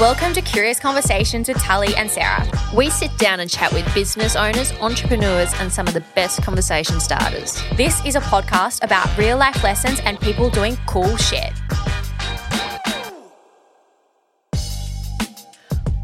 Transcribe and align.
Welcome 0.00 0.32
to 0.32 0.42
Curious 0.42 0.80
Conversations 0.80 1.46
with 1.46 1.56
Tully 1.58 1.94
and 1.94 2.10
Sarah. 2.10 2.44
We 2.74 2.90
sit 2.90 3.16
down 3.16 3.38
and 3.38 3.48
chat 3.48 3.72
with 3.72 3.94
business 3.94 4.34
owners, 4.34 4.72
entrepreneurs, 4.80 5.52
and 5.60 5.72
some 5.72 5.86
of 5.86 5.94
the 5.94 6.00
best 6.16 6.42
conversation 6.42 6.98
starters. 6.98 7.62
This 7.76 8.04
is 8.04 8.16
a 8.16 8.20
podcast 8.20 8.82
about 8.82 9.16
real 9.16 9.38
life 9.38 9.62
lessons 9.62 10.00
and 10.04 10.18
people 10.20 10.50
doing 10.50 10.76
cool 10.86 11.16
shit. 11.16 11.52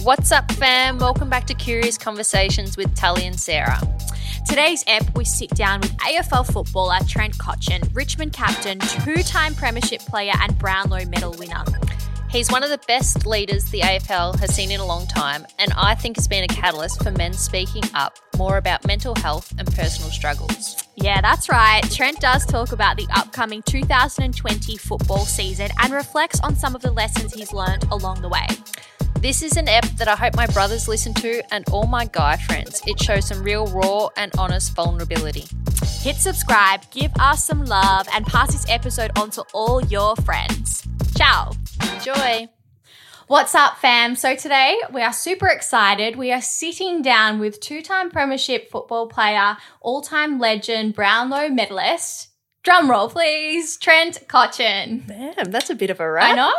What's 0.05 0.31
up, 0.31 0.53
fam? 0.53 0.99
Welcome 0.99 1.29
back 1.29 1.49
to 1.49 1.55
Curious 1.55 1.99
Conversations 1.99 2.77
with 2.77 2.95
Tully 2.95 3.27
and 3.27 3.41
Sarah. 3.41 3.81
Today's 4.49 4.85
ep, 4.87 5.17
we 5.17 5.25
sit 5.25 5.51
down 5.51 5.81
with 5.81 5.97
AFL 5.97 6.47
footballer 6.47 6.99
Trent 7.09 7.37
Cotchin, 7.39 7.93
Richmond 7.93 8.35
captain, 8.35 8.79
two 8.79 9.25
time 9.25 9.53
Premiership 9.57 10.01
player, 10.03 10.35
and 10.41 10.57
Brownlow 10.61 11.07
medal 11.07 11.33
winner. 11.33 11.65
He's 12.31 12.49
one 12.49 12.63
of 12.63 12.71
the 12.71 12.79
best 12.87 13.27
leaders 13.27 13.65
the 13.65 13.81
AFL 13.81 14.39
has 14.39 14.55
seen 14.55 14.71
in 14.71 14.79
a 14.79 14.87
long 14.87 15.05
time, 15.09 15.45
and 15.59 15.73
I 15.77 15.97
think 15.97 16.15
has 16.15 16.29
been 16.29 16.45
a 16.45 16.47
catalyst 16.47 17.03
for 17.03 17.11
men 17.11 17.33
speaking 17.33 17.83
up 17.93 18.19
more 18.37 18.57
about 18.57 18.87
mental 18.87 19.17
health 19.17 19.53
and 19.59 19.67
personal 19.75 20.13
struggles. 20.13 20.77
Yeah, 20.95 21.21
that's 21.21 21.49
right. 21.49 21.83
Trent 21.91 22.21
does 22.21 22.47
talk 22.47 22.71
about 22.71 22.97
the 22.97 23.09
upcoming 23.17 23.63
2020 23.63 24.77
football 24.77 25.27
season 25.27 25.71
and 25.83 25.93
reflects 25.93 26.39
on 26.41 26.55
some 26.55 26.77
of 26.77 26.83
the 26.83 26.93
lessons 26.93 27.35
he's 27.35 27.53
learned 27.53 27.83
along 27.91 28.23
the 28.23 28.29
way. 28.29 28.47
This 29.19 29.43
is 29.43 29.57
an 29.57 29.69
ep 29.69 29.87
that 29.97 30.07
I 30.07 30.15
hope 30.15 30.37
my 30.37 30.47
brothers 30.47 30.87
listen 30.87 31.13
to 31.15 31.43
and 31.53 31.69
all 31.71 31.89
my 31.89 32.05
guy 32.07 32.37
friends. 32.37 32.81
It 32.87 33.01
shows 33.01 33.27
some 33.27 33.43
real 33.43 33.67
raw 33.67 34.09
and 34.17 34.31
honest 34.39 34.73
vulnerability. 34.77 35.47
Hit 36.01 36.15
subscribe, 36.15 36.89
give 36.93 37.11
us 37.19 37.45
some 37.45 37.65
love, 37.65 38.07
and 38.15 38.25
pass 38.25 38.53
this 38.53 38.67
episode 38.69 39.11
on 39.19 39.33
to 39.33 39.43
all 39.53 39.85
your 39.87 40.15
friends. 40.17 40.87
Ciao. 41.21 41.53
Enjoy. 41.93 42.49
What's 43.27 43.55
up, 43.55 43.77
fam? 43.77 44.17
So 44.17 44.35
today 44.35 44.81
we 44.91 45.03
are 45.03 45.13
super 45.13 45.49
excited. 45.49 46.17
We 46.17 46.33
are 46.33 46.41
sitting 46.41 47.03
down 47.03 47.39
with 47.41 47.61
two-time 47.61 48.11
Premiership 48.11 48.71
football 48.71 49.07
player, 49.07 49.59
all-time 49.83 50.39
legend, 50.39 50.95
Brownlow 50.95 51.51
medalist. 51.51 52.29
Drum 52.63 52.91
roll, 52.91 53.11
please. 53.11 53.77
Trent 53.77 54.27
Cotchin. 54.29 55.07
Damn, 55.07 55.51
that's 55.51 55.69
a 55.69 55.75
bit 55.75 55.91
of 55.91 56.01
a 56.01 56.11
rap. 56.11 56.31
I 56.31 56.37
know. 56.37 56.55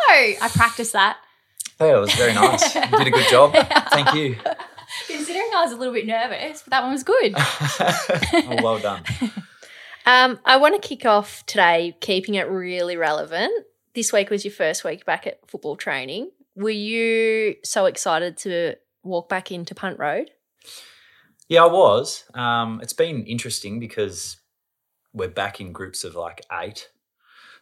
I 0.45 0.47
practiced 0.53 0.93
that. 0.93 1.17
Hey, 1.79 1.89
it 1.89 1.99
was 1.99 2.13
very 2.13 2.35
nice. 2.35 2.75
You 2.75 2.81
did 2.81 3.07
a 3.07 3.09
good 3.09 3.29
job. 3.31 3.53
Thank 3.89 4.13
you. 4.13 4.35
Considering 5.07 5.49
I 5.55 5.63
was 5.63 5.71
a 5.71 5.75
little 5.75 5.93
bit 5.95 6.05
nervous, 6.05 6.61
but 6.61 6.69
that 6.69 6.83
one 6.83 6.91
was 6.91 7.03
good. 7.03 7.33
oh, 7.35 8.59
well 8.61 8.77
done. 8.77 9.01
Um, 10.05 10.39
I 10.45 10.57
want 10.57 10.79
to 10.79 10.87
kick 10.87 11.03
off 11.03 11.43
today, 11.47 11.97
keeping 11.99 12.35
it 12.35 12.47
really 12.47 12.95
relevant. 12.95 13.65
This 13.93 14.13
week 14.13 14.29
was 14.29 14.45
your 14.45 14.53
first 14.53 14.83
week 14.83 15.05
back 15.05 15.27
at 15.27 15.39
football 15.49 15.75
training. 15.75 16.31
Were 16.55 16.69
you 16.69 17.55
so 17.63 17.85
excited 17.85 18.37
to 18.37 18.75
walk 19.03 19.27
back 19.27 19.51
into 19.51 19.75
Punt 19.75 19.99
Road? 19.99 20.31
Yeah, 21.49 21.63
I 21.63 21.67
was. 21.67 22.23
Um, 22.33 22.79
it's 22.81 22.93
been 22.93 23.25
interesting 23.25 23.79
because 23.79 24.37
we're 25.13 25.27
back 25.27 25.59
in 25.59 25.73
groups 25.73 26.05
of 26.05 26.15
like 26.15 26.41
eight. 26.51 26.89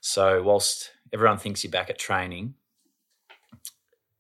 So 0.02 0.44
whilst 0.44 0.92
everyone 1.12 1.40
thinks 1.40 1.64
you're 1.64 1.72
back 1.72 1.90
at 1.90 1.98
training, 1.98 2.54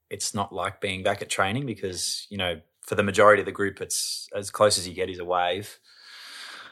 it's 0.09 0.33
not 0.33 0.51
like 0.51 0.81
being 0.81 1.03
back 1.03 1.21
at 1.21 1.29
training 1.29 1.67
because 1.67 2.25
you 2.31 2.37
know 2.37 2.59
for 2.81 2.95
the 2.95 3.03
majority 3.03 3.41
of 3.41 3.45
the 3.45 3.51
group, 3.51 3.81
it's 3.81 4.27
as 4.35 4.49
close 4.49 4.79
as 4.79 4.87
you 4.87 4.95
get 4.95 5.11
is 5.11 5.19
a 5.19 5.25
wave, 5.25 5.77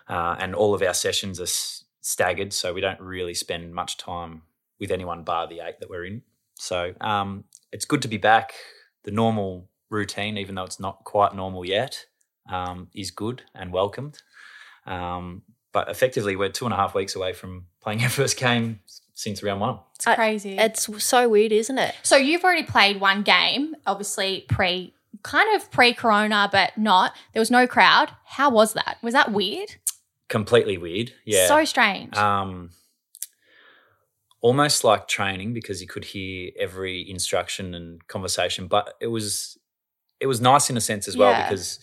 uh, 0.09 0.35
and 0.39 0.55
all 0.55 0.73
of 0.73 0.81
our 0.81 0.95
sessions 0.95 1.39
are 1.39 1.43
s- 1.43 1.83
staggered, 2.01 2.51
so 2.51 2.73
we 2.73 2.81
don't 2.81 2.99
really 2.99 3.35
spend 3.35 3.71
much 3.71 3.97
time 3.97 4.41
with 4.79 4.91
anyone 4.91 5.23
bar 5.23 5.47
the 5.47 5.59
eight 5.59 5.79
that 5.79 5.89
we're 5.89 6.05
in. 6.05 6.21
So 6.55 6.93
um, 7.01 7.43
it's 7.71 7.85
good 7.85 8.01
to 8.03 8.07
be 8.07 8.17
back. 8.17 8.53
The 9.03 9.11
normal 9.11 9.69
routine, 9.89 10.37
even 10.37 10.55
though 10.55 10.63
it's 10.63 10.79
not 10.79 11.03
quite 11.03 11.35
normal 11.35 11.65
yet, 11.65 12.05
um, 12.51 12.87
is 12.93 13.11
good 13.11 13.43
and 13.55 13.71
welcomed. 13.71 14.19
Um, 14.85 15.43
but 15.73 15.89
effectively, 15.89 16.35
we're 16.35 16.49
two 16.49 16.65
and 16.65 16.73
a 16.73 16.77
half 16.77 16.95
weeks 16.95 17.15
away 17.15 17.33
from 17.33 17.65
playing 17.81 18.01
our 18.03 18.09
first 18.09 18.37
game 18.37 18.79
since 19.13 19.41
round 19.43 19.61
one. 19.61 19.79
It's 19.95 20.07
I- 20.07 20.15
crazy. 20.15 20.57
It's 20.57 21.03
so 21.03 21.29
weird, 21.29 21.51
isn't 21.51 21.77
it? 21.77 21.95
so 22.03 22.15
you've 22.15 22.43
already 22.43 22.63
played 22.63 22.99
one 22.99 23.23
game, 23.23 23.75
obviously 23.85 24.45
pre 24.49 24.93
kind 25.23 25.55
of 25.55 25.71
pre-corona, 25.71 26.47
but 26.51 26.77
not. 26.77 27.13
There 27.33 27.39
was 27.41 27.49
no 27.51 27.65
crowd. 27.67 28.11
How 28.25 28.49
was 28.49 28.73
that? 28.73 28.97
Was 29.01 29.13
that 29.13 29.31
weird? 29.31 29.75
Completely 30.29 30.77
weird. 30.77 31.11
Yeah. 31.25 31.47
So 31.47 31.65
strange. 31.65 32.15
um, 32.15 32.69
almost 34.41 34.83
like 34.83 35.07
training 35.07 35.53
because 35.53 35.81
you 35.81 35.87
could 35.87 36.05
hear 36.05 36.51
every 36.59 37.09
instruction 37.09 37.73
and 37.73 38.05
conversation 38.07 38.67
but 38.67 38.93
it 39.01 39.07
was 39.07 39.57
it 40.19 40.27
was 40.27 40.39
nice 40.41 40.69
in 40.69 40.77
a 40.77 40.81
sense 40.81 41.07
as 41.07 41.17
well 41.17 41.31
Yeah. 41.31 41.43
because 41.43 41.79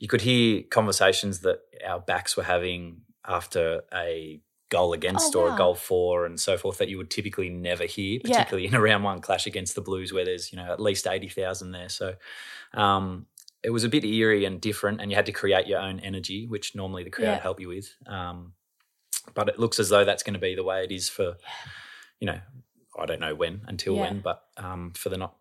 you 0.00 0.08
could 0.08 0.20
hear 0.22 0.62
conversations 0.70 1.40
that 1.40 1.60
our 1.86 2.00
backs 2.00 2.36
were 2.36 2.42
having 2.42 3.02
after 3.24 3.82
a 3.94 4.40
goal 4.68 4.92
against 4.94 5.36
Oh, 5.36 5.40
or 5.42 5.48
wow. 5.48 5.54
a 5.54 5.58
goal 5.58 5.74
for 5.74 6.26
and 6.26 6.40
so 6.40 6.56
forth 6.56 6.78
that 6.78 6.88
you 6.88 6.96
would 6.96 7.10
typically 7.10 7.50
never 7.50 7.84
hear 7.84 8.18
Yeah. 8.24 8.38
particularly 8.38 8.66
in 8.66 8.74
a 8.74 8.80
round 8.80 9.04
one 9.04 9.20
clash 9.20 9.46
against 9.46 9.74
the 9.74 9.80
blues 9.82 10.12
where 10.12 10.24
there's 10.24 10.52
you 10.52 10.56
know 10.56 10.72
at 10.72 10.80
least 10.80 11.06
80,000 11.06 11.70
there 11.72 11.88
so 11.88 12.14
um 12.74 13.26
it 13.62 13.70
was 13.70 13.84
a 13.84 13.88
bit 13.88 14.04
eerie 14.04 14.44
and 14.44 14.60
different 14.60 15.00
and 15.00 15.10
you 15.10 15.14
had 15.16 15.26
to 15.26 15.32
create 15.32 15.66
your 15.68 15.78
own 15.78 16.00
energy 16.00 16.46
which 16.46 16.74
normally 16.74 17.04
the 17.04 17.10
crowd 17.10 17.24
Yeah. 17.36 17.40
help 17.42 17.60
you 17.60 17.68
with 17.68 17.94
um 18.06 18.54
but 19.34 19.48
it 19.48 19.58
looks 19.58 19.78
as 19.78 19.88
though 19.88 20.04
that's 20.04 20.24
going 20.24 20.34
to 20.34 20.40
be 20.40 20.54
the 20.56 20.64
way 20.64 20.82
it 20.82 20.90
is 20.90 21.08
for 21.08 21.36
you 22.22 22.26
know 22.26 22.38
i 22.98 23.04
don't 23.04 23.18
know 23.20 23.34
when 23.34 23.62
until 23.66 23.96
Yeah. 23.96 24.02
when 24.02 24.20
but 24.20 24.44
um 24.56 24.92
for 24.96 25.08
the 25.08 25.16
not 25.16 25.34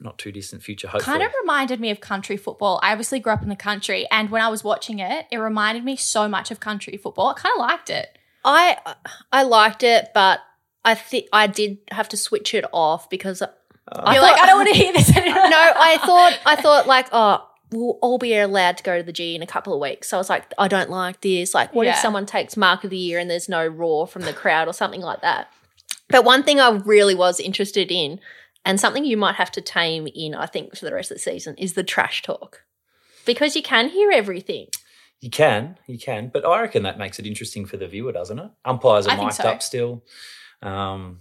not 0.00 0.16
too 0.16 0.30
distant 0.30 0.62
future 0.62 0.86
hopefully 0.86 1.12
kind 1.18 1.26
of 1.28 1.32
reminded 1.42 1.80
me 1.80 1.90
of 1.90 1.98
country 2.00 2.36
football. 2.36 2.78
I 2.84 2.92
obviously 2.92 3.18
grew 3.18 3.32
up 3.32 3.42
in 3.42 3.48
the 3.48 3.56
country, 3.56 4.06
and 4.12 4.30
when 4.30 4.40
I 4.40 4.46
was 4.46 4.62
watching 4.62 5.00
it, 5.00 5.26
it 5.32 5.38
reminded 5.38 5.82
me 5.84 5.96
so 5.96 6.28
much 6.28 6.52
of 6.52 6.60
country 6.60 6.96
football. 6.96 7.30
I 7.30 7.32
kind 7.34 7.52
of 7.56 7.58
liked 7.68 7.90
it. 7.90 8.06
I 8.44 8.76
I 9.32 9.42
liked 9.42 9.82
it, 9.82 10.10
but 10.14 10.38
I 10.84 10.94
think 10.94 11.26
I 11.32 11.48
did 11.48 11.78
have 11.90 12.08
to 12.10 12.16
switch 12.16 12.54
it 12.54 12.64
off 12.72 13.10
because 13.10 13.42
Uh, 13.42 13.48
I 13.90 14.14
You're 14.14 14.22
like, 14.22 14.40
I 14.40 14.46
don't 14.46 14.58
want 14.58 14.68
to 14.72 14.78
hear 14.82 14.92
this 14.92 15.10
anymore. 15.16 15.48
no, 15.58 15.72
I 15.90 15.98
thought 16.06 16.38
I 16.46 16.54
thought 16.54 16.86
like, 16.86 17.08
oh, 17.10 17.44
we'll 17.72 17.98
all 18.00 18.18
be 18.18 18.36
allowed 18.36 18.76
to 18.76 18.84
go 18.84 18.98
to 18.98 19.02
the 19.02 19.12
G 19.12 19.34
in 19.34 19.42
a 19.42 19.46
couple 19.48 19.74
of 19.74 19.80
weeks. 19.80 20.08
So 20.10 20.16
I 20.16 20.20
was 20.20 20.30
like, 20.30 20.44
I 20.58 20.68
don't 20.68 20.90
like 20.90 21.22
this. 21.22 21.54
Like, 21.54 21.74
what 21.74 21.88
if 21.88 21.96
someone 21.96 22.24
takes 22.26 22.56
Mark 22.56 22.84
of 22.84 22.90
the 22.90 22.96
Year 22.96 23.18
and 23.18 23.28
there's 23.28 23.48
no 23.48 23.66
roar 23.66 24.06
from 24.06 24.22
the 24.22 24.32
crowd 24.32 24.68
or 24.68 24.72
something 24.72 25.00
like 25.00 25.22
that? 25.22 25.50
But 26.08 26.24
one 26.24 26.42
thing 26.42 26.60
I 26.60 26.70
really 26.70 27.14
was 27.14 27.40
interested 27.40 27.90
in, 27.90 28.20
and 28.64 28.80
something 28.80 29.04
you 29.04 29.16
might 29.16 29.36
have 29.36 29.50
to 29.52 29.60
tame 29.60 30.08
in, 30.14 30.34
I 30.34 30.46
think, 30.46 30.76
for 30.76 30.84
the 30.84 30.94
rest 30.94 31.10
of 31.10 31.16
the 31.16 31.22
season, 31.22 31.54
is 31.56 31.74
the 31.74 31.84
trash 31.84 32.22
talk. 32.22 32.62
Because 33.24 33.54
you 33.54 33.62
can 33.62 33.88
hear 33.88 34.10
everything. 34.10 34.68
You 35.20 35.30
can, 35.30 35.78
you 35.86 35.98
can, 35.98 36.30
but 36.32 36.46
I 36.46 36.60
reckon 36.60 36.84
that 36.84 36.98
makes 36.98 37.18
it 37.18 37.26
interesting 37.26 37.66
for 37.66 37.76
the 37.76 37.88
viewer, 37.88 38.12
doesn't 38.12 38.38
it? 38.38 38.50
Umpires 38.64 39.06
are 39.06 39.16
mic'd 39.16 39.34
so. 39.34 39.44
up 39.44 39.62
still. 39.62 40.04
Um, 40.62 41.20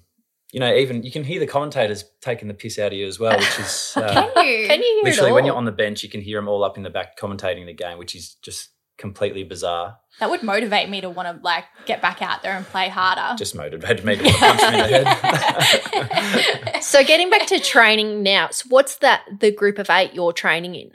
you 0.52 0.60
know, 0.60 0.74
even 0.74 1.04
you 1.04 1.12
can 1.12 1.24
hear 1.24 1.40
the 1.40 1.48
commentators 1.48 2.06
taking 2.22 2.48
the 2.48 2.54
piss 2.54 2.80
out 2.80 2.94
of 2.94 2.98
you 2.98 3.08
as 3.08 3.20
well, 3.20 3.38
which 3.38 3.60
is 3.60 3.94
uh, 3.98 4.08
Can 4.14 4.46
you? 4.46 4.68
Can 4.68 4.82
you 4.82 4.96
hear 4.96 5.04
literally 5.04 5.30
it 5.30 5.32
all? 5.32 5.36
when 5.36 5.46
you're 5.46 5.56
on 5.56 5.66
the 5.66 5.72
bench, 5.72 6.04
you 6.04 6.10
can 6.10 6.22
hear 6.22 6.38
them 6.38 6.48
all 6.48 6.64
up 6.64 6.78
in 6.78 6.84
the 6.84 6.90
back 6.90 7.18
commentating 7.18 7.66
the 7.66 7.74
game, 7.74 7.98
which 7.98 8.16
is 8.16 8.36
just 8.36 8.70
completely 8.98 9.44
bizarre. 9.44 9.98
That 10.20 10.30
would 10.30 10.42
motivate 10.44 10.90
me 10.90 11.02
to 11.02 11.10
want 11.10 11.28
to 11.38 11.44
like 11.44 11.66
get 11.86 12.02
back 12.02 12.22
out 12.22 12.42
there 12.42 12.54
and 12.54 12.66
play 12.66 12.90
harder. 12.90 13.38
Just 13.38 13.56
motivated 13.56 14.04
me 14.04 14.16
to 14.16 14.24
want 14.24 14.36
to 14.40 14.40
punch 14.40 14.62
him 14.62 14.74
in 14.74 15.04
the 15.04 15.14
head. 15.14 16.82
so 16.84 17.04
getting 17.04 17.30
back 17.30 17.46
to 17.48 17.60
training 17.60 18.24
now, 18.24 18.50
so 18.50 18.66
what's 18.70 18.98
that 18.98 19.22
the 19.40 19.52
group 19.52 19.78
of 19.78 19.90
eight 19.90 20.14
you're 20.14 20.34
training 20.34 20.76
in? 20.76 20.92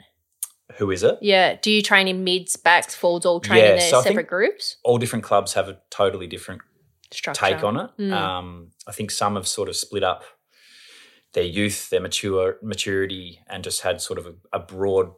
Who 0.77 0.91
is 0.91 1.03
it? 1.03 1.19
Yeah. 1.21 1.57
Do 1.61 1.71
you 1.71 1.81
train 1.81 2.07
in 2.07 2.23
mids, 2.23 2.55
backs, 2.57 2.95
forwards, 2.95 3.25
all 3.25 3.39
train 3.39 3.59
Yeah, 3.59 3.69
in 3.71 3.77
their 3.79 3.89
so 3.89 4.01
separate 4.01 4.27
groups? 4.27 4.77
All 4.83 4.97
different 4.97 5.23
clubs 5.23 5.53
have 5.53 5.69
a 5.69 5.79
totally 5.89 6.27
different 6.27 6.61
Structure. 7.11 7.39
take 7.39 7.63
on 7.63 7.77
it. 7.79 7.89
Mm. 7.99 8.11
Um, 8.11 8.71
I 8.87 8.91
think 8.91 9.11
some 9.11 9.35
have 9.35 9.47
sort 9.47 9.69
of 9.69 9.75
split 9.75 10.03
up 10.03 10.23
their 11.33 11.43
youth, 11.43 11.89
their 11.89 12.01
mature 12.01 12.57
maturity, 12.61 13.39
and 13.47 13.63
just 13.63 13.81
had 13.81 14.01
sort 14.01 14.19
of 14.19 14.25
a, 14.25 14.33
a 14.51 14.59
broad 14.59 15.11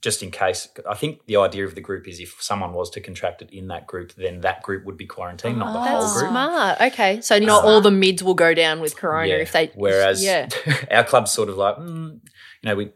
just 0.00 0.22
in 0.22 0.30
case. 0.30 0.68
I 0.88 0.94
think 0.94 1.24
the 1.26 1.36
idea 1.36 1.64
of 1.64 1.74
the 1.74 1.80
group 1.80 2.06
is 2.06 2.20
if 2.20 2.36
someone 2.40 2.72
was 2.74 2.90
to 2.90 3.00
contract 3.00 3.40
it 3.42 3.50
in 3.50 3.68
that 3.68 3.86
group, 3.86 4.12
then 4.16 4.40
that 4.42 4.62
group 4.62 4.84
would 4.84 4.96
be 4.98 5.06
quarantined, 5.06 5.58
not 5.58 5.72
the 5.72 5.78
Oh. 5.78 5.82
whole 5.82 6.00
That's 6.02 6.12
group. 6.18 6.30
smart. 6.30 6.80
Okay, 6.80 7.20
so 7.20 7.38
not 7.38 7.64
all 7.64 7.80
the 7.80 7.90
mids 7.90 8.22
will 8.22 8.34
go 8.34 8.52
down 8.54 8.80
with 8.80 8.96
corona 8.96 9.28
Yeah. 9.28 9.36
if 9.36 9.52
they. 9.52 9.70
Whereas 9.74 10.22
yeah, 10.22 10.48
our 10.90 11.04
club's 11.04 11.30
sort 11.32 11.48
of 11.48 11.56
like, 11.56 11.76
mm, 11.76 12.12
you 12.14 12.20
know, 12.68 12.76
we 12.76 12.90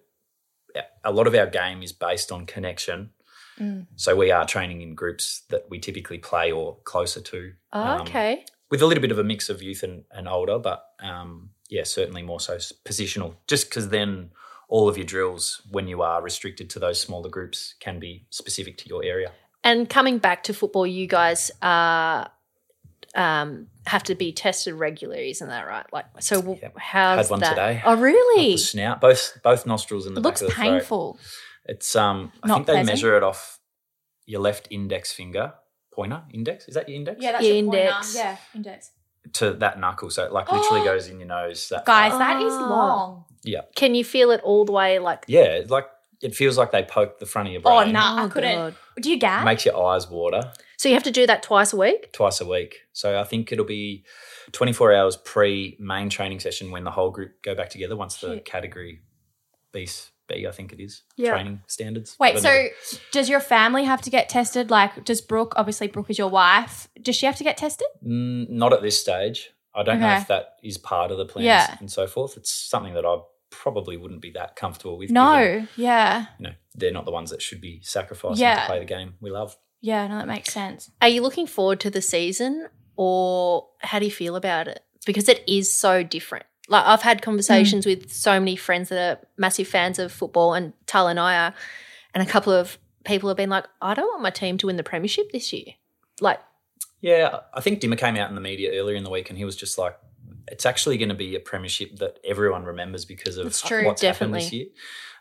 a 1.04 1.10
lot 1.12 1.26
of 1.26 1.34
our 1.34 1.46
game 1.46 1.82
is 1.82 1.92
based 1.92 2.30
on 2.30 2.44
connection. 2.46 3.10
Mm. 3.58 3.86
So 3.96 4.14
we 4.14 4.30
are 4.30 4.44
training 4.46 4.82
in 4.82 4.94
groups 4.94 5.42
that 5.50 5.66
we 5.70 5.78
typically 5.80 6.18
play 6.18 6.52
or 6.52 6.76
closer 6.84 7.20
to. 7.20 7.52
Oh, 7.72 7.80
um, 7.82 8.00
okay. 8.02 8.44
with 8.70 8.82
a 8.82 8.86
little 8.86 9.00
bit 9.02 9.10
of 9.10 9.18
a 9.18 9.24
mix 9.24 9.48
of 9.48 9.62
youth 9.62 9.82
and, 9.82 10.04
and 10.12 10.28
older, 10.28 10.58
but 10.58 10.84
um, 11.00 11.50
yeah, 11.70 11.82
certainly 11.84 12.22
more 12.22 12.38
so 12.38 12.56
positional. 12.84 13.34
Just 13.48 13.68
because 13.70 13.88
then 13.88 14.30
all 14.68 14.88
of 14.88 14.96
your 14.96 15.06
drills, 15.06 15.62
when 15.70 15.88
you 15.88 16.02
are 16.02 16.22
restricted 16.22 16.68
to 16.70 16.78
those 16.78 17.00
smaller 17.00 17.28
groups, 17.30 17.74
can 17.80 17.98
be 17.98 18.26
specific 18.30 18.76
to 18.78 18.88
your 18.88 19.02
area. 19.04 19.32
And 19.64 19.88
coming 19.88 20.18
back 20.18 20.44
to 20.44 20.54
football, 20.54 20.86
you 20.86 21.06
guys 21.06 21.50
are 21.62 22.30
um, 23.14 23.68
have 23.86 24.02
to 24.04 24.14
be 24.14 24.32
tested 24.32 24.74
regularly, 24.74 25.30
isn't 25.30 25.48
that 25.48 25.66
right? 25.66 25.86
Like, 25.92 26.04
so 26.20 26.36
w 26.42 26.58
Yep. 26.60 26.76
how's 26.78 27.16
Had 27.26 27.30
one 27.30 27.40
that? 27.40 27.50
today. 27.50 27.82
Oh, 27.84 27.92
Up 27.94 28.00
really? 28.00 28.52
The 28.52 28.58
snout, 28.58 29.00
both 29.00 29.38
both 29.42 29.66
nostrils 29.66 30.06
and 30.06 30.14
the 30.14 30.20
It 30.20 30.22
back 30.22 30.26
looks 30.28 30.42
of 30.42 30.48
the 30.48 30.54
throat. 30.54 30.62
painful. 30.62 31.18
It's 31.64 31.96
um, 31.96 32.32
I 32.42 32.48
Not 32.48 32.54
think 32.54 32.66
they 32.66 32.72
pleasant. 32.74 32.86
measure 32.88 33.16
it 33.16 33.22
off 33.22 33.58
your 34.26 34.40
left 34.40 34.68
index 34.70 35.10
finger, 35.12 35.54
pointer, 35.92 36.22
index. 36.32 36.68
Is 36.68 36.74
that 36.74 36.88
your 36.88 36.96
index? 36.96 37.20
Yeah, 37.22 37.32
that's 37.32 37.44
Yeah, 37.44 37.52
your 37.54 37.64
pointer. 37.64 37.78
index. 37.78 38.14
Yeah, 38.14 38.36
index. 38.54 38.90
To 39.34 39.52
that 39.54 39.80
knuckle, 39.80 40.10
so 40.10 40.24
it 40.26 40.32
like 40.32 40.52
literally 40.52 40.84
goes 40.92 41.08
in 41.08 41.18
your 41.18 41.28
nose. 41.28 41.68
That 41.70 41.86
Guys, 41.86 42.10
far. 42.12 42.18
that 42.20 42.42
is 42.42 42.52
Ah. 42.52 42.68
long. 42.70 43.24
Yeah, 43.44 43.62
Can 43.76 43.94
you 43.94 44.04
feel 44.04 44.30
it 44.30 44.40
all 44.42 44.64
the 44.64 44.72
way? 44.72 44.98
Like, 44.98 45.24
yeah, 45.28 45.62
like 45.68 45.86
it 46.20 46.34
feels 46.34 46.58
like 46.58 46.72
they 46.72 46.82
poke 46.82 47.18
the 47.20 47.26
front 47.26 47.48
of 47.48 47.52
your 47.52 47.62
brain. 47.62 47.74
Oh, 47.74 47.80
brain. 47.82 47.92
no, 47.94 48.00
I 48.00 48.24
Oh, 48.24 48.28
couldn't. 48.28 48.54
God. 48.56 48.74
Do 49.00 49.10
you 49.10 49.18
gag? 49.18 49.44
Makes 49.44 49.64
your 49.64 49.80
eyes 49.86 50.08
water. 50.10 50.52
so 50.76 50.88
you 50.88 50.94
have 50.94 51.04
to 51.04 51.10
do 51.12 51.26
that 51.26 51.42
twice 51.44 51.72
a 51.72 51.76
week. 51.76 52.12
twice 52.12 52.40
a 52.40 52.46
week. 52.46 52.76
So 52.92 53.20
I 53.20 53.24
think 53.24 53.52
it'll 53.52 53.64
be 53.64 54.04
24 54.52 54.92
hours 54.94 55.16
pre 55.16 55.76
main 55.78 56.08
training 56.10 56.40
session 56.40 56.70
when 56.72 56.82
the 56.84 56.90
whole 56.90 57.10
group 57.10 57.40
go 57.42 57.54
back 57.54 57.70
together 57.70 57.94
once 57.96 58.16
the 58.16 58.34
Shit. 58.34 58.44
category 58.44 59.00
B, 59.72 59.86
B 60.26 60.46
I 60.46 60.50
think 60.50 60.72
it 60.72 60.80
is, 60.80 61.02
Yeah. 61.16 61.30
training 61.32 61.62
standards. 61.68 62.16
Wait, 62.18 62.34
But 62.34 62.42
so 62.42 62.66
does 63.12 63.28
your 63.28 63.40
family 63.40 63.84
have 63.84 64.00
to 64.02 64.10
get 64.10 64.28
tested? 64.28 64.70
Like, 64.70 65.04
does 65.04 65.20
Brooke, 65.20 65.52
obviously, 65.56 65.86
Brooke 65.86 66.10
is 66.10 66.18
your 66.18 66.30
wife, 66.30 66.88
does 67.00 67.14
she 67.14 67.26
have 67.26 67.36
to 67.36 67.44
get 67.44 67.56
tested? 67.58 67.86
Mm, 68.04 68.48
not 68.50 68.72
at 68.72 68.82
this 68.82 69.00
stage. 69.00 69.50
I 69.78 69.82
don't 69.84 70.00
know 70.00 70.14
if 70.16 70.26
that 70.28 70.56
is 70.62 70.76
part 70.78 71.10
of 71.10 71.18
the 71.18 71.24
plans 71.26 71.46
Yeah. 71.46 71.76
and 71.80 71.90
so 71.90 72.06
forth. 72.06 72.36
It's 72.36 72.52
something 72.52 72.94
that 72.94 73.06
I 73.06 73.18
probably 73.50 73.96
wouldn't 73.96 74.20
be 74.20 74.30
that 74.32 74.56
comfortable 74.56 74.98
with. 74.98 75.08
given, 75.08 75.14
No. 75.14 75.66
Yeah. 75.76 76.26
you 76.38 76.44
know, 76.48 76.52
they're 76.74 76.92
not 76.92 77.04
the 77.04 77.10
ones 77.12 77.30
that 77.30 77.40
should 77.40 77.60
be 77.60 77.80
sacrificing 77.82 78.42
Yeah. 78.42 78.60
to 78.62 78.66
play 78.66 78.78
the 78.80 78.84
game 78.84 79.14
we 79.20 79.30
love. 79.30 79.56
Yeah, 79.80 80.06
no, 80.08 80.18
that 80.18 80.26
makes 80.26 80.52
sense. 80.52 80.90
Are 81.00 81.08
you 81.08 81.22
looking 81.22 81.46
forward 81.46 81.80
to 81.80 81.90
the 81.90 82.02
season, 82.02 82.68
or 82.96 83.68
how 83.80 83.98
do 84.00 84.04
you 84.04 84.10
feel 84.10 84.34
about 84.36 84.66
it? 84.68 84.82
Because 85.06 85.28
it 85.28 85.42
is 85.46 85.72
so 85.72 86.02
different. 86.02 86.44
Like 86.68 86.84
I've 86.84 87.02
had 87.02 87.22
conversations 87.22 87.86
Mm. 87.86 87.88
with 87.90 88.12
so 88.12 88.38
many 88.38 88.56
friends 88.56 88.88
that 88.90 88.98
are 89.18 89.26
massive 89.38 89.68
fans 89.68 89.98
of 89.98 90.12
football, 90.12 90.52
and 90.54 90.72
Tal 90.86 91.06
and 91.08 91.18
I 91.20 91.46
are, 91.46 91.54
and 92.14 92.22
a 92.22 92.30
couple 92.30 92.52
of 92.52 92.78
people 93.04 93.28
have 93.30 93.36
been 93.36 93.48
like, 93.48 93.64
"I 93.80 93.94
don't 93.94 94.08
want 94.08 94.22
my 94.22 94.30
team 94.30 94.58
to 94.58 94.66
win 94.66 94.76
the 94.76 94.82
premiership 94.82 95.30
this 95.32 95.52
year." 95.52 95.74
Like, 96.20 96.40
Yeah, 97.00 97.40
I 97.54 97.60
think 97.60 97.80
Dimma 97.80 97.96
came 97.98 98.16
out 98.16 98.28
in 98.28 98.34
the 98.34 98.40
media 98.40 98.72
earlier 98.80 98.96
in 98.96 99.04
the 99.04 99.10
week 99.10 99.28
and 99.30 99.38
he 99.38 99.44
was 99.44 99.56
just 99.56 99.78
like, 99.78 99.96
it's 100.48 100.66
actually 100.66 100.96
going 100.98 101.10
to 101.10 101.14
be 101.14 101.36
a 101.36 101.40
premiership 101.40 101.96
that 101.96 102.18
everyone 102.24 102.64
remembers 102.64 103.04
because 103.04 103.36
of 103.36 103.44
That's 103.44 103.60
true, 103.62 103.84
what's 103.84 104.02
happened 104.02 104.34
this 104.34 104.52
year. 104.52 104.66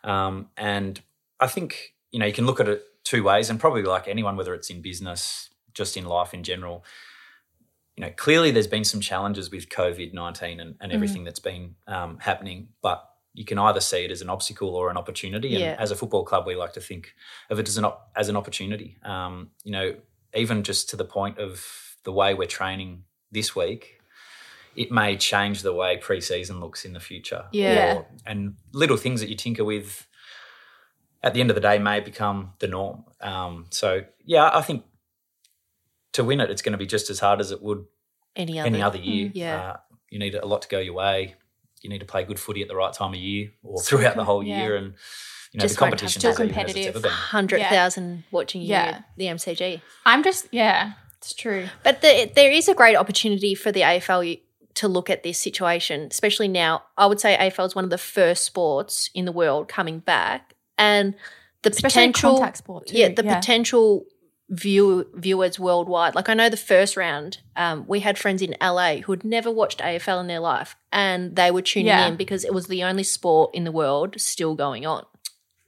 Um, 0.03 0.49
and 0.57 0.99
I 1.39 1.47
think, 1.47 1.93
you 2.11 2.19
know, 2.19 2.25
you 2.25 2.33
can 2.33 2.45
look 2.45 2.59
at 2.59 2.67
it 2.67 2.83
two 3.03 3.23
ways 3.23 3.49
and 3.49 3.59
probably 3.59 3.83
like 3.83 4.07
anyone, 4.07 4.37
whether 4.37 4.53
it's 4.53 4.69
in 4.69 4.81
business, 4.81 5.49
just 5.73 5.97
in 5.97 6.05
life 6.05 6.33
in 6.33 6.43
general, 6.43 6.83
you 7.95 8.05
know, 8.05 8.11
clearly 8.15 8.51
there's 8.51 8.67
been 8.67 8.83
some 8.83 9.01
challenges 9.01 9.51
with 9.51 9.69
COVID 9.69 10.13
19 10.13 10.59
and, 10.59 10.73
Mm. 10.73 10.77
and 10.81 10.91
everything 10.91 11.23
that's 11.23 11.39
been 11.39 11.75
um, 11.87 12.17
happening, 12.19 12.69
but 12.81 13.07
you 13.33 13.45
can 13.45 13.57
either 13.59 13.79
see 13.81 14.03
it 14.05 14.11
as 14.11 14.21
an 14.21 14.29
obstacle 14.29 14.69
or 14.75 14.89
an 14.89 14.97
opportunity. 14.97 15.49
And 15.55 15.59
Yeah. 15.63 15.75
as 15.77 15.91
a 15.91 15.95
football 15.95 16.23
club, 16.23 16.47
we 16.47 16.55
like 16.55 16.73
to 16.73 16.81
think 16.81 17.13
of 17.49 17.59
it 17.59 17.67
as 17.67 17.77
an, 17.77 17.85
op- 17.85 18.11
as 18.15 18.29
an 18.29 18.35
opportunity. 18.35 18.97
Um, 19.03 19.51
you 19.63 19.71
know, 19.71 19.95
even 20.33 20.63
just 20.63 20.89
to 20.89 20.95
the 20.95 21.05
point 21.05 21.37
of 21.39 21.95
the 22.03 22.11
way 22.11 22.33
we're 22.33 22.47
training 22.47 23.03
this 23.31 23.55
week, 23.55 23.99
it 24.75 24.91
may 24.91 25.17
change 25.17 25.61
the 25.63 25.73
way 25.73 25.97
preseason 25.97 26.59
looks 26.59 26.85
in 26.85 26.93
the 26.93 26.99
future. 26.99 27.45
Yeah. 27.51 27.95
Or- 27.95 28.07
and 28.25 28.55
little 28.73 28.97
things 28.97 29.19
that 29.21 29.29
you 29.29 29.35
tinker 29.35 29.63
with 29.65 30.05
at 31.23 31.33
the 31.33 31.41
end 31.41 31.49
of 31.49 31.55
the 31.55 31.61
day 31.61 31.79
may 31.79 31.99
become 31.99 32.53
the 32.59 32.67
norm. 32.67 33.03
Um, 33.21 33.65
so, 33.71 34.01
yeah, 34.23 34.49
I 34.53 34.61
think 34.61 34.85
to 36.13 36.23
win 36.23 36.39
it, 36.39 36.49
it's 36.51 36.61
going 36.61 36.73
to 36.73 36.77
be 36.77 36.85
just 36.85 37.09
as 37.09 37.19
hard 37.19 37.39
as 37.39 37.51
it 37.51 37.61
would 37.61 37.85
any 38.35 38.59
other, 38.59 38.67
any 38.67 38.81
other 38.81 38.97
year. 38.99 39.31
yeah. 39.33 39.61
Uh, 39.61 39.77
you 40.09 40.19
need 40.19 40.35
a 40.35 40.45
lot 40.45 40.61
to 40.61 40.67
go 40.67 40.79
your 40.79 40.93
way. 40.93 41.35
You 41.81 41.89
need 41.89 41.99
to 41.99 42.05
play 42.05 42.23
good 42.23 42.39
footy 42.39 42.61
at 42.61 42.67
the 42.67 42.75
right 42.75 42.93
time 42.93 43.13
of 43.13 43.19
year 43.19 43.51
or 43.63 43.81
throughout 43.81 44.15
the 44.15 44.23
whole 44.23 44.43
Yeah. 44.43 44.61
year. 44.63 44.75
And, 44.77 44.93
you 45.57 45.61
know, 45.63 45.65
Just 45.65 45.75
the 45.77 45.81
won't 45.85 45.93
have 45.93 45.99
competition's 45.99 46.21
to- 46.21 46.27
as 46.29 46.35
Still 46.35 46.45
even 46.45 46.55
as 46.59 46.65
it's 46.65 46.73
competitive. 46.73 46.95
ever 46.95 47.01
been. 47.03 47.11
hundred 47.11 47.61
thousand 47.63 48.23
watching 48.31 48.61
you 48.61 48.67
Yeah. 48.67 48.99
the 49.17 49.25
MCG. 49.27 49.81
I'm 50.05 50.23
just, 50.23 50.47
yeah, 50.51 50.91
it's 51.17 51.33
true. 51.33 51.67
But 51.83 52.01
the, 52.01 52.31
there 52.35 52.51
is 52.51 52.67
a 52.69 52.75
great 52.75 52.95
opportunity 52.95 53.55
for 53.55 53.71
the 53.71 53.81
AFL 53.81 54.39
to 54.75 54.87
look 54.87 55.09
at 55.09 55.23
this 55.23 55.39
situation, 55.39 56.07
especially 56.11 56.47
now. 56.47 56.83
I 56.95 57.07
would 57.07 57.19
say 57.19 57.35
AFL 57.35 57.65
is 57.65 57.73
one 57.75 57.83
of 57.83 57.89
the 57.89 57.97
first 57.97 58.43
sports 58.43 59.09
in 59.15 59.25
the 59.25 59.31
world 59.31 59.67
coming 59.67 59.97
back, 59.99 60.53
and 60.77 61.15
the 61.63 61.71
Especially 61.71 62.03
in 62.03 62.11
potential, 62.11 62.33
contact 62.37 62.57
sport, 62.57 62.87
too. 62.87 62.95
yeah, 62.97 63.09
the 63.09 63.23
Yeah. 63.25 63.35
potential 63.39 64.05
view 64.49 65.05
viewers 65.15 65.59
worldwide. 65.59 66.15
Like 66.15 66.29
I 66.29 66.33
know 66.33 66.47
the 66.49 66.55
first 66.55 66.95
round, 66.95 67.39
um, 67.57 67.83
we 67.87 67.99
had 67.99 68.17
friends 68.17 68.41
in 68.41 68.55
LA 68.61 69.01
who 69.01 69.11
had 69.11 69.25
never 69.25 69.51
watched 69.51 69.81
AFL 69.81 70.21
in 70.21 70.27
their 70.27 70.39
life, 70.39 70.75
and 70.93 71.35
they 71.35 71.51
were 71.51 71.61
tuning 71.61 71.87
Yeah. 71.87 72.07
in 72.07 72.15
because 72.15 72.45
it 72.45 72.53
was 72.53 72.67
the 72.67 72.81
only 72.83 73.03
sport 73.03 73.53
in 73.53 73.65
the 73.65 73.73
world 73.73 74.21
still 74.21 74.55
going 74.55 74.85
on. 74.85 75.05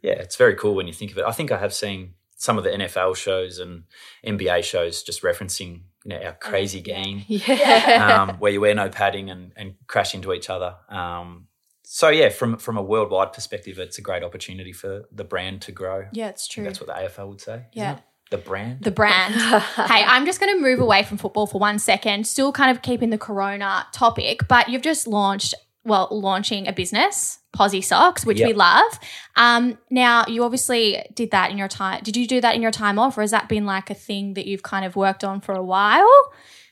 Yeah, 0.01 0.13
it's 0.13 0.36
very 0.36 0.56
cool 0.56 0.75
when 0.75 0.88
you 0.88 0.94
think 0.94 1.12
of 1.12 1.18
it. 1.18 1.25
I 1.25 1.31
think 1.31 1.51
I 1.51 1.57
have 1.57 1.74
seen 1.74 2.13
some 2.36 2.57
of 2.57 2.63
the 2.63 2.69
NFL 2.69 3.16
shows 3.18 3.60
and 3.60 3.84
NBA 4.25 4.63
shows 4.63 5.04
just 5.04 5.24
referencing, 5.24 5.81
you 6.06 6.10
know, 6.12 6.22
our 6.22 6.34
crazy 6.34 6.81
game. 6.81 7.24
Yeah, 7.28 8.18
um, 8.30 8.38
where 8.38 8.51
you 8.51 8.62
wear 8.62 8.74
no 8.75 8.90
padding 8.90 9.30
and, 9.30 9.51
and 9.57 9.75
crash 9.88 10.16
into 10.16 10.31
each 10.34 10.50
other. 10.50 10.75
Um, 10.90 11.48
so 11.84 12.10
yeah, 12.10 12.30
from 12.30 12.57
from 12.57 12.78
a 12.78 12.81
worldwide 12.84 13.34
perspective, 13.34 13.78
it's 13.80 13.98
a 13.98 14.01
great 14.01 14.24
opportunity 14.24 14.72
for 14.72 15.04
the 15.12 15.24
brand 15.24 15.62
to 15.63 15.72
grow. 15.72 16.06
Yeah, 16.13 16.30
it's 16.30 16.48
true. 16.48 16.63
That's 16.63 16.80
what 16.80 16.88
the 16.88 16.94
AFL 16.94 17.28
would 17.30 17.42
say. 17.42 17.54
isn't 17.54 17.68
Yeah. 17.74 17.95
it? 17.98 18.04
the 18.31 18.38
brand. 18.38 18.84
the 18.84 18.92
brand. 18.92 19.34
hey, 19.34 20.04
I'm 20.06 20.24
just 20.24 20.40
going 20.40 20.56
to 20.56 20.62
move 20.62 20.80
away 20.80 21.02
from 21.02 21.18
football 21.18 21.48
for 21.48 21.60
one 21.60 21.80
second, 21.80 22.28
still 22.28 22.52
kind 22.52 22.69
of 22.69 22.84
keeping 22.84 23.10
the 23.10 23.18
corona 23.18 23.88
topic, 23.92 24.48
but 24.48 24.69
you've 24.69 24.84
just 24.84 25.07
launched, 25.07 25.56
well, 25.90 26.08
launching 26.12 26.68
a 26.68 26.72
business, 26.74 27.40
Posy 27.52 27.81
Socks, 27.81 28.26
which 28.26 28.40
we 28.40 28.54
love. 28.54 29.00
Um, 29.36 29.78
now, 29.90 30.24
you 30.28 30.44
obviously 30.44 31.04
did 31.14 31.31
that 31.31 31.52
in 31.52 31.58
your 31.58 31.68
time. 31.68 32.02
Did 32.04 32.16
you 32.16 32.26
do 32.28 32.40
that 32.40 32.56
in 32.56 32.62
your 32.62 32.72
time 32.72 32.98
off, 32.98 33.18
or 33.18 33.22
has 33.22 33.31
that 33.31 33.50
been 33.50 33.66
like 33.66 33.90
a 33.90 33.94
thing 33.96 34.36
that 34.36 34.46
you've 34.46 34.64
kind 34.64 34.86
of 34.86 34.96
worked 34.96 35.24
on 35.26 35.42
for 35.42 35.54
a 35.54 35.64
while? 35.64 36.08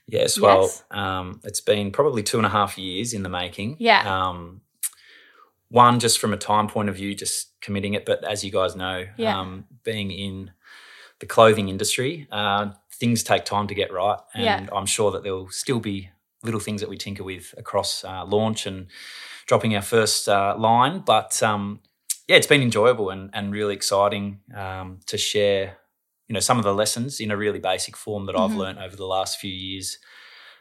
yes, 0.09 0.39
well, 0.39 0.61
Yes. 0.61 0.83
Um, 0.91 1.41
it's 1.43 1.59
been 1.59 1.91
probably 1.91 2.23
two 2.23 2.37
and 2.37 2.45
a 2.45 2.49
half 2.49 2.77
years 2.77 3.13
in 3.13 3.23
the 3.23 3.29
making. 3.29 3.75
Yeah. 3.79 4.03
Um, 4.29 4.61
one, 5.69 5.99
just 5.99 6.19
from 6.19 6.31
a 6.31 6.37
time 6.37 6.67
point 6.69 6.87
of 6.87 6.95
view, 6.95 7.13
just 7.13 7.59
committing 7.59 7.93
it, 7.93 8.05
but 8.05 8.23
as 8.23 8.41
you 8.45 8.51
guys 8.51 8.73
know, 8.75 9.05
Yeah. 9.17 9.37
um, 9.37 9.65
being 9.83 10.11
in 10.11 10.51
the 11.19 11.25
clothing 11.25 11.67
industry, 11.67 12.25
uh, 12.31 12.69
things 12.93 13.21
take 13.21 13.43
time 13.43 13.67
to 13.67 13.75
get 13.75 13.91
right, 13.91 14.17
and 14.33 14.43
Yeah. 14.45 14.67
I'm 14.71 14.85
sure 14.85 15.11
that 15.11 15.23
there 15.23 15.33
will 15.33 15.49
still 15.49 15.79
be 15.81 16.09
little 16.47 16.59
things 16.59 16.81
that 16.81 16.89
we 16.89 16.97
tinker 16.97 17.23
with 17.23 17.53
across 17.57 18.03
uh, 18.03 18.25
launch 18.25 18.65
and 18.65 18.87
dropping 19.45 19.75
our 19.75 19.81
first 19.83 20.27
uh, 20.27 20.55
line. 20.57 21.03
But 21.05 21.43
um, 21.43 21.81
yeah, 22.27 22.37
it's 22.37 22.47
been 22.47 22.61
enjoyable 22.63 23.09
and, 23.11 23.29
and 23.33 23.51
really 23.51 23.75
exciting 23.75 24.39
um, 24.55 24.99
to 25.05 25.17
share, 25.17 25.77
you 26.27 26.33
know, 26.33 26.39
some 26.39 26.57
of 26.57 26.63
the 26.63 26.73
lessons 26.73 27.19
in 27.19 27.29
a 27.31 27.37
really 27.37 27.59
basic 27.59 27.95
form 27.95 28.25
that 28.25 28.35
I've 28.35 28.51
Mhm. 28.51 28.57
learned 28.57 28.79
over 28.79 28.95
the 28.95 29.05
last 29.05 29.39
few 29.39 29.51
years. 29.51 29.99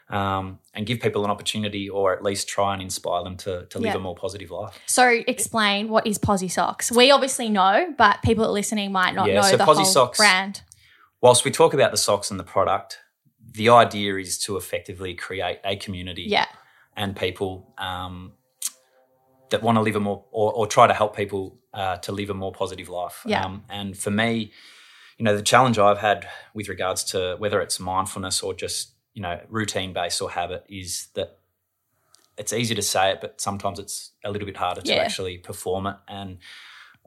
Um, 0.09 0.59
and 0.73 0.85
give 0.85 1.01
people 1.01 1.25
an 1.25 1.31
opportunity, 1.31 1.89
or 1.89 2.13
at 2.15 2.23
least 2.23 2.47
try 2.47 2.71
and 2.71 2.81
inspire 2.81 3.25
them 3.25 3.35
to, 3.43 3.65
to 3.65 3.77
live 3.77 3.91
Yeah. 3.93 3.97
a 3.97 3.99
more 3.99 4.15
positive 4.15 4.49
life. 4.51 4.79
So, 4.85 5.05
explain 5.27 5.89
what 5.89 6.07
is 6.07 6.17
Posy 6.17 6.47
Socks. 6.47 6.89
We 6.93 7.11
obviously 7.11 7.49
know, 7.49 7.93
but 7.97 8.21
people 8.23 8.49
listening 8.49 8.93
might 8.93 9.15
not 9.15 9.27
Yeah, 9.27 9.41
know 9.41 9.41
so 9.41 9.57
the 9.57 9.65
Posy 9.65 9.83
whole 9.83 9.91
Socks- 9.91 10.17
brand. 10.17 10.61
Whilst 11.19 11.43
we 11.43 11.51
talk 11.51 11.73
about 11.73 11.91
the 11.91 11.97
socks 11.97 12.31
and 12.31 12.39
the 12.39 12.45
product, 12.45 12.99
the 13.51 13.69
idea 13.69 14.17
is 14.17 14.37
to 14.39 14.57
effectively 14.57 15.13
create 15.13 15.59
a 15.63 15.75
community 15.75 16.23
Yeah, 16.27 16.45
and 16.95 17.15
people 17.15 17.73
um, 17.77 18.33
that 19.49 19.63
want 19.63 19.77
to 19.77 19.81
live 19.81 19.95
a 19.95 19.99
more 19.99 20.25
or, 20.31 20.53
or 20.53 20.67
try 20.67 20.87
to 20.87 20.93
help 20.93 21.15
people 21.15 21.59
uh, 21.73 21.97
to 21.97 22.11
live 22.11 22.29
a 22.29 22.33
more 22.33 22.51
positive 22.51 22.89
life. 22.89 23.21
Yeah. 23.25 23.45
Um, 23.45 23.63
and 23.69 23.97
for 23.97 24.11
me, 24.11 24.51
you 25.17 25.23
know, 25.25 25.35
the 25.35 25.43
challenge 25.43 25.79
I've 25.79 25.99
had 25.99 26.27
with 26.53 26.69
regards 26.69 27.03
to 27.05 27.35
whether 27.39 27.61
it's 27.61 27.79
mindfulness 27.79 28.41
or 28.41 28.53
just 28.53 28.93
you 29.13 29.21
know 29.21 29.39
routine 29.49 29.93
based 29.93 30.21
or 30.21 30.29
habit 30.29 30.63
is 30.69 31.07
that 31.15 31.39
it's 32.37 32.53
easy 32.53 32.75
to 32.75 32.83
say 32.83 33.11
it, 33.11 33.19
but 33.19 33.41
sometimes 33.41 33.79
it's 33.79 34.11
a 34.23 34.31
little 34.31 34.45
bit 34.45 34.57
harder 34.57 34.81
to 34.81 34.95
actually 34.95 35.39
perform 35.39 35.87
it. 35.87 35.95
And 36.07 36.37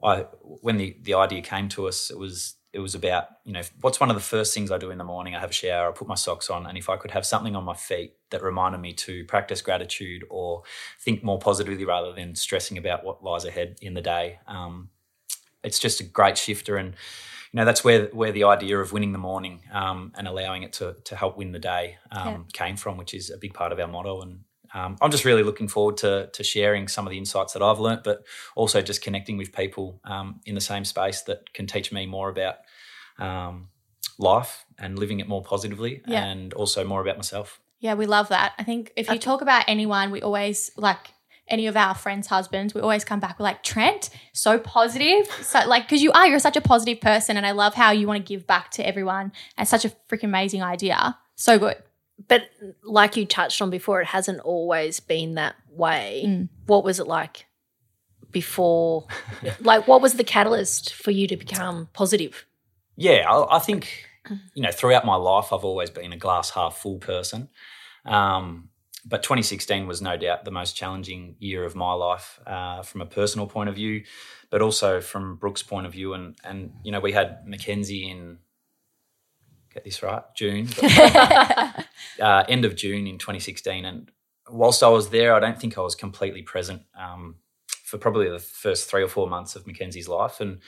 I 0.03 0.25
when 0.41 0.77
the 0.77 0.97
the 1.01 1.13
idea 1.13 1.41
came 1.41 1.69
to 1.69 1.87
us, 1.87 2.09
it 2.09 2.17
was 2.17 2.55
it 2.73 2.79
was 2.79 2.95
about 2.95 3.25
you 3.43 3.53
know 3.53 3.61
what's 3.81 3.99
one 3.99 4.09
of 4.09 4.15
the 4.15 4.21
first 4.21 4.53
things 4.53 4.71
I 4.71 4.77
do 4.77 4.91
in 4.91 4.97
the 4.97 5.03
morning. 5.03 5.35
I 5.35 5.39
have 5.39 5.49
a 5.49 5.53
shower, 5.53 5.89
I 5.89 5.91
put 5.91 6.07
my 6.07 6.15
socks 6.15 6.49
on, 6.49 6.65
and 6.65 6.77
if 6.77 6.89
I 6.89 6.97
could 6.97 7.11
have 7.11 7.25
something 7.25 7.55
on 7.55 7.63
my 7.63 7.75
feet 7.75 8.13
that 8.29 8.41
reminded 8.43 8.79
me 8.81 8.93
to 8.93 9.25
practice 9.25 9.61
gratitude 9.61 10.23
or 10.29 10.63
think 10.99 11.23
more 11.23 11.39
positively 11.39 11.85
rather 11.85 12.13
than 12.13 12.35
stressing 12.35 12.77
about 12.77 13.03
what 13.03 13.23
lies 13.23 13.45
ahead 13.45 13.77
in 13.81 13.93
the 13.93 14.01
day, 14.01 14.39
um, 14.47 14.89
it's 15.63 15.79
just 15.79 15.99
a 15.99 16.03
great 16.03 16.37
shifter 16.37 16.77
and. 16.77 16.95
You 17.53 17.57
know 17.57 17.65
that's 17.65 17.83
where 17.83 18.05
where 18.13 18.31
the 18.31 18.45
idea 18.45 18.79
of 18.79 18.93
winning 18.93 19.11
the 19.11 19.17
morning 19.19 19.59
um, 19.73 20.13
and 20.15 20.25
allowing 20.25 20.63
it 20.63 20.71
to 20.79 20.95
to 21.03 21.17
help 21.17 21.35
win 21.35 21.51
the 21.51 21.59
day 21.59 21.97
um, 22.09 22.25
Yeah. 22.25 22.37
came 22.53 22.77
from, 22.77 22.95
which 22.95 23.13
is 23.13 23.29
a 23.29 23.37
big 23.37 23.53
part 23.53 23.73
of 23.73 23.79
our 23.81 23.89
motto. 23.89 24.21
And 24.21 24.45
um, 24.73 24.97
I'm 25.01 25.11
just 25.11 25.25
really 25.25 25.43
looking 25.43 25.67
forward 25.67 25.97
to 25.97 26.29
to 26.33 26.43
sharing 26.43 26.87
some 26.87 27.05
of 27.05 27.11
the 27.11 27.17
insights 27.17 27.53
that 27.53 27.61
I've 27.61 27.79
learnt, 27.79 28.03
but 28.03 28.23
also 28.55 28.81
just 28.81 29.01
connecting 29.03 29.37
with 29.37 29.51
people 29.53 29.99
um, 30.05 30.39
in 30.45 30.55
the 30.55 30.61
same 30.61 30.85
space 30.85 31.21
that 31.23 31.53
can 31.53 31.67
teach 31.67 31.91
me 31.91 32.05
more 32.05 32.29
about 32.29 32.55
um, 33.19 33.67
life 34.17 34.65
and 34.79 34.97
living 34.97 35.19
it 35.19 35.27
more 35.27 35.43
positively, 35.43 36.01
Yeah. 36.07 36.25
and 36.25 36.53
also 36.53 36.83
more 36.83 37.01
about 37.01 37.17
myself. 37.17 37.59
Yeah, 37.79 37.95
we 37.95 38.05
love 38.05 38.29
that. 38.29 38.53
I 38.59 38.63
think 38.63 38.93
if 38.95 39.09
you 39.09 39.17
talk 39.17 39.41
about 39.41 39.65
anyone, 39.67 40.11
we 40.11 40.21
always 40.21 40.71
like 40.77 41.13
any 41.47 41.67
of 41.67 41.75
our 41.75 41.93
friends' 41.93 42.27
husbands, 42.27 42.73
we 42.73 42.79
always 42.81 43.03
come 43.03 43.19
back 43.19 43.39
We're 43.39 43.43
like 43.43 43.63
Trent, 43.63 44.09
so 44.31 44.57
positive. 44.57 45.27
So 45.41 45.67
like 45.67 45.83
because 45.83 46.01
you 46.01 46.11
are, 46.11 46.27
you're 46.27 46.39
such 46.39 46.55
a 46.57 46.61
positive 46.61 47.01
person, 47.01 47.37
and 47.37 47.45
I 47.45 47.51
love 47.51 47.73
how 47.73 47.91
you 47.91 48.07
want 48.07 48.25
to 48.25 48.33
give 48.33 48.47
back 48.47 48.71
to 48.71 48.87
everyone. 48.87 49.31
And 49.57 49.67
such 49.67 49.83
a 49.83 49.89
freaking 50.07 50.25
amazing 50.25 50.63
idea. 50.63 51.17
So 51.35 51.59
good. 51.59 51.77
But 52.27 52.49
like 52.83 53.15
you 53.15 53.25
touched 53.25 53.61
on 53.61 53.69
before, 53.69 54.01
it 54.01 54.07
hasn't 54.07 54.39
always 54.41 54.99
been 54.99 55.35
that 55.35 55.55
way. 55.69 56.23
Mm. 56.25 56.49
What 56.65 56.83
was 56.83 56.99
it 56.99 57.07
like 57.07 57.45
before? 58.31 59.07
like, 59.61 59.87
what 59.87 60.01
was 60.01 60.15
the 60.15 60.23
catalyst 60.23 60.93
for 60.93 61.11
you 61.11 61.27
to 61.27 61.37
become 61.37 61.89
positive? 61.93 62.45
Yeah, 62.95 63.29
I, 63.29 63.57
I 63.57 63.59
think 63.59 64.07
you 64.53 64.61
know 64.61 64.71
throughout 64.71 65.05
my 65.05 65.15
life 65.15 65.51
I've 65.51 65.65
always 65.65 65.89
been 65.89 66.13
a 66.13 66.17
glass 66.17 66.51
half 66.51 66.77
full 66.77 66.99
person. 66.99 67.49
Um, 68.05 68.69
but 69.05 69.23
2016 69.23 69.87
was 69.87 70.01
no 70.01 70.15
doubt 70.15 70.45
the 70.45 70.51
most 70.51 70.75
challenging 70.75 71.35
year 71.39 71.65
of 71.65 71.75
my 71.75 71.93
life 71.93 72.39
uh, 72.45 72.83
from 72.83 73.01
a 73.01 73.05
personal 73.05 73.47
point 73.47 73.67
of 73.67 73.75
view, 73.75 74.03
but 74.51 74.61
also 74.61 75.01
from 75.01 75.37
Brooke's 75.37 75.63
point 75.63 75.87
of 75.87 75.93
view. 75.93 76.13
And 76.13 76.35
and 76.43 76.73
you 76.83 76.91
know 76.91 76.99
we 76.99 77.11
had 77.11 77.47
Mackenzie 77.47 78.09
in 78.09 78.37
get 79.73 79.83
this 79.83 80.03
right 80.03 80.23
June, 80.35 80.67
uh, 80.83 82.43
end 82.47 82.65
of 82.65 82.75
June 82.75 83.07
in 83.07 83.17
2016. 83.17 83.85
And 83.85 84.11
whilst 84.49 84.83
I 84.83 84.89
was 84.89 85.09
there, 85.09 85.33
I 85.33 85.39
don't 85.39 85.59
think 85.59 85.77
I 85.77 85.81
was 85.81 85.95
completely 85.95 86.41
present 86.41 86.83
um, 86.99 87.35
for 87.83 87.97
probably 87.97 88.29
the 88.29 88.39
first 88.39 88.89
three 88.89 89.03
or 89.03 89.07
four 89.07 89.27
months 89.27 89.55
of 89.55 89.65
Mackenzie's 89.67 90.07
life. 90.07 90.39
And 90.39 90.59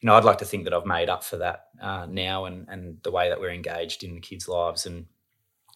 you 0.00 0.06
know, 0.06 0.14
I'd 0.14 0.24
like 0.24 0.38
to 0.38 0.44
think 0.44 0.64
that 0.64 0.74
I've 0.74 0.84
made 0.84 1.08
up 1.08 1.24
for 1.24 1.38
that 1.38 1.68
uh, 1.80 2.06
now, 2.06 2.44
and 2.44 2.68
and 2.68 2.98
the 3.02 3.10
way 3.10 3.30
that 3.30 3.40
we're 3.40 3.52
engaged 3.52 4.04
in 4.04 4.14
the 4.14 4.20
kids' 4.20 4.46
lives, 4.46 4.84
and 4.84 5.06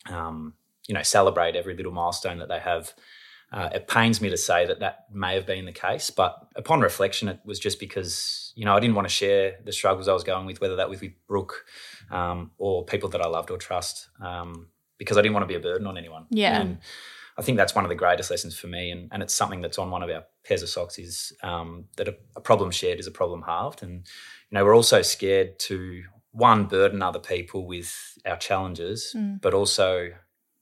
um, 0.06 0.52
you 0.87 0.94
know, 0.94 1.02
celebrate 1.02 1.56
every 1.56 1.75
little 1.75 1.92
milestone 1.92 2.38
that 2.38 2.49
they 2.49 2.58
have. 2.58 2.92
Uh, 3.50 3.70
it 3.73 3.88
pains 3.88 4.20
me 4.20 4.28
to 4.28 4.37
say 4.37 4.66
that 4.66 4.80
that 4.80 5.06
may 5.11 5.35
have 5.35 5.47
been 5.47 5.64
the 5.64 5.73
case, 5.73 6.11
but 6.11 6.47
upon 6.54 6.80
reflection, 6.80 7.28
it 7.28 7.40
was 7.47 7.58
just 7.58 7.80
because 7.80 8.48
you 8.59 8.65
know 8.65 8.75
I 8.77 8.81
didn't 8.81 8.97
want 8.97 9.07
to 9.09 9.15
share 9.23 9.45
the 9.65 9.73
struggles 9.73 10.09
I 10.09 10.12
was 10.12 10.25
going 10.25 10.45
with, 10.47 10.61
whether 10.61 10.77
that 10.77 10.91
was 10.91 11.00
with 11.00 11.12
Brooke 11.29 11.65
um, 12.11 12.50
or 12.59 12.85
people 12.85 13.09
that 13.11 13.23
I 13.23 13.29
loved 13.29 13.50
or 13.53 13.57
trust, 13.57 14.09
um, 14.21 14.67
because 14.99 15.17
I 15.17 15.23
didn't 15.23 15.35
want 15.35 15.45
to 15.45 15.53
be 15.55 15.55
a 15.55 15.61
burden 15.61 15.87
on 15.87 15.97
anyone. 15.97 16.27
Yeah. 16.31 16.61
And 16.61 16.79
I 17.38 17.43
think 17.43 17.57
that's 17.57 17.75
one 17.77 17.85
of 17.85 17.88
the 17.88 17.95
greatest 18.05 18.31
lessons 18.33 18.59
for 18.59 18.67
me, 18.67 18.91
and, 18.91 19.09
and 19.12 19.23
it's 19.23 19.33
something 19.33 19.61
that's 19.61 19.79
on 19.79 19.93
one 19.93 20.03
of 20.03 20.11
our 20.11 20.25
pairs 20.45 20.62
of 20.65 20.69
socks 20.69 20.99
is 20.99 21.33
um, 21.45 21.85
that 21.97 22.09
a, 22.09 22.17
a 22.35 22.41
problem 22.41 22.73
shared 22.73 22.99
is 22.99 23.07
a 23.07 23.12
problem 23.12 23.43
halved, 23.43 23.81
and 23.85 23.93
you 24.50 24.55
know 24.55 24.65
we're 24.65 24.75
also 24.75 25.03
scared 25.03 25.61
to 25.61 26.03
one 26.33 26.67
burden 26.67 27.00
other 27.00 27.21
people 27.21 27.65
with 27.65 27.95
our 28.27 28.37
challenges, 28.37 29.15
Mm. 29.17 29.41
but 29.41 29.55
also 29.55 30.11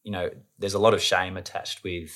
you 0.03 0.13
know 0.13 0.29
there's 0.59 0.75
a 0.75 0.79
lot 0.87 0.93
of 0.93 1.01
shame 1.01 1.39
attached 1.39 1.83
with 1.83 2.13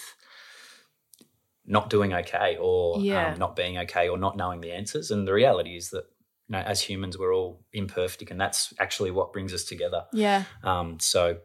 not 1.66 1.90
doing 1.90 2.12
okay 2.12 2.56
or 2.60 3.00
Yeah. 3.00 3.32
um, 3.32 3.38
not 3.38 3.54
being 3.56 3.78
okay 3.78 4.08
or 4.08 4.18
not 4.18 4.36
knowing 4.36 4.60
the 4.60 4.72
answers, 4.72 5.10
and 5.10 5.26
the 5.26 5.32
reality 5.32 5.76
is 5.76 5.90
that 5.90 6.04
you 6.48 6.52
know 6.56 6.58
as 6.60 6.82
humans 6.82 7.16
we're 7.18 7.34
all 7.34 7.64
imperfect, 7.72 8.30
and 8.30 8.40
that's 8.40 8.72
actually 8.78 9.10
what 9.10 9.32
brings 9.32 9.52
us 9.54 9.64
together. 9.64 10.04
Yeah. 10.12 10.44
Um, 10.64 10.98
so 11.00 11.38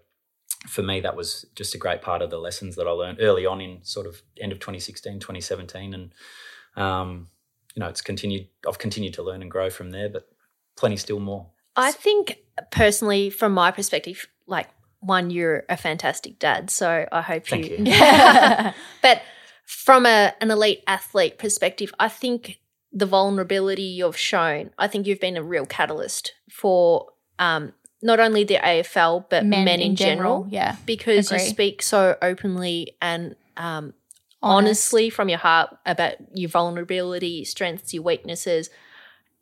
for 0.68 0.82
me, 0.82 1.00
that 1.02 1.16
was 1.16 1.46
just 1.56 1.76
a 1.76 1.78
great 1.78 2.02
part 2.02 2.22
of 2.24 2.30
the 2.32 2.40
lessons 2.40 2.76
that 2.76 2.88
I 2.88 2.92
learned 2.92 3.20
early 3.22 3.46
on 3.46 3.62
in 3.62 3.84
sort 3.84 4.08
of 4.08 4.22
end 4.42 4.52
of 4.52 4.60
2016, 4.60 5.20
2017. 5.20 5.94
And, 5.94 6.12
um, 6.76 7.28
you 7.76 7.82
know, 7.82 7.88
it's 7.88 8.02
continued, 8.02 8.48
I've 8.68 8.80
continued 8.80 9.14
to 9.16 9.22
learn 9.24 9.44
and 9.44 9.52
grow 9.52 9.70
from 9.70 9.92
there, 9.92 10.10
but 10.10 10.28
plenty 10.76 10.98
still 10.98 11.20
more. 11.20 11.48
I 11.76 11.92
think 11.92 12.40
personally, 12.72 13.30
from 13.30 13.52
my 13.52 13.70
perspective, 13.70 14.28
like 14.48 14.70
one, 15.02 15.30
you're 15.30 15.66
a 15.70 15.78
fantastic 15.78 16.40
dad. 16.40 16.72
So 16.72 17.06
I 17.12 17.22
hope 17.22 17.46
Thank 17.46 17.70
you. 17.70 17.78
you. 17.78 17.84
but 19.04 19.22
from 19.66 20.06
a, 20.06 20.34
an 20.40 20.52
elite 20.52 20.84
athlete 20.88 21.38
perspective, 21.38 21.94
I 22.00 22.08
think 22.08 22.60
the 22.94 23.06
vulnerability 23.06 23.84
you've 23.84 24.18
shown, 24.18 24.70
I 24.78 24.88
think 24.88 25.06
you've 25.08 25.20
been 25.20 25.38
a 25.38 25.44
real 25.44 25.66
catalyst 25.66 26.34
for 26.50 27.08
um, 27.40 27.74
not 28.02 28.20
only 28.20 28.44
the 28.44 28.56
AFL 28.56 29.26
but 29.30 29.46
men, 29.46 29.68
in, 29.68 29.96
general, 29.96 30.48
Yeah. 30.50 30.78
because 30.86 31.32
you 31.32 31.40
speak 31.40 31.82
so 31.82 32.16
openly 32.22 32.96
and 33.02 33.36
um, 33.58 33.94
Honest. 34.42 34.68
honestly 34.68 35.10
from 35.10 35.28
your 35.28 35.40
heart 35.40 35.76
about 35.86 36.14
your 36.34 36.50
vulnerability, 36.50 37.44
strengths, 37.44 37.94
your 37.94 38.04
weaknesses, 38.04 38.70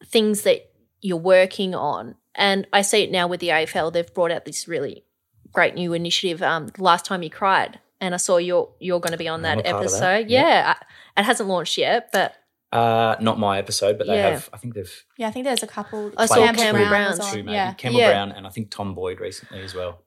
things 0.05 0.41
that 0.43 0.71
you're 1.01 1.17
working 1.17 1.75
on. 1.75 2.15
And 2.35 2.65
I 2.73 2.81
see 2.81 3.03
it 3.03 3.11
now 3.11 3.27
with 3.27 3.41
the 3.41 3.49
AFL. 3.49 3.91
They've 3.93 4.13
brought 4.13 4.31
out 4.31 4.45
this 4.45 4.67
really 4.67 5.03
great 5.51 5.75
new 5.75 5.93
initiative. 5.93 6.41
Um, 6.41 6.71
last 6.77 7.05
time 7.05 7.21
you 7.21 7.29
cried, 7.29 7.79
and 8.03 8.13
I 8.13 8.17
saw 8.17 8.37
you're 8.37 8.69
you're 8.79 8.99
going 8.99 9.11
to 9.13 9.17
be 9.17 9.27
on 9.27 9.45
I'm 9.45 9.57
that 9.57 9.59
a 9.59 9.63
part 9.71 9.75
of 9.75 9.81
episode. 9.81 9.99
that, 10.25 10.29
Yeah, 10.29 10.75
I- 11.15 11.21
it 11.21 11.23
hasn't 11.25 11.47
launched 11.49 11.77
yet, 11.77 12.09
but 12.11 12.35
Uh, 12.71 13.15
not 13.19 13.37
my 13.39 13.57
episode, 13.59 13.97
but 13.99 14.07
they 14.07 14.15
Yeah. 14.15 14.29
have, 14.31 14.49
I 14.51 14.57
think 14.57 14.73
they've 14.73 15.05
Yeah, 15.17 15.27
I 15.27 15.31
think 15.31 15.45
there's 15.45 15.63
a 15.63 15.67
couple. 15.67 16.11
I 16.17 16.25
saw 16.25 16.35
played 16.35 16.55
Cameron 16.57 16.83
two, 16.85 16.89
Brown's 16.89 17.17
was 17.19 17.27
on. 17.27 17.33
two 17.33 17.43
maybe. 17.43 17.53
Yeah. 17.55 17.73
Campbell 17.73 17.99
Yeah. 17.99 18.09
Brown 18.11 18.31
and 18.31 18.47
I 18.47 18.49
think 18.49 18.71
Tom 18.71 18.93
Boyd 18.95 19.19
recently 19.19 19.61
as 19.63 19.73
well. 19.75 20.01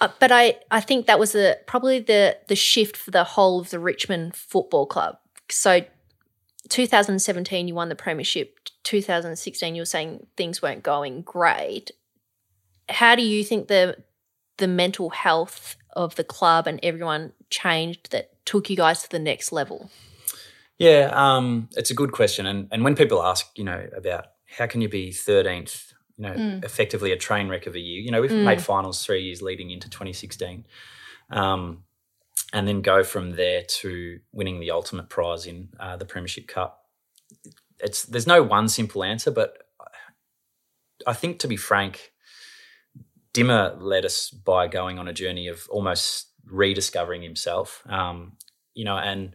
uh, 0.00 0.08
but 0.20 0.30
I 0.32 0.58
I 0.70 0.80
think 0.80 1.06
that 1.06 1.18
was 1.18 1.32
the 1.32 1.58
probably 1.66 1.98
the 2.00 2.36
the 2.48 2.56
shift 2.56 2.96
for 2.96 3.10
the 3.10 3.24
whole 3.24 3.60
of 3.60 3.68
the 3.70 3.78
Richmond 3.80 4.34
Football 4.36 4.86
Club. 4.86 5.18
So 5.50 5.82
2017 6.68 7.68
you 7.68 7.74
won 7.74 7.88
the 7.88 7.94
premiership. 7.94 8.58
2016 8.84 9.74
you 9.74 9.82
were 9.82 9.86
saying 9.86 10.26
things 10.36 10.62
weren't 10.62 10.82
going 10.82 11.22
great. 11.22 11.90
How 12.88 13.14
do 13.14 13.22
you 13.22 13.44
think 13.44 13.68
the 13.68 13.96
the 14.58 14.68
mental 14.68 15.10
health 15.10 15.76
of 15.92 16.14
the 16.16 16.24
club 16.24 16.66
and 16.66 16.78
everyone 16.82 17.32
changed 17.50 18.10
that 18.12 18.30
took 18.44 18.70
you 18.70 18.76
guys 18.76 19.02
to 19.02 19.10
the 19.10 19.18
next 19.18 19.52
level? 19.52 19.90
Yeah, 20.78 21.10
um, 21.12 21.68
it's 21.76 21.90
a 21.90 21.94
good 21.94 22.12
question, 22.12 22.46
and 22.46 22.68
and 22.70 22.84
when 22.84 22.94
people 22.94 23.22
ask, 23.22 23.46
you 23.58 23.64
know, 23.64 23.88
about 23.96 24.26
how 24.56 24.66
can 24.66 24.80
you 24.80 24.88
be 24.88 25.10
thirteenth, 25.12 25.92
you 26.16 26.22
know, 26.22 26.34
Mm. 26.34 26.64
effectively 26.64 27.10
a 27.12 27.16
train 27.16 27.48
wreck 27.48 27.66
of 27.66 27.74
a 27.74 27.80
year. 27.80 28.00
You 28.00 28.10
know, 28.12 28.20
we've 28.20 28.30
Mm. 28.30 28.44
made 28.44 28.62
finals 28.62 29.04
three 29.04 29.22
years 29.22 29.42
leading 29.42 29.70
into 29.70 29.90
2016, 29.90 30.66
um, 31.30 31.84
and 32.52 32.68
then 32.68 32.80
go 32.80 33.02
from 33.02 33.32
there 33.32 33.62
to 33.80 34.20
winning 34.32 34.60
the 34.60 34.70
ultimate 34.70 35.08
prize 35.08 35.46
in 35.46 35.70
uh, 35.80 35.96
the 35.96 36.04
Premiership 36.06 36.46
Cup. 36.46 36.84
It's 37.80 38.04
there's 38.04 38.26
no 38.26 38.42
one 38.42 38.68
simple 38.68 39.02
answer, 39.02 39.32
but 39.32 39.68
I 41.06 41.12
think 41.12 41.40
to 41.40 41.48
be 41.48 41.56
frank, 41.56 42.12
Dimma 43.38 43.80
led 43.80 44.04
us 44.04 44.30
by 44.30 44.68
going 44.68 44.98
on 44.98 45.08
a 45.08 45.12
journey 45.12 45.48
of 45.48 45.68
almost 45.70 46.28
rediscovering 46.44 47.22
himself. 47.22 47.82
Um, 47.88 48.32
you 48.74 48.84
know, 48.84 48.96
and 48.96 49.34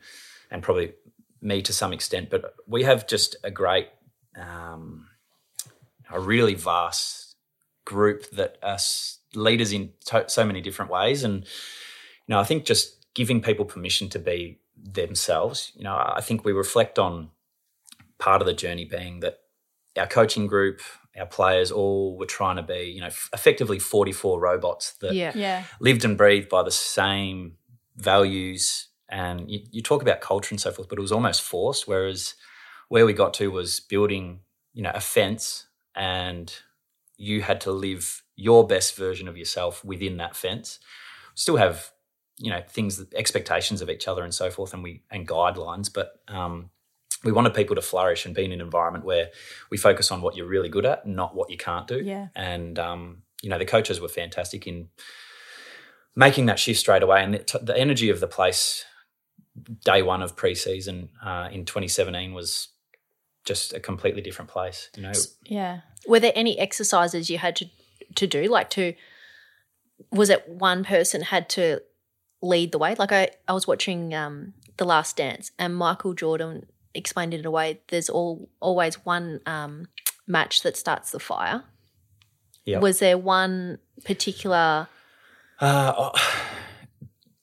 and 0.51 0.62
probably 0.62 0.93
me 1.41 1.62
to 1.62 1.74
some 1.74 1.93
extent, 1.93 2.29
but 2.29 2.53
we 2.67 2.83
have 2.83 3.07
just 3.07 3.36
a 3.43 3.51
great, 3.51 3.89
um, 4.39 5.07
a 6.12 6.19
really 6.19 6.53
vast 6.53 7.36
group 7.86 8.29
that 8.31 8.57
are 8.63 8.77
leaders 9.36 9.74
in 9.74 9.91
to- 10.05 10.29
so 10.29 10.45
many 10.45 10.62
different 10.62 10.91
ways, 10.91 11.24
and 11.24 11.43
you 11.43 12.29
know, 12.29 12.39
I 12.39 12.43
think 12.43 12.65
just 12.65 13.05
giving 13.13 13.41
people 13.41 13.65
permission 13.65 14.10
to 14.10 14.19
be 14.19 14.60
themselves. 14.75 15.72
You 15.75 15.83
know, 15.83 15.95
I 15.95 16.22
think 16.22 16.43
we 16.43 16.51
reflect 16.51 16.98
on 16.98 17.29
part 18.17 18.41
of 18.41 18.45
the 18.45 18.53
journey 18.53 18.86
being 18.86 19.19
that 19.19 19.39
our 19.98 20.07
coaching 20.07 20.48
group, 20.48 20.81
our 21.17 21.25
players, 21.25 21.72
all 21.72 22.17
were 22.17 22.25
trying 22.25 22.55
to 22.55 22.63
be, 22.63 22.91
you 22.96 23.01
know, 23.01 23.08
f- 23.08 23.29
effectively 23.34 23.79
forty-four 23.79 24.39
robots 24.39 24.93
that 25.01 25.13
Yeah. 25.13 25.32
Yeah. 25.36 25.63
lived 25.79 26.03
and 26.05 26.17
breathed 26.17 26.50
by 26.50 26.63
the 26.63 26.72
same 26.72 27.58
values 27.96 28.88
and 29.10 29.50
you, 29.50 29.60
you 29.72 29.82
talk 29.82 30.01
about 30.01 30.20
culture 30.22 30.51
and 30.51 30.60
so 30.60 30.72
forth 30.72 30.89
but 30.89 30.98
it 30.98 31.01
was 31.01 31.12
almost 31.12 31.41
forced 31.43 31.88
whereas 31.88 32.34
where 32.89 33.05
we 33.05 33.13
got 33.13 33.34
to 33.36 33.51
was 33.51 33.79
building 33.79 34.39
you 34.74 34.82
know 34.82 34.91
a 34.96 35.00
fence 35.00 35.67
and 35.96 36.55
you 37.17 37.41
had 37.43 37.62
to 37.62 37.72
live 37.72 38.24
your 38.36 38.65
best 38.65 38.96
version 38.96 39.27
of 39.27 39.38
yourself 39.38 39.86
within 39.86 40.17
that 40.17 40.36
fence 40.36 40.79
still 41.36 41.58
have 41.58 41.91
you 42.39 42.50
know 42.50 42.62
things 42.67 43.00
expectations 43.15 43.82
of 43.82 43.89
each 43.89 44.08
other 44.08 44.24
and 44.24 44.34
so 44.34 44.50
forth 44.50 44.74
and 44.74 44.84
we 44.84 45.03
and 45.12 45.27
guidelines 45.27 45.93
but 45.93 46.13
um 46.27 46.72
we 47.24 47.32
wanted 47.32 47.53
people 47.53 47.75
to 47.75 47.82
flourish 47.82 48.25
and 48.25 48.36
be 48.36 48.46
in 48.46 48.51
an 48.51 48.62
environment 48.62 49.06
where 49.06 49.30
we 49.70 49.77
focus 49.77 50.12
on 50.12 50.22
what 50.22 50.36
you're 50.36 50.48
really 50.48 50.70
good 50.70 50.86
at, 50.86 51.06
not 51.08 51.36
what 51.36 51.50
you 51.50 51.58
can't 51.58 51.88
do. 51.88 52.01
Yeah. 52.03 52.27
And 52.36 52.77
um, 52.77 53.24
you 53.42 53.50
know, 53.50 53.58
the 53.58 53.65
coaches 53.65 54.01
were 54.01 54.08
fantastic 54.08 54.68
in 54.68 54.89
making 56.15 56.46
that 56.48 56.60
shift 56.60 56.80
straight 56.80 57.03
away, 57.03 57.24
and 57.24 57.34
the, 57.34 57.60
the 57.62 57.77
energy 57.77 58.10
of 58.10 58.20
the 58.20 58.27
place 58.27 58.86
day 59.84 60.01
one 60.01 60.22
of 60.22 60.36
preseason 60.36 61.10
uh, 61.24 61.48
in 61.51 61.65
2017 61.65 62.34
was 62.34 62.70
just 63.46 63.74
a 63.74 63.80
completely 63.80 64.22
different 64.22 64.50
place. 64.50 64.89
You 64.96 65.03
know, 65.03 65.12
Yeah. 65.46 65.82
Were 66.08 66.20
there 66.20 66.32
any 66.36 66.58
exercises 66.60 67.30
you 67.30 67.38
had 67.38 67.56
to 67.58 67.65
to 68.15 68.27
do? 68.27 68.44
Like 68.44 68.70
to 68.72 68.94
was 70.12 70.30
it 70.30 70.48
one 70.48 70.84
person 70.84 71.22
had 71.22 71.50
to 71.50 71.82
lead 72.42 72.72
the 72.72 72.77
way? 72.77 72.96
Like 72.98 73.12
I, 73.12 73.30
I 73.48 73.53
was 73.53 73.68
watching 73.68 74.13
um 74.13 74.53
The 74.77 74.86
Last 74.86 75.18
Dance 75.18 75.51
and 75.58 75.75
Michael 75.75 76.13
Jordan 76.13 76.68
explained 76.96 77.34
it 77.34 77.40
in 77.40 77.46
a 77.46 77.52
way 77.52 77.82
there's 77.88 78.10
all 78.10 78.50
always 78.60 79.04
one 79.06 79.40
um 79.46 79.88
match 80.28 80.62
that 80.64 80.78
starts 80.78 81.12
the 81.12 81.20
fire. 81.20 81.64
Yep. 82.66 82.82
Was 82.82 83.00
there 83.00 83.18
one 83.18 83.80
particular 84.06 84.88
Uh, 85.60 85.94
oh, 85.98 86.12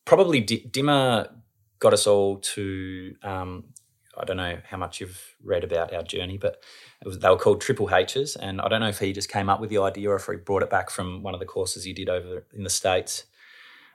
probably 0.05 0.41
D- 0.41 0.67
Dimma 0.71 1.31
got 1.79 1.93
us 1.93 2.07
all 2.07 2.39
to. 2.39 3.15
Um, 3.23 3.65
I 4.17 4.25
don't 4.25 4.37
know 4.37 4.59
how 4.69 4.77
much 4.77 5.01
you've 5.01 5.37
read 5.43 5.65
about 5.65 5.95
our 5.95 6.03
journey, 6.03 6.37
but 6.37 6.63
it 7.01 7.07
was, 7.07 7.19
they 7.21 7.29
were 7.31 7.39
called 7.39 7.61
Triple 7.61 7.89
H's, 7.95 8.37
and 8.37 8.61
I 8.61 8.69
don't 8.69 8.81
know 8.81 8.89
if 8.89 8.99
he 8.99 9.13
just 9.13 9.31
came 9.31 9.49
up 9.49 9.61
with 9.61 9.71
the 9.71 9.79
idea 9.79 10.11
or 10.11 10.17
if 10.17 10.27
he 10.27 10.37
brought 10.37 10.63
it 10.63 10.69
back 10.69 10.91
from 10.91 11.23
one 11.23 11.33
of 11.33 11.41
the 11.41 11.47
courses 11.47 11.85
he 11.85 11.95
did 11.95 12.09
over 12.11 12.45
in 12.53 12.65
the 12.65 12.71
states. 12.71 13.25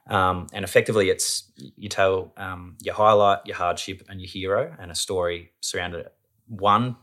Um, 0.07 0.47
and 0.53 0.63
effectively, 0.63 1.09
it's 1.09 1.51
you 1.57 1.89
tell 1.89 2.33
um, 2.37 2.77
your 2.81 2.95
highlight, 2.95 3.39
your 3.45 3.55
hardship, 3.55 4.03
and 4.07 4.21
your 4.21 4.29
hero, 4.29 4.75
and 4.79 4.91
a 4.91 4.95
story 4.95 5.51
surrounded 5.61 6.05
it. 6.05 6.13
One, 6.47 6.95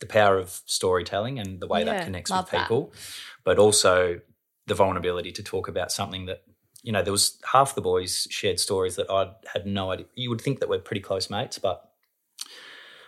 the 0.00 0.06
power 0.06 0.38
of 0.38 0.60
storytelling 0.66 1.38
and 1.38 1.60
the 1.60 1.66
way 1.68 1.80
Yeah, 1.80 1.92
that 1.92 2.04
connects 2.04 2.30
with 2.32 2.50
that. 2.50 2.62
people, 2.62 2.92
but 3.44 3.58
also 3.58 4.20
the 4.66 4.74
vulnerability 4.74 5.32
to 5.32 5.42
talk 5.42 5.68
about 5.68 5.92
something 5.92 6.26
that 6.26 6.42
you 6.82 6.92
know 6.92 7.02
there 7.02 7.12
was 7.12 7.38
half 7.52 7.74
the 7.74 7.80
boys 7.80 8.26
shared 8.30 8.58
stories 8.60 8.96
that 8.96 9.10
I 9.10 9.32
had 9.52 9.66
no 9.66 9.90
idea. 9.92 10.06
You 10.14 10.30
would 10.30 10.40
think 10.40 10.60
that 10.60 10.68
we're 10.68 10.78
pretty 10.80 11.00
close 11.00 11.30
mates, 11.30 11.58
but 11.58 11.88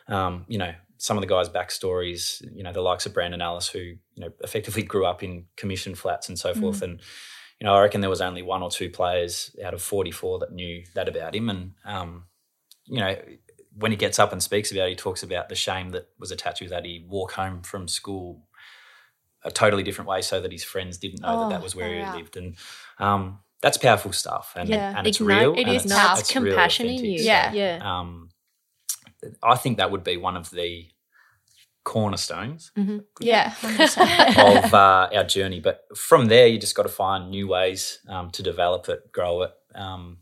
um, 0.09 0.45
you 0.49 0.59
know 0.59 0.75
some 0.99 1.17
of 1.17 1.23
the 1.23 1.27
guys' 1.27 1.49
backstories, 1.49 2.43
you 2.55 2.63
know 2.63 2.73
the 2.73 2.83
likes 2.83 3.07
of 3.07 3.15
Brandon 3.15 3.41
Ellis, 3.41 3.69
who 3.69 3.79
you 3.79 3.99
know 4.17 4.31
effectively 4.45 4.83
grew 4.83 5.07
up 5.07 5.23
in 5.23 5.47
commission 5.57 5.95
flats 5.95 6.29
and 6.29 6.39
so 6.39 6.55
forth, 6.55 6.83
and 6.83 7.01
you 7.61 7.67
know 7.67 7.75
I 7.75 7.81
reckon 7.83 8.01
there 8.01 8.11
was 8.11 8.21
only 8.23 8.43
one 8.43 8.63
or 8.63 8.71
two 8.71 8.91
players 8.91 9.55
out 9.65 9.75
of 9.75 9.83
forty 9.83 10.11
four 10.11 10.39
that 10.41 10.53
knew 10.53 10.83
that 10.95 11.09
about 11.09 11.35
him, 11.35 11.49
and 11.51 11.73
um, 11.85 12.25
you 12.87 13.01
know 13.01 13.17
when 13.77 13.93
he 13.93 13.97
gets 13.97 14.19
up 14.19 14.33
and 14.33 14.43
speaks 14.43 14.73
about 14.73 14.87
it, 14.87 14.91
he 14.91 14.97
talks 14.97 15.23
about 15.23 15.49
the 15.49 15.55
shame 15.55 15.91
that 15.91 16.09
was 16.19 16.31
attached 16.33 16.59
to 16.59 16.69
that. 16.69 16.85
He 16.85 17.07
walk 17.09 17.33
home 17.33 17.63
from 17.63 17.87
school 17.87 18.43
a 19.45 19.51
totally 19.51 19.83
different 19.85 20.09
way 20.09 20.21
so 20.23 20.41
that 20.41 20.51
his 20.53 20.65
friends 20.65 20.99
didn't 20.99 21.21
know 21.23 21.39
that 21.41 21.47
Oh, 21.47 21.49
that 21.51 21.63
was 21.63 21.75
where 21.77 21.95
he 21.95 22.01
out. 22.01 22.17
lived. 22.17 22.37
And 22.37 22.57
um, 22.99 23.39
that's 23.63 23.79
powerful 23.79 24.13
stuff. 24.13 24.53
And, 24.57 24.69
Yeah. 24.69 24.93
and 24.99 25.07
it's 25.07 25.19
Ignite- 25.21 25.41
real. 25.41 25.53
it 25.55 25.61
and 25.61 25.69
is 25.77 25.85
it's, 25.85 25.95
powerful. 25.95 26.19
it's 26.21 26.35
really 26.35 26.51
compassion 26.51 26.87
in 26.87 26.93
authentic. 26.97 27.11
you? 27.13 27.19
So, 27.21 27.25
Yeah. 27.25 27.53
Yeah. 27.53 27.99
Um, 28.01 28.29
I 29.43 29.55
think 29.55 29.79
that 29.79 29.91
would 29.91 30.05
be 30.05 30.17
one 30.19 30.37
of 30.37 30.51
the 30.51 30.89
cornerstones 31.85 32.73
Yeah. 33.21 33.51
100%. 33.51 34.65
of 34.65 34.75
uh, 34.75 35.09
our 35.15 35.25
journey. 35.25 35.61
But 35.61 35.85
from 35.97 36.27
there, 36.27 36.47
you 36.47 36.59
just 36.59 36.75
got 36.75 36.85
to 36.85 36.89
find 36.89 37.31
new 37.31 37.49
ways 37.49 37.99
um, 38.09 38.31
to 38.33 38.43
develop 38.43 38.89
it, 38.89 39.11
grow 39.13 39.43
it. 39.43 39.53
Um, 39.75 40.19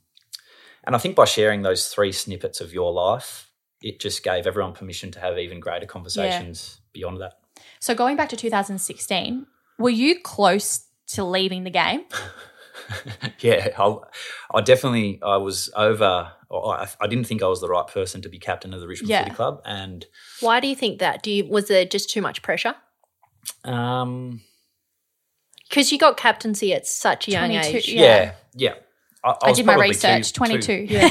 and 0.84 0.94
I 0.94 0.98
think 0.98 1.16
by 1.16 1.24
sharing 1.24 1.62
those 1.62 1.88
three 1.88 2.12
snippets 2.12 2.60
of 2.60 2.72
your 2.72 2.92
life, 2.92 3.50
it 3.82 4.00
just 4.00 4.22
gave 4.22 4.46
everyone 4.46 4.72
permission 4.72 5.10
to 5.12 5.20
have 5.20 5.38
even 5.38 5.60
greater 5.60 5.86
conversations 5.86 6.80
beyond 6.92 7.20
that. 7.20 7.34
so 7.80 7.94
going 7.94 8.16
back 8.16 8.28
to 8.30 8.36
2016, 8.36 9.46
were 9.78 9.90
you 9.90 10.20
close 10.20 10.86
to 11.08 11.24
leaving 11.24 11.64
the 11.64 11.70
game? 11.70 12.02
yeah, 13.40 13.68
I, 13.78 13.96
I 14.54 14.60
definitely 14.60 15.20
I 15.22 15.36
was 15.36 15.70
over. 15.76 16.32
I, 16.50 16.88
I 17.00 17.06
didn't 17.06 17.24
think 17.26 17.42
I 17.42 17.46
was 17.46 17.60
the 17.60 17.68
right 17.68 17.86
person 17.86 18.22
to 18.22 18.28
be 18.28 18.38
captain 18.38 18.72
of 18.72 18.80
the 18.80 18.88
Richmond 18.88 19.10
Yeah. 19.10 19.24
Footy 19.24 19.34
Club, 19.34 19.60
and 19.64 20.06
Why 20.40 20.60
do 20.60 20.66
you 20.68 20.74
think 20.76 20.98
that? 21.00 21.22
Do 21.22 21.30
you 21.30 21.46
was 21.46 21.68
there 21.68 21.84
just 21.84 22.10
too 22.10 22.22
much 22.22 22.42
pressure? 22.42 22.74
um, 23.64 24.40
Because 25.68 25.92
you 25.92 25.98
got 25.98 26.16
captaincy 26.16 26.72
at 26.72 26.86
such 26.86 27.28
a 27.28 27.32
young 27.32 27.52
age. 27.52 27.88
Yeah. 27.88 28.02
yeah, 28.02 28.32
yeah. 28.54 28.74
I, 29.24 29.34
I, 29.42 29.48
was 29.48 29.56
did 29.58 29.66
my 29.66 29.74
research. 29.74 30.32
too- 30.32 30.38
22. 30.38 30.60
too- 30.86 30.94
yeah, 30.94 31.10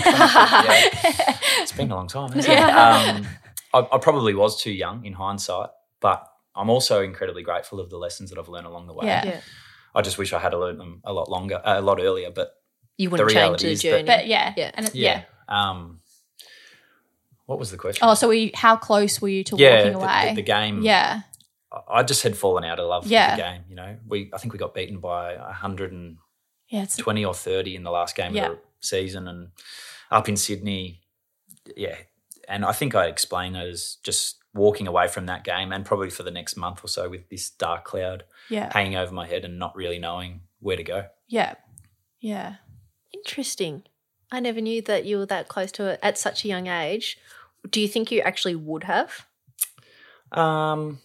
it's 1.62 1.72
been 1.74 1.92
a 1.92 1.96
long 1.96 2.08
time. 2.08 2.32
Hasn't 2.32 2.54
it? 2.54 2.60
Um, 2.60 3.28
I, 3.74 3.96
I 3.96 3.98
probably 4.00 4.34
was 4.34 4.62
too 4.62 4.72
young 4.72 5.06
in 5.06 5.14
hindsight, 5.14 5.70
but 6.00 6.26
I'm 6.56 6.70
also 6.70 7.02
incredibly 7.04 7.44
grateful 7.44 7.80
of 7.80 7.90
the 7.90 7.98
lessons 7.98 8.30
that 8.32 8.40
I've 8.40 8.48
learned 8.50 8.66
along 8.66 8.88
the 8.88 8.94
way. 8.94 9.06
Yeah. 9.08 9.26
Yeah. 9.26 9.42
I 9.98 10.02
just 10.02 10.18
wish 10.18 10.32
I 10.34 10.40
had 10.40 10.54
learned 10.54 10.80
them 10.80 11.02
a 11.04 11.12
lot 11.12 11.30
longer, 11.30 11.56
uh, 11.66 11.80
a 11.80 11.82
lot 11.82 12.00
earlier. 12.00 12.30
But 12.32 12.54
You 12.98 13.10
wouldn't 13.10 13.28
The 13.30 13.34
change 13.34 13.44
reality 13.44 13.66
the 13.68 13.72
is 13.74 13.82
that- 13.82 13.90
journey. 13.90 14.04
But 14.06 14.28
yeah. 14.28 14.54
Yeah. 14.56 14.72
And 14.76 14.92
yeah. 14.94 15.24
yeah, 15.50 15.70
Um, 15.72 16.02
what 17.46 17.60
was 17.60 17.72
the 17.72 17.78
question? 17.78 18.08
Oh, 18.08 18.14
so 18.14 18.28
were 18.28 18.34
you, 18.34 18.52
how 18.54 18.76
close 18.76 19.22
were 19.22 19.30
you 19.30 19.44
to 19.46 19.56
yeah, 19.58 19.78
walking 19.78 19.94
away? 19.96 20.26
The, 20.30 20.36
the 20.36 20.42
game. 20.44 20.82
yeah. 20.82 21.22
I 21.90 22.02
just 22.04 22.24
had 22.24 22.38
fallen 22.38 22.64
out 22.64 22.80
of 22.80 22.88
love 22.88 23.08
Yeah. 23.08 23.36
with 23.36 23.38
the 23.38 23.44
game. 23.52 23.62
You 23.70 23.76
know, 23.76 23.98
we 24.08 24.30
I 24.34 24.38
think 24.38 24.54
we 24.54 24.60
got 24.60 24.74
beaten 24.74 25.00
by 25.00 25.36
120 25.36 26.18
Yeah. 27.22 27.28
Or 27.28 27.34
30 27.34 27.76
in 27.76 27.84
the 27.84 27.92
last 27.92 28.16
game 28.16 28.34
Yeah. 28.36 28.48
of 28.48 28.52
the 28.54 28.60
season, 28.82 29.28
and 29.28 29.50
up 30.12 30.28
in 30.30 30.38
Sydney, 30.38 31.02
yeah. 31.76 31.96
And 32.48 32.64
I 32.66 32.72
think 32.72 32.96
I 32.96 33.08
explained 33.08 33.56
that 33.56 33.68
as 33.68 33.98
just 34.04 34.38
walking 34.58 34.88
away 34.88 35.08
from 35.08 35.28
that 35.28 35.44
game, 35.44 35.72
and 35.72 35.86
probably 35.86 36.10
for 36.10 36.24
the 36.24 36.32
next 36.32 36.58
month 36.58 36.84
or 36.84 36.88
so 36.88 37.08
with 37.10 37.30
this 37.30 37.50
dark 37.50 37.86
cloud 37.86 38.24
yeah. 38.50 38.72
hanging 38.74 38.96
over 38.98 39.14
my 39.14 39.26
head 39.28 39.46
and 39.46 39.58
not 39.58 39.76
really 39.76 40.00
knowing 40.00 40.42
where 40.60 40.76
to 40.76 40.84
go. 40.84 41.06
Yeah. 41.28 41.54
Yeah. 42.20 42.56
Interesting. 43.14 43.84
I 44.32 44.40
never 44.42 44.60
knew 44.60 44.82
that 44.82 45.06
you 45.06 45.20
were 45.20 45.26
that 45.28 45.48
close 45.48 45.72
to 45.74 45.86
it 45.88 46.00
at 46.04 46.18
such 46.18 46.44
a 46.44 46.48
young 46.50 46.68
age. 46.68 47.18
Do 47.70 47.80
you 47.80 47.88
think 47.88 48.12
you 48.12 48.20
actually 48.22 48.56
would 48.56 48.84
have? 48.84 49.26
Um, 50.32 51.00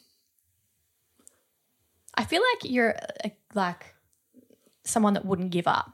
I 2.15 2.25
feel 2.25 2.43
like 2.53 2.71
you're 2.71 2.97
uh, 3.25 3.29
like 3.55 3.95
someone 4.85 5.15
that 5.15 5.25
wouldn't 5.25 5.51
give 5.51 5.67
up. 5.69 5.93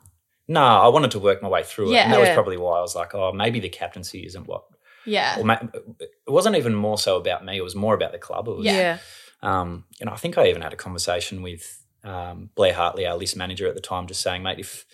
no, 0.49 0.63
I 0.63 0.89
wanted 0.89 1.11
to 1.13 1.19
work 1.19 1.43
my 1.43 1.49
way 1.49 1.63
through 1.63 1.91
it, 1.91 1.95
Yeah. 1.95 2.05
and 2.05 2.13
that 2.13 2.21
was 2.21 2.31
probably 2.31 2.57
why 2.57 2.79
I 2.79 2.81
was 2.81 2.95
like, 2.97 3.15
oh, 3.15 3.33
maybe 3.33 3.61
the 3.61 3.69
captaincy 3.69 4.25
isn't 4.25 4.47
what. 4.47 4.65
Yeah. 5.07 5.39
Or 5.39 5.45
ma- 5.45 5.59
it 6.01 6.11
wasn't 6.27 6.57
even 6.57 6.75
more 6.75 6.99
so 6.99 7.17
about 7.17 7.45
me; 7.45 7.57
it 7.57 7.63
was 7.63 7.75
more 7.75 7.95
about 7.95 8.13
the 8.13 8.19
club. 8.19 8.49
It 8.49 8.57
was, 8.57 8.67
Yeah. 8.67 8.99
Um, 9.43 9.85
you 10.01 10.07
know, 10.07 10.13
I 10.13 10.17
think 10.17 10.37
I 10.37 10.49
even 10.49 10.63
had 10.63 10.73
a 10.73 10.77
conversation 10.77 11.43
with 11.43 11.85
um, 12.05 12.51
Blair 12.57 12.75
Hartley, 12.75 13.07
our 13.07 13.17
list 13.17 13.37
manager 13.37 13.67
at 13.69 13.75
the 13.75 13.81
time, 13.81 14.07
just 14.07 14.21
saying, 14.21 14.43
mate, 14.43 14.59
if 14.59 14.85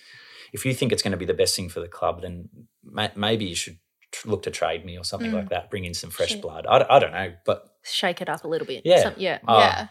if 0.53 0.64
you 0.64 0.75
think 0.75 0.93
it's 0.93 1.03
going 1.03 1.12
to 1.12 1.17
be 1.19 1.25
the 1.25 1.35
best 1.35 1.57
thing 1.57 1.69
for 1.69 1.81
the 1.81 1.88
club, 1.88 2.23
then 2.23 2.49
ma- 2.85 3.09
maybe 3.17 3.45
you 3.47 3.55
should 3.57 3.79
tr- 4.12 4.29
look 4.29 4.43
to 4.45 4.51
trade 4.51 4.85
me 4.85 4.97
or 4.99 5.03
something 5.05 5.31
Mm. 5.31 5.35
like 5.35 5.49
that. 5.49 5.71
Bring 5.71 5.85
in 5.85 5.95
some 5.95 6.11
fresh 6.11 6.31
Shit. 6.31 6.43
blood. 6.43 6.67
I 6.67 6.99
don't 6.99 7.12
know, 7.12 7.33
but 7.45 7.64
Shake 7.83 8.21
it 8.23 8.29
up 8.29 8.45
a 8.45 8.49
little 8.49 8.67
bit. 8.67 8.83
Yeah. 8.85 9.03
Some- 9.03 9.14
yeah. 9.17 9.38
uh, 9.49 9.59
yeah. 9.59 9.87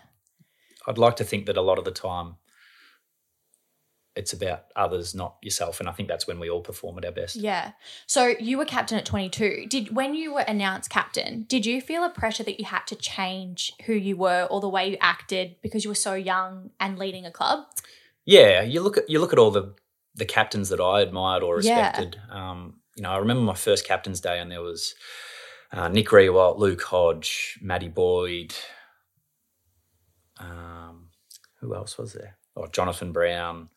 I'd 0.88 0.98
like 0.98 1.16
to 1.18 1.24
think 1.24 1.46
that 1.48 1.58
a 1.58 1.62
lot 1.62 1.78
of 1.80 1.86
the 1.86 1.92
time 1.92 2.36
it's 4.16 4.34
about 4.34 4.66
others, 4.76 5.16
not 5.16 5.38
yourself, 5.42 5.80
and 5.80 5.90
I 5.90 5.92
think 5.92 6.08
that's 6.08 6.28
when 6.28 6.40
we 6.40 6.50
all 6.50 6.62
perform 6.62 6.98
at 7.00 7.06
our 7.06 7.12
best. 7.12 7.36
Yeah. 7.36 7.72
So 8.06 8.28
you 8.40 8.58
were 8.60 8.66
captain 8.66 8.98
at 8.98 9.06
22. 9.06 9.66
Did 9.68 9.96
when 9.96 10.14
you 10.14 10.34
were 10.34 10.42
announced 10.42 10.90
captain, 10.90 11.46
did 11.48 11.66
you 11.66 11.82
feel 11.82 12.04
a 12.04 12.10
pressure 12.10 12.44
that 12.44 12.60
you 12.60 12.66
had 12.66 12.86
to 12.88 12.96
change 12.96 13.72
who 13.86 13.94
you 13.94 14.16
were 14.16 14.48
or 14.52 14.62
the 14.62 14.70
way 14.70 14.90
you 14.92 14.98
acted 15.02 15.56
because 15.64 15.84
you 15.84 15.90
were 15.90 15.96
so 15.96 16.14
young 16.14 16.70
and 16.80 17.00
leading 17.00 17.26
a 17.26 17.32
club? 17.32 17.66
Yeah, 18.26 18.62
you 18.62 18.82
look 18.82 18.98
at 18.98 19.10
you 19.10 19.20
look 19.20 19.34
at 19.34 19.40
all 19.40 19.52
the 19.52 19.74
the 20.16 20.26
captains 20.26 20.70
that 20.70 20.80
I 20.80 21.02
admired 21.02 21.42
or 21.42 21.60
Yeah. 21.60 21.88
respected. 21.88 22.20
Um, 22.30 22.76
you 22.96 23.02
know, 23.02 23.10
I 23.10 23.18
remember 23.18 23.42
my 23.42 23.56
first 23.56 23.88
captain's 23.88 24.22
day, 24.22 24.40
and 24.40 24.52
there 24.52 24.62
was 24.62 24.94
uh, 25.72 25.88
Nick 25.88 26.10
Riewoldt, 26.10 26.60
Luke 26.60 26.84
Hodge, 26.84 27.58
Matty 27.64 27.88
Boyd. 27.88 28.54
Um, 30.40 31.10
who 31.62 31.74
else 31.76 31.98
was 31.98 32.14
there? 32.14 32.38
Oh, 32.56 32.68
Jonathan 32.68 33.12
Brown, 33.12 33.70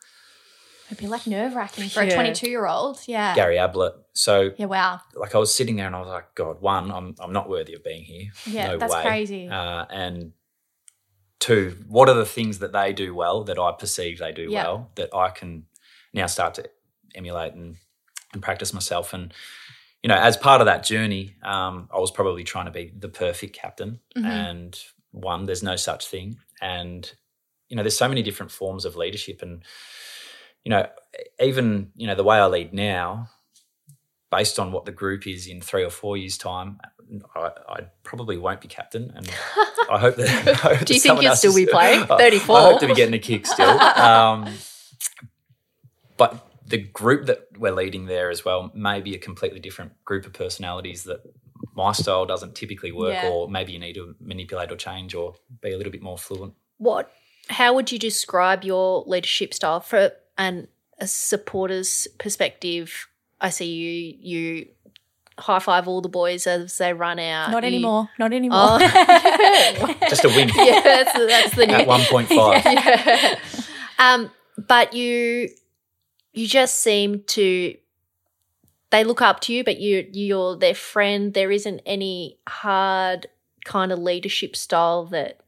It'd 0.87 0.99
be 0.99 1.07
like 1.09 1.27
nerve 1.27 1.55
wracking 1.57 1.89
for 1.89 2.03
a 2.03 2.11
22 2.11 2.49
year 2.49 2.67
old. 2.67 3.01
Yeah. 3.07 3.35
Gary 3.35 3.59
Ablett. 3.59 3.95
So, 4.13 4.51
Yeah. 4.57 4.67
Wow. 4.67 5.01
like, 5.15 5.35
I 5.35 5.39
was 5.39 5.55
sitting 5.55 5.77
there, 5.77 5.87
and 5.87 5.97
I 5.97 5.99
was 6.01 6.09
like, 6.09 6.35
God, 6.35 6.61
one, 6.61 6.91
I'm 6.93 7.15
I'm 7.19 7.33
not 7.33 7.49
worthy 7.49 7.75
of 7.75 7.83
being 7.85 8.05
here. 8.05 8.31
Yeah. 8.47 8.69
no 8.69 8.79
that's 8.79 8.95
way. 8.95 9.03
crazy. 9.03 9.49
Uh, 9.49 9.85
and 9.91 10.33
two, 11.41 11.77
what 11.89 12.09
are 12.09 12.15
the 12.15 12.25
things 12.27 12.61
that 12.61 12.73
they 12.73 12.93
do 12.93 13.15
well 13.15 13.45
that 13.45 13.59
I 13.59 13.73
perceive 13.73 14.19
they 14.19 14.33
do 14.33 14.49
Yeah. 14.51 14.65
well 14.65 14.91
that 14.95 15.15
I 15.15 15.31
can 15.31 15.65
now 16.15 16.27
start 16.27 16.55
to 16.55 16.71
emulate 17.15 17.53
and, 17.55 17.77
and 18.33 18.43
practice 18.43 18.73
myself? 18.73 19.13
And, 19.13 19.35
you 20.03 20.09
know, 20.09 20.17
as 20.17 20.37
part 20.37 20.61
of 20.61 20.67
that 20.67 20.85
journey, 20.85 21.35
um, 21.43 21.89
I 21.95 21.99
was 21.99 22.11
probably 22.11 22.45
trying 22.45 22.67
to 22.67 22.71
be 22.71 22.93
the 22.97 23.09
perfect 23.09 23.55
captain. 23.57 24.01
Mhm. 24.17 24.25
And 24.25 24.81
one, 25.11 25.45
there's 25.47 25.63
no 25.63 25.77
such 25.77 26.07
thing. 26.07 26.37
And, 26.61 27.11
you 27.69 27.77
know, 27.77 27.83
there's 27.83 27.99
so 27.99 28.09
many 28.09 28.23
different 28.23 28.53
forms 28.53 28.85
of 28.85 28.97
leadership. 28.97 29.43
And, 29.43 29.63
you 30.67 30.71
know, 30.71 30.85
even, 31.41 31.93
you 31.95 32.09
know, 32.09 32.17
the 32.17 32.25
way 32.25 32.39
I 32.39 32.47
lead 32.47 32.75
now, 32.75 33.29
based 34.33 34.59
on 34.59 34.73
what 34.73 34.85
the 34.85 34.91
group 34.91 35.25
is 35.25 35.47
in 35.47 35.61
three 35.61 35.85
or 35.85 35.91
four 35.91 36.17
years' 36.17 36.37
time, 36.37 36.79
I, 37.37 37.51
I 37.69 37.81
probably 38.03 38.37
won't 38.37 38.61
be 38.61 38.67
captain, 38.67 39.13
and 39.15 39.29
I 39.89 39.97
hope 39.97 40.17
that. 40.17 40.49
I 40.49 40.75
hope 40.75 40.85
Do 40.85 40.93
you 40.95 40.99
think 40.99 41.23
you'll 41.23 41.37
still 41.37 41.55
be 41.55 41.67
playing? 41.67 42.03
I- 42.11 42.19
34. 42.19 42.57
I 42.59 42.61
hope 42.63 42.81
to 42.81 42.89
be 42.89 42.95
getting 42.95 43.15
a 43.15 43.21
kick 43.21 43.47
still. 43.47 43.79
Um, 43.79 44.53
but 46.17 46.45
the 46.67 46.79
group 46.79 47.27
that 47.27 47.47
we're 47.57 47.71
leading 47.71 48.07
there 48.07 48.29
as 48.29 48.45
well 48.45 48.73
may 48.75 49.01
be 49.01 49.15
a 49.15 49.19
completely 49.19 49.61
different 49.61 49.93
group 50.05 50.27
of 50.27 50.33
personalities 50.33 51.05
that 51.05 51.21
my 51.77 51.93
style 51.93 52.27
doesn't 52.27 52.57
typically 52.57 52.91
work, 52.91 53.15
Yeah. 53.15 53.29
or 53.31 53.49
maybe 53.49 53.71
you 53.73 53.79
need 53.79 53.93
to 53.95 54.17
manipulate 54.19 54.73
or 54.73 54.77
change 54.77 55.15
or 55.15 55.37
be 55.63 55.71
a 55.71 55.77
little 55.77 55.93
bit 55.93 56.03
more 56.03 56.19
fluent. 56.19 56.55
What? 56.79 57.13
How 57.51 57.73
would 57.75 57.93
you 57.93 58.01
describe 58.01 58.65
your 58.65 59.05
leadership 59.07 59.55
style 59.55 59.79
for 59.79 60.11
an 60.39 60.69
a 60.99 61.07
supporter's 61.07 62.09
perspective? 62.19 63.09
I 63.41 63.51
see 63.51 63.67
you 63.67 64.17
you 64.21 64.67
high 65.39 65.59
five 65.59 65.87
all 65.87 66.01
the 66.01 66.09
boys 66.09 66.47
as 66.47 66.79
they 66.79 66.93
run 66.93 67.19
out. 67.19 67.51
Not 67.51 67.63
You- 67.63 67.69
anymore. 67.69 68.09
Not 68.19 68.33
anymore. 68.33 68.59
Oh. 68.61 69.95
Just 70.09 70.25
a 70.25 70.29
wink 70.29 70.53
yeah, 70.55 70.81
that's, 70.81 71.13
that's 71.13 71.55
the 71.55 71.67
new 71.67 71.75
at 71.75 71.87
one 71.87 72.01
point 72.03 72.29
five. 72.29 72.65
yeah. 72.65 73.39
Um, 73.99 74.31
but 74.57 74.95
you 74.95 75.51
you 76.33 76.47
just 76.47 76.81
seem 76.81 77.23
to 77.29 77.75
they 78.91 79.05
look 79.05 79.21
up 79.23 79.41
to 79.41 79.53
you, 79.53 79.65
but 79.65 79.81
you 79.81 80.09
you're 80.13 80.57
their 80.57 80.75
friend. 80.75 81.35
There 81.35 81.51
isn't 81.51 81.81
any 81.85 82.39
hard 82.49 83.27
kind 83.65 83.91
of 83.93 83.99
leadership 83.99 84.55
style 84.55 85.05
that 85.07 85.41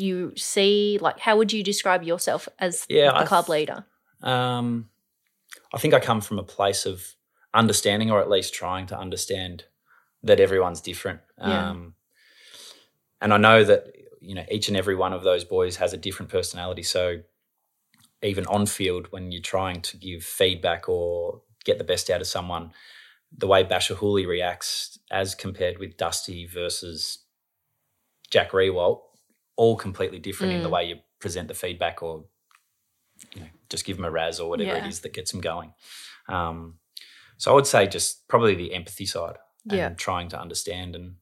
you 0.00 0.32
see. 0.36 0.98
Like, 1.00 1.18
how 1.18 1.36
would 1.36 1.52
you 1.52 1.62
describe 1.62 2.02
yourself 2.02 2.48
as 2.58 2.86
Yeah, 2.88 3.10
the 3.12 3.16
I 3.18 3.24
club 3.26 3.46
th- 3.46 3.50
leader? 3.50 3.86
Um, 4.22 4.88
I 5.72 5.78
think 5.78 5.94
I 5.94 6.00
come 6.00 6.20
from 6.20 6.38
a 6.38 6.42
place 6.42 6.86
of 6.86 7.04
understanding, 7.52 8.10
or 8.10 8.20
at 8.20 8.30
least 8.30 8.54
trying 8.54 8.86
to 8.86 8.98
understand 8.98 9.64
that 10.22 10.40
everyone's 10.40 10.80
different. 10.80 11.20
Yeah. 11.38 11.70
Um, 11.70 11.94
and 13.20 13.32
I 13.32 13.36
know 13.36 13.64
that 13.64 13.86
you 14.20 14.34
know 14.34 14.44
each 14.50 14.68
and 14.68 14.76
every 14.76 14.94
one 14.94 15.12
of 15.12 15.22
those 15.22 15.44
boys 15.44 15.76
has 15.76 15.92
a 15.92 15.96
different 15.96 16.30
personality. 16.30 16.82
So 16.82 17.20
even 18.22 18.46
on 18.46 18.66
field, 18.66 19.08
when 19.10 19.32
you're 19.32 19.42
trying 19.42 19.82
to 19.82 19.96
give 19.96 20.24
feedback 20.24 20.88
or 20.88 21.42
get 21.64 21.78
the 21.78 21.84
best 21.84 22.10
out 22.10 22.20
of 22.20 22.26
someone, 22.26 22.72
the 23.36 23.46
way 23.46 23.64
Bachar 23.64 23.96
Houli 23.96 24.26
reacts 24.26 24.98
as 25.10 25.34
compared 25.34 25.78
with 25.78 25.96
Dusty 25.96 26.46
versus 26.46 27.18
Jack 28.30 28.52
Riewoldt, 28.52 29.00
all 29.56 29.76
completely 29.76 30.18
different 30.18 30.52
in 30.52 30.62
the 30.62 30.68
Mm. 30.68 30.72
way 30.72 30.84
you 30.88 30.96
present 31.18 31.48
the 31.48 31.54
feedback 31.54 32.02
or 32.02 32.24
you 33.34 33.40
know, 33.40 33.48
just 33.70 33.84
give 33.86 33.96
them 33.96 34.04
a 34.04 34.10
raz 34.10 34.38
or 34.38 34.48
whatever 34.50 34.76
Yeah. 34.76 34.84
it 34.84 34.86
is 34.86 35.00
that 35.00 35.14
gets 35.14 35.30
them 35.32 35.40
going. 35.40 35.72
Um, 36.28 36.78
so 37.38 37.50
I 37.50 37.54
would 37.54 37.66
say 37.66 37.86
just 37.86 38.28
probably 38.28 38.54
the 38.54 38.74
empathy 38.74 39.06
side 39.06 39.36
and 39.64 39.72
Yeah. 39.78 39.88
trying 39.90 40.28
to 40.28 40.40
understand. 40.40 40.94
And 40.96 41.16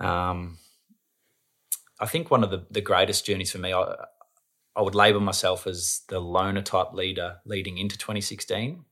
um, 0.00 0.58
I 2.00 2.06
think 2.06 2.30
one 2.30 2.44
of 2.44 2.50
the, 2.50 2.66
the 2.70 2.80
greatest 2.80 3.26
journeys 3.26 3.52
for 3.52 3.58
me, 3.58 3.72
I, 3.72 3.94
I 4.76 4.82
would 4.82 4.94
label 4.94 5.20
myself 5.20 5.66
as 5.66 6.02
the 6.08 6.20
loner 6.20 6.62
type 6.62 6.92
leader 6.92 7.38
leading 7.44 7.78
into 7.78 7.96
2016 7.98 8.84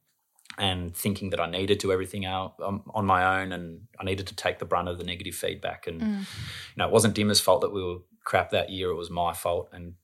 and 0.59 0.97
thinking 0.97 1.31
that 1.31 1.41
I 1.41 1.49
needed 1.51 1.81
to 1.81 1.89
do 1.89 1.93
everything 1.93 2.25
out 2.25 2.55
um, 2.63 2.83
on 2.95 3.05
my 3.05 3.41
own 3.43 3.53
and 3.53 3.83
I 4.01 4.05
needed 4.05 4.27
to 4.29 4.35
take 4.37 4.59
the 4.59 4.65
brunt 4.65 4.89
of 4.89 4.99
the 4.99 5.05
negative 5.05 5.35
feedback. 5.35 5.87
And, 5.87 6.01
Mm. 6.03 6.21
you 6.21 6.77
know, 6.77 6.87
it 6.87 6.93
wasn't 6.93 7.15
Dimma's 7.15 7.41
fault 7.41 7.61
that 7.63 7.73
we 7.73 7.83
were 7.83 7.99
crap 8.27 8.51
that 8.51 8.69
year. 8.69 8.91
It 8.91 8.97
was 8.97 9.09
my 9.09 9.33
fault 9.33 9.71
and 9.73 9.95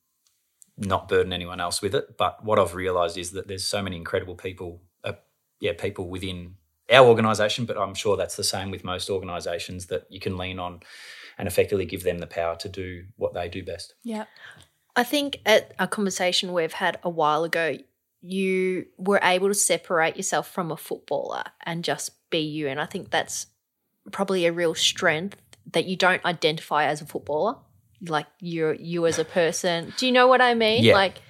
not 0.79 1.09
burden 1.09 1.35
anyone 1.35 1.61
else 1.61 1.83
with 1.83 1.95
it. 1.95 2.17
But 2.17 2.43
what 2.43 2.59
I've 2.59 2.75
realised 2.75 3.19
is 3.19 3.33
that 3.33 3.49
there's 3.49 3.65
so 3.65 3.83
many 3.83 3.97
incredible 3.97 4.37
people, 4.37 4.81
uh, 5.05 5.13
yeah, 5.61 5.73
people 5.77 6.09
within 6.09 6.55
our 6.91 7.07
organisation, 7.07 7.67
but 7.67 7.77
I'm 7.77 7.95
sure 7.95 8.17
that's 8.17 8.37
the 8.37 8.45
same 8.45 8.71
with 8.71 8.85
most 8.85 9.11
organisations 9.11 9.87
that 9.87 10.07
you 10.09 10.21
can 10.21 10.39
lean 10.39 10.59
on 10.59 10.81
and 11.37 11.47
effectively 11.47 11.85
give 11.85 12.05
them 12.05 12.19
the 12.19 12.27
power 12.27 12.57
to 12.57 12.69
do 12.69 13.05
what 13.17 13.35
they 13.35 13.49
do 13.49 13.63
best. 13.63 13.95
yeah. 14.03 14.25
I 14.95 15.05
think 15.05 15.41
at 15.47 15.73
a 15.79 15.89
conversation 15.89 16.53
we've 16.53 16.75
had 16.75 16.99
a 17.03 17.09
while 17.09 17.45
ago, 17.45 17.79
you 18.21 18.87
were 18.99 19.21
able 19.23 19.49
to 19.49 19.55
separate 19.55 20.17
yourself 20.17 20.51
from 20.51 20.71
a 20.71 20.77
footballer 20.77 21.45
and 21.65 21.83
just 21.83 22.11
be 22.29 22.41
you. 22.41 22.69
And 22.69 22.79
I 22.79 22.85
think 22.85 23.11
that's 23.11 23.47
probably 24.11 24.45
a 24.45 24.53
real 24.53 24.75
strength 24.75 25.39
that 25.73 25.87
you 25.87 25.97
don't 25.97 26.23
identify 26.27 26.85
as 26.85 27.01
a 27.01 27.07
footballer. 27.07 27.57
Like 28.07 28.27
you're 28.41 28.75
you 28.75 29.07
as 29.07 29.19
a 29.19 29.25
person. 29.25 29.93
Do 29.97 30.07
you 30.07 30.13
know 30.13 30.27
what 30.27 30.41
I 30.41 30.55
mean? 30.55 30.85
Yeah. 30.85 30.95
Like 30.95 31.21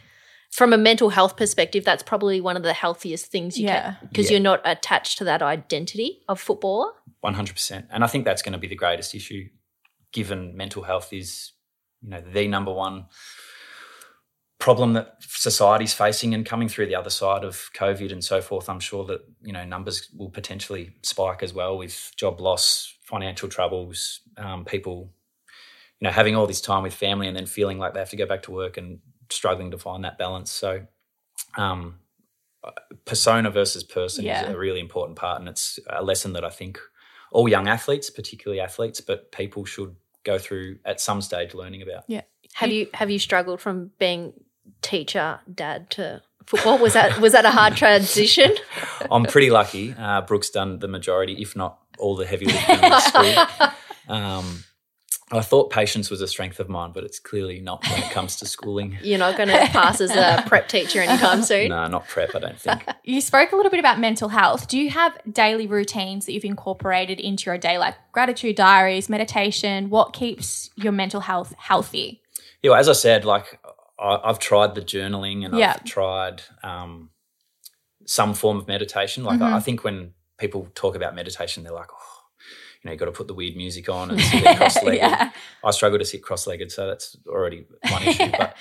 from 0.51 0.73
a 0.73 0.79
mental 0.79 1.09
health 1.11 1.37
perspective, 1.37 1.85
that's 1.85 2.03
probably 2.03 2.41
one 2.41 2.57
of 2.57 2.63
the 2.63 2.73
healthiest 2.73 3.27
things 3.27 3.59
you 3.59 3.67
Yeah. 3.67 3.83
can 3.83 4.09
because 4.09 4.27
Yeah. 4.27 4.33
you're 4.33 4.43
not 4.43 4.61
attached 4.65 5.19
to 5.19 5.25
that 5.25 5.43
identity 5.43 6.23
of 6.29 6.41
footballer. 6.41 6.93
One 7.21 7.35
hundred 7.35 7.55
percent, 7.55 7.87
and 7.91 8.03
I 8.05 8.07
think 8.07 8.25
that's 8.25 8.43
going 8.43 8.53
to 8.55 8.59
be 8.59 8.69
the 8.69 8.75
greatest 8.77 9.15
issue, 9.15 9.49
given 10.13 10.57
mental 10.57 10.83
health 10.83 11.13
is, 11.13 11.53
you 12.03 12.11
know, 12.11 12.21
the 12.21 12.49
number 12.49 12.73
one 12.73 13.07
problem 14.59 14.93
that 14.93 15.17
society's 15.21 15.93
facing, 15.93 16.35
and 16.35 16.47
coming 16.47 16.69
through 16.69 16.87
the 16.87 16.95
other 16.95 17.11
side 17.11 17.45
of 17.45 17.71
COVID 17.75 18.13
and 18.13 18.23
so 18.23 18.41
forth. 18.41 18.69
I'm 18.69 18.81
sure 18.81 19.05
that 19.07 19.21
you 19.43 19.53
know 19.53 19.65
numbers 19.65 20.09
will 20.17 20.31
potentially 20.31 20.95
spike 21.03 21.43
as 21.43 21.53
well 21.53 21.77
with 21.77 22.13
job 22.17 22.41
loss, 22.41 22.95
financial 23.05 23.49
troubles, 23.49 24.21
um, 24.37 24.65
people, 24.65 25.13
you 26.03 26.09
know, 26.09 26.11
having 26.11 26.35
all 26.35 26.49
this 26.49 26.61
time 26.61 26.83
with 26.83 26.93
family 26.93 27.29
and 27.29 27.37
then 27.37 27.47
feeling 27.47 27.79
like 27.79 27.95
they 27.95 28.01
have 28.01 28.11
to 28.11 28.17
go 28.17 28.27
back 28.27 28.43
to 28.43 28.51
work 28.51 28.77
and 28.77 28.99
struggling 29.31 29.71
to 29.71 29.79
find 29.79 30.05
that 30.05 30.19
balance. 30.19 30.51
So. 30.51 30.87
Um, 31.57 32.01
persona 33.05 33.51
versus 33.51 33.83
person 33.83 34.25
Yeah. 34.25 34.45
is 34.49 34.55
a 34.55 34.59
really 34.59 34.81
important 34.81 35.19
part 35.19 35.41
and 35.41 35.49
it's 35.49 35.81
a 35.89 36.03
lesson 36.03 36.33
that 36.35 36.45
i 36.45 36.49
think 36.51 36.79
all 37.33 37.49
young 37.49 37.67
athletes 37.67 38.09
particularly 38.09 38.61
athletes 38.61 39.01
but 39.01 39.33
people 39.33 39.65
should 39.65 39.97
go 40.23 40.39
through 40.39 40.79
at 40.85 41.01
some 41.01 41.21
stage 41.21 41.55
learning 41.55 41.83
about 41.83 42.05
Yeah. 42.07 42.21
Have 42.55 42.71
you 42.71 42.89
have 42.95 43.11
you 43.11 43.19
struggled 43.19 43.61
from 43.61 43.91
being 43.99 44.33
teacher 44.83 45.41
dad 45.53 45.91
to 45.91 46.23
football? 46.47 46.79
Was 46.79 46.93
that 46.93 47.19
was 47.21 47.33
that 47.33 47.45
a 47.45 47.51
hard 47.51 47.75
transition? 47.77 48.53
i'm 49.11 49.25
pretty 49.25 49.51
lucky 49.51 49.93
uh, 49.99 50.21
brooke's 50.21 50.51
done 50.51 50.79
the 50.79 50.89
majority 50.89 51.43
if 51.43 51.57
not 51.57 51.81
all 51.99 52.15
the 52.15 52.27
heavy 52.27 52.47
lifting 52.47 52.79
in 52.85 53.01
school 53.01 53.35
um, 54.09 54.63
i 55.33 55.41
thought 55.41 55.71
patience 55.71 56.11
was 56.11 56.21
a 56.21 56.27
strength 56.29 56.61
of 56.61 56.69
mine 56.69 56.93
but 56.93 57.05
it's 57.05 57.19
clearly 57.19 57.61
not 57.61 57.83
when 57.89 58.03
it 58.03 58.11
comes 58.11 58.37
to 58.37 58.47
schooling 58.47 58.97
You're 59.03 59.19
not 59.19 59.37
going 59.37 59.49
to 59.49 59.59
pass 59.69 60.01
as 60.01 60.11
a 60.11 60.45
prep 60.49 60.69
teacher 60.69 61.01
anytime 61.01 61.43
soon. 61.51 61.69
no 61.71 61.87
not 61.89 62.07
prep 62.07 62.35
i 62.35 62.39
don't 62.39 62.59
think 62.61 62.85
You 63.05 63.21
spoke 63.21 63.53
a 63.53 63.57
little 63.57 63.71
bit 63.71 63.81
about 63.81 63.99
mental 63.99 64.29
health. 64.29 64.69
Do 64.69 64.79
you 64.79 64.91
have 64.91 65.19
daily 65.31 65.67
routines 65.67 66.27
that 66.27 66.33
you've 66.33 66.45
incorporated 66.45 67.19
into 67.19 67.51
your 67.51 67.59
day, 67.59 67.79
like 67.79 67.95
gratitude 68.13 68.55
diaries, 68.57 69.09
meditation? 69.09 69.91
What 69.91 70.13
keeps 70.13 70.71
your 70.77 70.93
mental 70.93 71.21
health 71.21 71.55
healthy? 71.59 72.21
yeah 72.63 72.71
well, 72.71 72.81
as 72.81 72.89
i 72.89 72.93
said 72.93 73.25
like 73.25 73.59
I, 73.99 74.21
i've 74.25 74.39
tried 74.39 74.75
the 74.75 74.83
journaling 74.83 75.45
and 75.45 75.57
Yeah. 75.59 75.73
i've 75.77 75.85
tried 75.85 76.43
um, 76.63 77.11
some 78.07 78.35
form 78.35 78.59
of 78.59 78.67
meditation 78.69 79.25
like 79.25 79.41
I, 79.41 79.57
I 79.57 79.61
think 79.61 79.83
when 79.85 80.13
people 80.39 80.69
talk 80.75 80.95
about 80.97 81.15
meditation 81.15 81.63
they're 81.63 81.73
like 81.73 81.91
oh 81.93 82.12
you 82.83 82.89
know, 82.89 82.93
you 82.93 82.99
got 82.99 83.07
to 83.07 83.13
put 83.13 83.29
the 83.29 83.35
weird 83.35 83.57
music 83.57 83.89
on 83.89 84.11
and 84.11 84.21
sit 84.31 84.57
cross-legged. 84.57 84.99
Yeah. 85.01 85.31
I 85.65 85.71
struggle 85.71 85.99
to 85.99 86.05
sit 86.05 86.23
cross-legged, 86.23 86.73
so 86.73 86.87
that's 86.87 87.17
already 87.29 87.67
one 87.91 88.03
issue. 88.03 88.31
But 88.39 88.57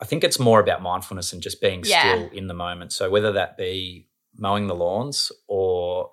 I 0.00 0.04
think 0.06 0.24
it's 0.24 0.38
more 0.38 0.60
about 0.60 0.80
mindfulness 0.82 1.32
and 1.32 1.42
just 1.42 1.60
being 1.60 1.82
Yeah. 1.84 2.00
still 2.00 2.30
in 2.30 2.46
the 2.46 2.54
moment. 2.54 2.92
So 2.92 3.10
whether 3.10 3.32
that 3.32 3.56
be 3.58 4.08
mowing 4.36 4.66
the 4.66 4.74
lawns 4.74 5.30
or 5.48 6.10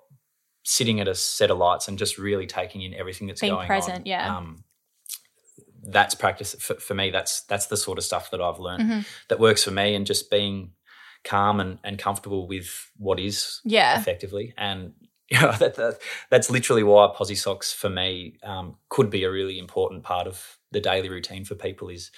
sitting 0.64 1.00
at 1.00 1.08
a 1.08 1.14
set 1.14 1.50
of 1.50 1.56
lights 1.58 1.88
and 1.88 1.96
just 1.98 2.18
really 2.18 2.46
taking 2.46 2.82
in 2.82 2.92
everything 2.92 3.28
that's 3.28 3.40
Being 3.40 3.54
going 3.54 3.66
present, 3.66 4.00
on. 4.00 4.06
yeah. 4.06 4.36
Um, 4.36 4.64
that's 5.84 6.14
practice 6.14 6.54
for, 6.60 6.74
for 6.74 6.92
me. 6.94 7.10
That's 7.10 7.42
that's 7.42 7.66
the 7.68 7.76
sort 7.76 7.96
of 7.98 8.04
stuff 8.04 8.30
that 8.32 8.40
I've 8.42 8.58
learned 8.58 8.90
Mhm. 8.90 9.06
that 9.28 9.38
works 9.40 9.64
for 9.64 9.70
me, 9.70 9.94
and 9.94 10.04
just 10.06 10.30
being 10.30 10.72
calm 11.24 11.60
and, 11.60 11.78
and 11.84 11.98
comfortable 11.98 12.46
with 12.46 12.90
what 12.96 13.18
is 13.18 13.60
Yeah. 13.64 13.98
effectively. 13.98 14.52
And 14.58 14.92
you 15.40 15.40
know, 15.40 15.52
that, 15.52 15.74
that, 15.74 15.98
that's 16.30 16.50
literally 16.50 16.82
why 16.82 17.10
Posy 17.14 17.34
Socks 17.34 17.72
for 17.72 17.90
me 17.90 18.38
um, 18.42 18.76
could 18.88 19.10
be 19.10 19.24
a 19.24 19.30
really 19.30 19.58
important 19.58 20.02
part 20.02 20.26
of 20.26 20.58
the 20.70 20.80
daily 20.80 21.08
routine 21.08 21.44
for 21.44 21.54
people. 21.54 21.88
Is 21.88 22.10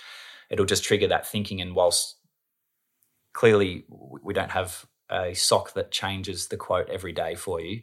it'll 0.48 0.66
just 0.66 0.84
trigger 0.84 1.08
that 1.08 1.26
thinking, 1.26 1.60
and 1.60 1.74
whilst 1.74 2.16
clearly 3.32 3.84
we 3.88 4.34
don't 4.34 4.50
have 4.50 4.86
a 5.10 5.34
sock 5.34 5.74
that 5.74 5.90
changes 5.90 6.48
the 6.48 6.56
quote 6.56 6.88
every 6.88 7.12
day 7.12 7.34
for 7.34 7.60
you. 7.60 7.82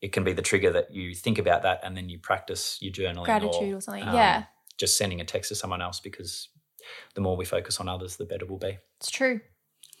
It 0.00 0.12
can 0.12 0.24
be 0.24 0.32
the 0.32 0.42
trigger 0.42 0.72
that 0.72 0.92
you 0.92 1.14
think 1.14 1.38
about 1.38 1.62
that 1.62 1.80
and 1.82 1.96
then 1.96 2.08
you 2.08 2.18
practice 2.18 2.78
your 2.80 2.92
journaling 2.92 3.24
Gratitude 3.24 3.72
or, 3.72 3.76
or 3.76 3.80
something. 3.80 4.02
um, 4.02 4.14
yeah, 4.14 4.44
just 4.76 4.96
sending 4.96 5.20
a 5.20 5.24
text 5.24 5.48
to 5.48 5.54
someone 5.54 5.80
else 5.80 6.00
because 6.00 6.48
the 7.14 7.20
more 7.20 7.36
we 7.36 7.44
focus 7.44 7.80
on 7.80 7.88
others, 7.88 8.16
the 8.16 8.24
better 8.24 8.46
we'll 8.46 8.58
be. 8.58 8.78
it's 8.98 9.10
true. 9.10 9.40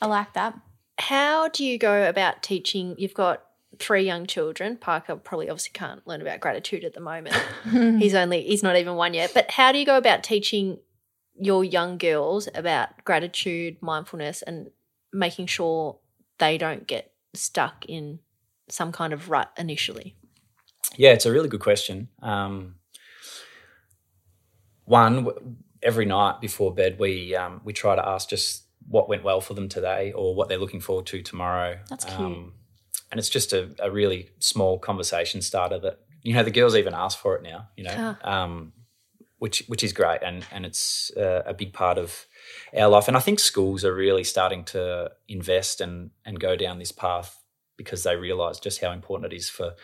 I 0.00 0.06
like 0.06 0.34
that. 0.34 0.58
How 0.98 1.48
do 1.48 1.64
you 1.64 1.78
go 1.78 2.08
about 2.08 2.42
teaching? 2.42 2.94
You've 2.98 3.14
got 3.14 3.45
three 3.78 4.04
young 4.04 4.26
children. 4.26 4.76
Parker 4.76 5.16
probably 5.16 5.48
obviously 5.48 5.72
can't 5.72 6.06
learn 6.06 6.20
about 6.20 6.40
gratitude 6.40 6.84
at 6.84 6.94
the 6.94 7.00
moment. 7.00 7.34
he's 7.70 8.14
only 8.14 8.42
he's 8.42 8.62
not 8.62 8.76
even 8.76 8.94
one 8.94 9.14
yet. 9.14 9.32
But 9.34 9.50
how 9.52 9.72
do 9.72 9.78
you 9.78 9.86
go 9.86 9.96
about 9.96 10.22
teaching 10.22 10.78
your 11.38 11.64
young 11.64 11.98
girls 11.98 12.48
about 12.54 13.04
gratitude, 13.04 13.76
mindfulness, 13.80 14.42
and 14.42 14.70
making 15.12 15.46
sure 15.46 15.98
they 16.38 16.58
don't 16.58 16.86
get 16.86 17.12
stuck 17.34 17.84
in 17.86 18.20
some 18.68 18.92
kind 18.92 19.12
of 19.12 19.30
rut 19.30 19.52
initially? 19.58 20.16
Yeah, 20.96 21.12
it's 21.12 21.26
a 21.26 21.32
really 21.32 21.48
good 21.48 21.60
question. 21.60 22.08
Um, 22.22 22.76
one, 24.84 25.28
every 25.82 26.06
night 26.06 26.40
before 26.40 26.72
bed, 26.74 26.98
we 26.98 27.34
um, 27.34 27.60
we 27.64 27.72
try 27.72 27.96
to 27.96 28.06
ask 28.06 28.28
just 28.28 28.64
what 28.88 29.08
went 29.08 29.24
well 29.24 29.40
for 29.40 29.54
them 29.54 29.68
today 29.68 30.12
or 30.12 30.34
what 30.34 30.48
they're 30.48 30.58
looking 30.58 30.80
forward 30.80 31.06
to 31.06 31.22
tomorrow. 31.22 31.78
That's 31.90 32.04
cute. 32.04 32.18
Um, 32.18 32.52
and 33.10 33.18
it's 33.18 33.28
just 33.28 33.52
a, 33.52 33.70
a 33.78 33.90
really 33.90 34.30
small 34.38 34.78
conversation 34.78 35.40
starter 35.42 35.78
that 35.78 36.00
you 36.22 36.34
know 36.34 36.42
the 36.42 36.50
girls 36.50 36.74
even 36.74 36.94
ask 36.94 37.18
for 37.18 37.36
it 37.36 37.42
now. 37.42 37.68
You 37.76 37.84
know, 37.84 38.16
um, 38.22 38.72
which 39.38 39.64
which 39.68 39.84
is 39.84 39.92
great, 39.92 40.22
and 40.22 40.44
and 40.50 40.66
it's 40.66 41.10
uh, 41.16 41.42
a 41.46 41.54
big 41.54 41.72
part 41.72 41.98
of 41.98 42.26
our 42.76 42.88
life. 42.88 43.08
And 43.08 43.16
I 43.16 43.20
think 43.20 43.38
schools 43.38 43.84
are 43.84 43.94
really 43.94 44.24
starting 44.24 44.64
to 44.66 45.12
invest 45.28 45.80
and 45.80 46.10
and 46.24 46.40
go 46.40 46.56
down 46.56 46.78
this 46.78 46.92
path 46.92 47.38
because 47.76 48.02
they 48.02 48.16
realise 48.16 48.58
just 48.58 48.80
how 48.80 48.92
important 48.92 49.32
it 49.32 49.36
is 49.36 49.48
for 49.48 49.74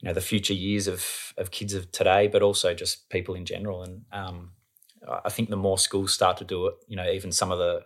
you 0.00 0.08
know 0.08 0.12
the 0.12 0.20
future 0.20 0.54
years 0.54 0.88
of 0.88 1.34
of 1.36 1.50
kids 1.50 1.74
of 1.74 1.92
today, 1.92 2.26
but 2.26 2.42
also 2.42 2.74
just 2.74 3.08
people 3.08 3.34
in 3.34 3.44
general. 3.44 3.82
And 3.82 4.02
um, 4.12 4.50
I 5.08 5.20
I 5.26 5.28
think 5.30 5.48
the 5.48 5.56
more 5.56 5.78
schools 5.78 6.12
start 6.12 6.38
to 6.38 6.44
do 6.44 6.66
it, 6.66 6.74
you 6.88 6.96
know, 6.96 7.08
even 7.08 7.30
some 7.30 7.52
of 7.52 7.58
the 7.58 7.82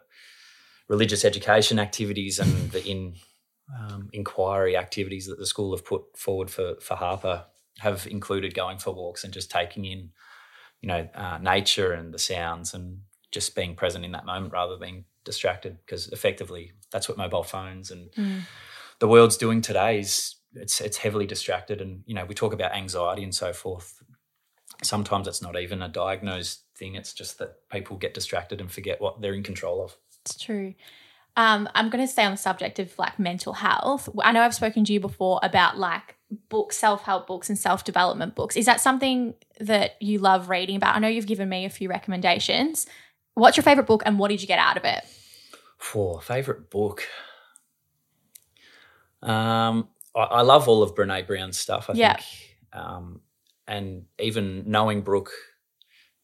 religious 0.88 1.24
education 1.24 1.78
activities 1.78 2.38
and 2.38 2.70
the 2.70 2.84
in 2.84 3.14
um, 3.78 4.10
inquiry 4.12 4.76
activities 4.76 5.26
that 5.26 5.38
the 5.38 5.46
school 5.46 5.74
have 5.74 5.84
put 5.84 6.16
forward 6.16 6.50
for 6.50 6.76
for 6.80 6.94
Harper 6.94 7.46
have 7.78 8.06
included 8.06 8.54
going 8.54 8.78
for 8.78 8.92
walks 8.92 9.24
and 9.24 9.32
just 9.32 9.50
taking 9.50 9.84
in, 9.84 10.10
you 10.80 10.88
know, 10.88 11.08
uh, 11.14 11.38
nature 11.38 11.92
and 11.92 12.12
the 12.12 12.18
sounds 12.18 12.74
and 12.74 13.00
just 13.30 13.54
being 13.56 13.74
present 13.74 14.04
in 14.04 14.12
that 14.12 14.26
moment 14.26 14.52
rather 14.52 14.72
than 14.72 14.80
being 14.80 15.04
distracted. 15.24 15.78
Because 15.84 16.08
effectively 16.08 16.72
that's 16.90 17.08
what 17.08 17.16
mobile 17.16 17.42
phones 17.42 17.90
and 17.90 18.10
the 18.98 19.08
world's 19.08 19.36
doing 19.36 19.60
today 19.62 20.00
is 20.00 20.36
it's 20.54 20.80
it's 20.80 20.98
heavily 20.98 21.26
distracted 21.26 21.80
and 21.80 22.02
you 22.06 22.14
know 22.14 22.24
we 22.26 22.34
talk 22.34 22.52
about 22.52 22.74
anxiety 22.74 23.22
and 23.22 23.34
so 23.34 23.52
forth. 23.52 24.02
Sometimes 24.82 25.28
it's 25.28 25.42
not 25.42 25.58
even 25.58 25.80
a 25.80 25.88
diagnosed 25.88 26.64
thing 26.76 26.94
it's 26.94 27.12
just 27.12 27.38
that 27.38 27.68
people 27.70 27.96
get 27.96 28.14
distracted 28.14 28.60
and 28.60 28.70
forget 28.70 29.00
what 29.00 29.20
they're 29.20 29.34
in 29.34 29.42
control 29.42 29.82
of. 29.82 29.96
It's 30.24 30.36
true. 30.36 30.74
Um, 31.36 31.68
I'm 31.74 31.88
going 31.88 32.04
to 32.04 32.12
stay 32.12 32.24
on 32.24 32.32
the 32.32 32.36
subject 32.36 32.78
of 32.78 32.92
like 32.98 33.18
mental 33.18 33.54
health. 33.54 34.08
I 34.22 34.32
know 34.32 34.42
I've 34.42 34.54
spoken 34.54 34.84
to 34.84 34.92
you 34.92 35.00
before 35.00 35.40
about 35.42 35.78
like 35.78 36.16
books, 36.50 36.76
self 36.76 37.02
help 37.02 37.26
books, 37.26 37.48
and 37.48 37.58
self 37.58 37.84
development 37.84 38.34
books. 38.34 38.56
Is 38.56 38.66
that 38.66 38.80
something 38.80 39.34
that 39.60 39.96
you 40.00 40.18
love 40.18 40.48
reading 40.50 40.76
about? 40.76 40.94
I 40.94 40.98
know 40.98 41.08
you've 41.08 41.26
given 41.26 41.48
me 41.48 41.64
a 41.64 41.70
few 41.70 41.88
recommendations. 41.88 42.86
What's 43.34 43.56
your 43.56 43.64
favorite 43.64 43.86
book 43.86 44.02
and 44.04 44.18
what 44.18 44.28
did 44.28 44.42
you 44.42 44.48
get 44.48 44.58
out 44.58 44.76
of 44.76 44.84
it? 44.84 45.04
for 45.78 46.20
favorite 46.20 46.70
book 46.70 47.02
um 49.22 49.88
I, 50.14 50.20
I 50.20 50.40
love 50.42 50.68
all 50.68 50.82
of 50.82 50.94
brene 50.94 51.26
brown's 51.26 51.58
stuff 51.58 51.88
i 51.90 51.94
Yeah. 51.94 52.14
think 52.16 52.26
um 52.72 53.20
and 53.66 54.04
even 54.18 54.64
knowing 54.70 55.02
brooke 55.02 55.32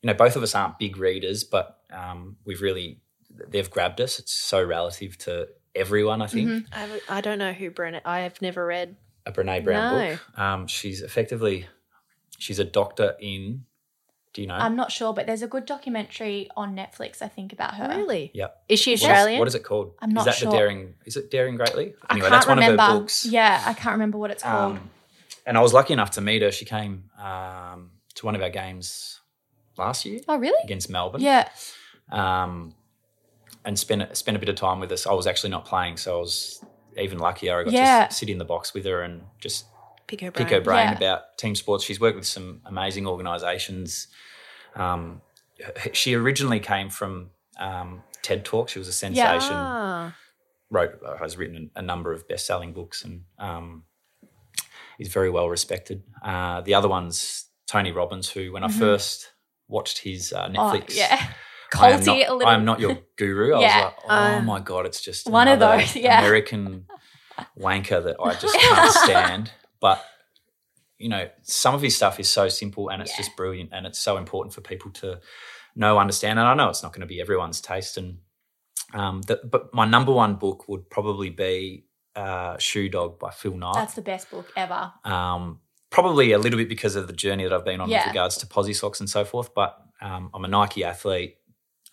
you 0.03 0.07
know 0.07 0.15
both 0.15 0.37
of 0.37 0.43
us 0.43 0.55
aren't 0.55 0.79
big 0.79 0.97
readers 0.97 1.45
but 1.45 1.81
um 1.93 2.37
we've 2.45 2.61
really 2.61 3.01
they've 3.49 3.71
grabbed 3.71 4.01
us 4.01 4.19
it's 4.19 4.33
so 4.33 4.63
relative 4.63 5.17
to 5.19 5.49
everyone 5.75 6.21
i 6.23 6.27
think 6.27 6.49
Mm-hmm. 6.49 6.75
I, 6.75 6.81
w- 6.83 7.01
I 7.09 7.21
don't 7.21 7.39
know 7.39 7.53
who 7.53 7.71
Brenna. 7.71 8.01
I 8.05 8.21
have 8.21 8.41
never 8.43 8.65
read. 8.67 8.97
a 9.27 9.33
Brene 9.33 9.63
Brown 9.65 9.95
No. 9.95 10.11
book. 10.13 10.39
Um, 10.39 10.67
she's 10.67 11.03
effectively 11.03 11.67
she's 12.39 12.59
a 12.59 12.65
doctor 12.65 13.15
in. 13.21 13.65
Do 14.35 14.43
you 14.43 14.49
know? 14.49 14.55
I'm 14.55 14.77
not 14.77 14.93
sure, 14.93 15.13
but 15.15 15.27
there's 15.27 15.43
a 15.43 15.47
good 15.49 15.65
documentary 15.67 16.49
on 16.57 16.77
Netflix, 16.77 17.23
I 17.23 17.29
think, 17.29 17.53
about 17.53 17.75
her. 17.75 17.89
Really? 17.89 18.31
Yep. 18.35 18.63
Is 18.69 18.79
she 18.81 18.93
Australian? 18.95 19.39
What 19.39 19.49
is 19.49 19.55
it 19.55 19.65
called? 19.65 19.95
I'm 20.01 20.11
not 20.13 20.25
sure. 20.25 20.31
is 20.31 20.35
that 20.37 20.41
sure. 20.43 20.51
the 20.53 20.57
Daring? 20.59 20.95
Is 21.07 21.17
it 21.17 21.31
Daring 21.31 21.57
Greatly? 21.57 21.95
I 22.09 22.13
Anyway, 22.15 22.29
can't 22.29 22.33
that's 22.33 22.47
one 22.47 22.59
remember. 22.59 22.83
of 22.83 22.89
her 22.89 22.99
books. 23.01 23.25
Yeah, 23.27 23.63
I 23.65 23.73
can't 23.73 23.93
remember 23.95 24.19
what 24.19 24.31
it's 24.31 24.43
called. 24.43 24.77
Um, 24.77 24.91
and 25.47 25.57
I 25.57 25.61
was 25.63 25.73
lucky 25.73 25.93
enough 25.95 26.11
to 26.13 26.21
meet 26.21 26.43
her. 26.43 26.51
She 26.53 26.65
came 26.67 27.05
um, 27.19 27.91
to 28.17 28.27
one 28.27 28.35
of 28.37 28.43
our 28.43 28.51
games 28.51 29.21
last 29.79 30.05
year 30.05 30.21
oh, 30.29 30.37
really? 30.37 30.63
against 30.63 30.91
Melbourne. 30.91 31.23
Yeah. 31.23 31.49
Um, 32.11 32.75
and 33.65 33.79
spent 33.79 34.17
spent 34.17 34.37
a 34.37 34.41
bit 34.41 34.49
of 34.49 34.57
time 34.57 34.81
with 34.81 34.91
us. 34.93 35.07
I 35.07 35.13
was 35.13 35.27
actually 35.27 35.51
not 35.51 35.65
playing, 35.65 35.97
so 35.99 36.17
I 36.17 36.21
was 36.21 36.65
even 36.97 37.19
luckier. 37.19 37.61
I 37.61 37.65
got 37.65 37.73
Yeah. 37.73 38.07
to 38.07 38.15
sit 38.15 38.29
in 38.29 38.39
the 38.39 38.45
box 38.45 38.75
with 38.75 38.85
her 38.85 39.03
and 39.03 39.23
just 39.41 39.67
Pick 40.07 40.21
her 40.23 40.31
brain. 40.31 40.47
pick 40.47 40.55
her 40.55 40.61
brain 40.61 40.89
Yeah. 40.89 40.97
about 40.97 41.37
team 41.39 41.55
sports. 41.55 41.85
She's 41.85 42.01
worked 42.01 42.17
with 42.17 42.27
some 42.27 42.61
amazing 42.65 43.07
organisations. 43.07 44.09
Um, 44.75 45.23
she 45.93 46.15
originally 46.15 46.61
came 46.61 46.89
from 46.91 47.31
um, 47.59 48.03
TED 48.23 48.45
Talk. 48.45 48.69
She 48.69 48.79
was 48.79 48.89
a 48.89 48.93
sensation. 48.93 49.53
Ah, 49.55 50.17
Wrote 50.71 51.01
has 51.21 51.37
written 51.37 51.71
a 51.75 51.83
number 51.83 52.13
of 52.13 52.27
best 52.29 52.47
selling 52.47 52.73
books 52.73 53.05
and 53.05 53.25
um, 53.39 53.85
is 54.99 55.09
very 55.09 55.31
well 55.31 55.49
respected. 55.49 56.03
Uh, 56.23 56.61
the 56.61 56.75
other 56.75 56.89
one's 56.89 57.47
Tony 57.67 57.91
Robbins, 57.93 58.29
who 58.31 58.53
when 58.53 58.65
I 58.65 58.69
first 58.69 59.33
watched 59.69 59.99
his 59.99 60.33
uh, 60.33 60.47
Mm-hmm. 60.49 60.57
Oh, 60.59 60.71
Netflix. 60.73 60.97
yeah. 60.97 61.33
I 61.77 61.91
am, 61.91 62.01
Culty 62.01 62.07
not, 62.07 62.17
a 62.29 62.35
little. 62.35 62.47
I 62.49 62.55
am 62.55 62.65
not 62.65 62.81
your 62.81 62.99
guru. 63.17 63.55
I 63.57 63.61
Yeah. 63.61 63.77
was 63.77 63.85
like, 63.85 63.95
oh 64.09 64.09
Uh, 64.39 64.43
my 64.43 64.61
god, 64.61 64.87
it's 64.87 65.01
just 65.01 65.29
one 65.29 65.49
of 65.49 65.59
those, 65.59 65.95
yeah. 65.97 66.19
American 66.21 66.87
wanker 67.59 68.03
that 68.05 68.17
I 68.23 68.35
just 68.35 68.59
can't 68.59 68.93
stand. 69.05 69.53
But 69.81 70.05
you 70.99 71.09
know, 71.09 71.29
some 71.43 71.75
of 71.77 71.81
his 71.83 71.95
stuff 71.95 72.19
is 72.19 72.29
so 72.29 72.49
simple 72.49 72.89
and 72.89 73.01
it's 73.01 73.13
Yeah. 73.13 73.19
just 73.19 73.37
brilliant, 73.37 73.71
and 73.73 73.87
it's 73.87 73.99
so 73.99 74.17
important 74.17 74.53
for 74.55 74.61
people 74.63 74.91
to 74.93 75.21
know, 75.77 75.99
understand. 75.99 76.39
And 76.41 76.49
I 76.49 76.55
know 76.55 76.69
it's 76.71 76.83
not 76.83 76.93
going 76.93 77.03
to 77.03 77.07
be 77.07 77.21
everyone's 77.21 77.61
taste. 77.61 77.97
And 77.99 78.19
um, 78.95 79.23
the, 79.23 79.41
but 79.45 79.73
my 79.73 79.85
number 79.85 80.11
one 80.13 80.35
book 80.35 80.67
would 80.69 80.91
probably 80.91 81.31
be 81.31 81.85
uh, 82.17 82.59
Shoe 82.59 82.89
Dog 82.89 83.21
by 83.21 83.31
Phil 83.31 83.55
Knight. 83.57 83.75
That's 83.75 83.95
the 83.95 84.03
best 84.03 84.29
book 84.31 84.51
ever. 84.57 84.93
Um, 85.05 85.61
probably 85.91 86.33
a 86.33 86.39
little 86.39 86.59
bit 86.59 86.69
because 86.69 86.97
of 86.97 87.07
the 87.07 87.13
journey 87.13 87.45
that 87.45 87.53
I've 87.53 87.65
been 87.65 87.81
on 87.81 87.89
Yeah. 87.89 87.99
with 88.01 88.09
regards 88.09 88.37
to 88.39 88.47
posi 88.47 88.75
socks 88.75 88.99
and 88.99 89.09
so 89.09 89.25
forth. 89.25 89.55
But 89.55 89.79
um, 90.01 90.31
I'm 90.35 90.45
a 90.45 90.49
Nike 90.49 90.83
athlete. 90.83 91.37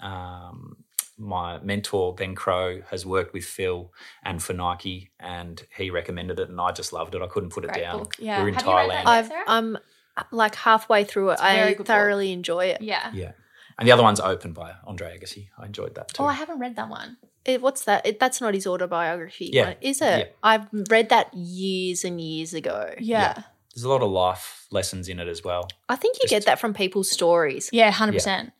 Um, 0.06 0.78
my 1.18 1.60
mentor 1.60 2.14
Ben 2.14 2.36
Crowe 2.36 2.82
has 2.92 3.06
worked 3.06 3.34
with 3.34 3.46
Phil 3.46 3.92
and 4.24 4.44
for 4.44 4.54
Nike, 4.54 5.12
and 5.20 5.66
he 5.78 5.90
recommended 5.90 6.40
it, 6.40 6.50
and 6.50 6.60
I 6.60 6.72
just 6.72 6.92
loved 6.92 7.16
it. 7.16 7.22
I 7.22 7.28
couldn't 7.28 7.52
put 7.52 7.64
it 7.64 7.72
Great 7.72 7.82
down. 7.84 8.00
book. 8.00 8.16
Yeah. 8.20 8.40
We 8.40 8.44
We're 8.44 8.48
in 8.50 8.54
Have 8.56 8.64
Thailand, 8.64 8.88
yet? 8.94 9.08
I've 9.08 9.28
Sarah? 9.28 9.44
I'm 9.48 9.76
uh, 10.18 10.24
like 10.32 10.56
halfway 10.56 11.04
through 11.06 11.30
it. 11.32 11.40
I 11.40 11.70
good 11.70 11.78
book. 11.78 11.88
thoroughly 11.88 12.32
enjoy 12.34 12.66
it. 12.66 12.82
Yeah. 12.82 13.12
yeah. 13.14 13.32
And 13.80 13.88
the 13.88 13.92
other 13.94 14.04
one's 14.04 14.20
Open 14.20 14.52
by 14.54 14.74
Andre 14.86 15.18
Agassi. 15.18 15.48
I 15.58 15.66
enjoyed 15.66 15.96
that 15.96 16.10
too. 16.10 16.24
Oh, 16.24 16.26
I 16.28 16.34
haven't 16.34 16.60
read 16.60 16.76
that 16.76 16.90
one. 16.90 17.18
It- 17.46 17.62
what's 17.62 17.84
that? 17.86 18.06
It, 18.06 18.20
that's 18.20 18.42
not 18.42 18.54
his 18.54 18.68
autobiography. 18.68 19.50
Yeah. 19.54 19.68
one, 19.68 19.76
is 19.82 20.02
it? 20.02 20.20
Yeah. 20.20 20.26
I've 20.44 20.68
read 20.90 21.10
that 21.10 21.34
years 21.34 22.04
and 22.04 22.20
years 22.20 22.54
ago. 22.54 22.94
Yeah. 23.00 23.44
There's 23.74 23.84
a 23.84 23.90
lot 23.90 24.02
of 24.02 24.10
life 24.12 24.68
lessons 24.72 25.08
in 25.10 25.20
it 25.20 25.28
as 25.28 25.44
well. 25.44 25.68
I 25.90 25.96
think 25.96 26.18
you 26.18 26.24
Just- 26.24 26.32
get 26.32 26.46
that 26.46 26.60
from 26.60 26.74
people's 26.74 27.10
stories. 27.12 27.70
Yeah, 27.72 27.92
100%. 27.92 28.52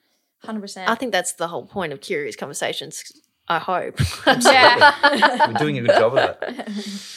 100%. 0.44 0.86
I 0.88 0.96
think 0.96 1.12
that's 1.12 1.34
the 1.34 1.48
whole 1.48 1.66
point 1.66 1.94
of 1.94 2.02
curious 2.02 2.36
conversations. 2.36 3.04
I 3.48 3.60
hope. 3.60 4.00
yeah. 4.42 5.48
We're 5.48 5.60
doing 5.60 5.78
a 5.78 5.82
good 5.82 5.96
job 5.96 6.18
of 6.18 6.38
it. 6.42 7.12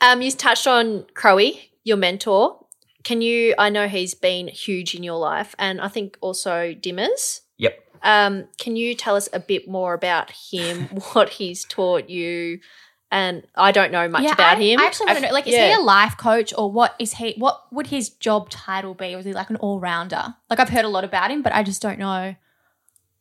Um, 0.00 0.22
you 0.22 0.30
touched 0.30 0.66
on 0.66 1.02
Crowy, 1.14 1.70
your 1.84 1.96
mentor. 1.96 2.64
Can 3.04 3.20
you? 3.22 3.54
I 3.58 3.70
know 3.70 3.88
he's 3.88 4.14
been 4.14 4.48
huge 4.48 4.94
in 4.94 5.02
your 5.02 5.18
life, 5.18 5.54
and 5.58 5.80
I 5.80 5.88
think 5.88 6.16
also 6.20 6.74
Dimmas. 6.74 7.40
Yep. 7.56 7.78
Um, 8.02 8.48
can 8.58 8.76
you 8.76 8.94
tell 8.94 9.16
us 9.16 9.28
a 9.32 9.40
bit 9.40 9.68
more 9.68 9.94
about 9.94 10.30
him, 10.30 10.84
what 11.12 11.30
he's 11.30 11.64
taught 11.64 12.08
you? 12.08 12.60
And 13.10 13.46
I 13.54 13.72
don't 13.72 13.90
know 13.90 14.06
much 14.08 14.22
yeah, 14.24 14.32
about 14.32 14.58
I, 14.58 14.60
him. 14.60 14.80
I 14.80 14.84
actually 14.84 15.06
want 15.06 15.18
to 15.20 15.26
know, 15.28 15.32
like, 15.32 15.46
is 15.46 15.54
yeah. 15.54 15.68
he 15.68 15.74
a 15.74 15.80
life 15.80 16.16
coach 16.18 16.52
or 16.58 16.70
what 16.70 16.94
is 16.98 17.14
he, 17.14 17.34
what 17.38 17.62
would 17.72 17.86
his 17.86 18.10
job 18.10 18.50
title 18.50 18.92
be? 18.94 19.14
Or 19.14 19.18
is 19.18 19.24
he 19.24 19.32
like 19.32 19.48
an 19.48 19.56
all 19.56 19.80
rounder? 19.80 20.34
Like, 20.50 20.60
I've 20.60 20.68
heard 20.68 20.84
a 20.84 20.88
lot 20.88 21.04
about 21.04 21.30
him, 21.30 21.40
but 21.40 21.54
I 21.54 21.62
just 21.62 21.80
don't 21.80 21.98
know. 21.98 22.36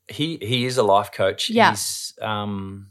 he 0.10 0.38
he 0.42 0.66
is 0.66 0.78
a 0.78 0.84
life 0.84 1.12
coach. 1.12 1.50
Yeah. 1.50 1.70
He's, 1.72 2.14
um, 2.22 2.88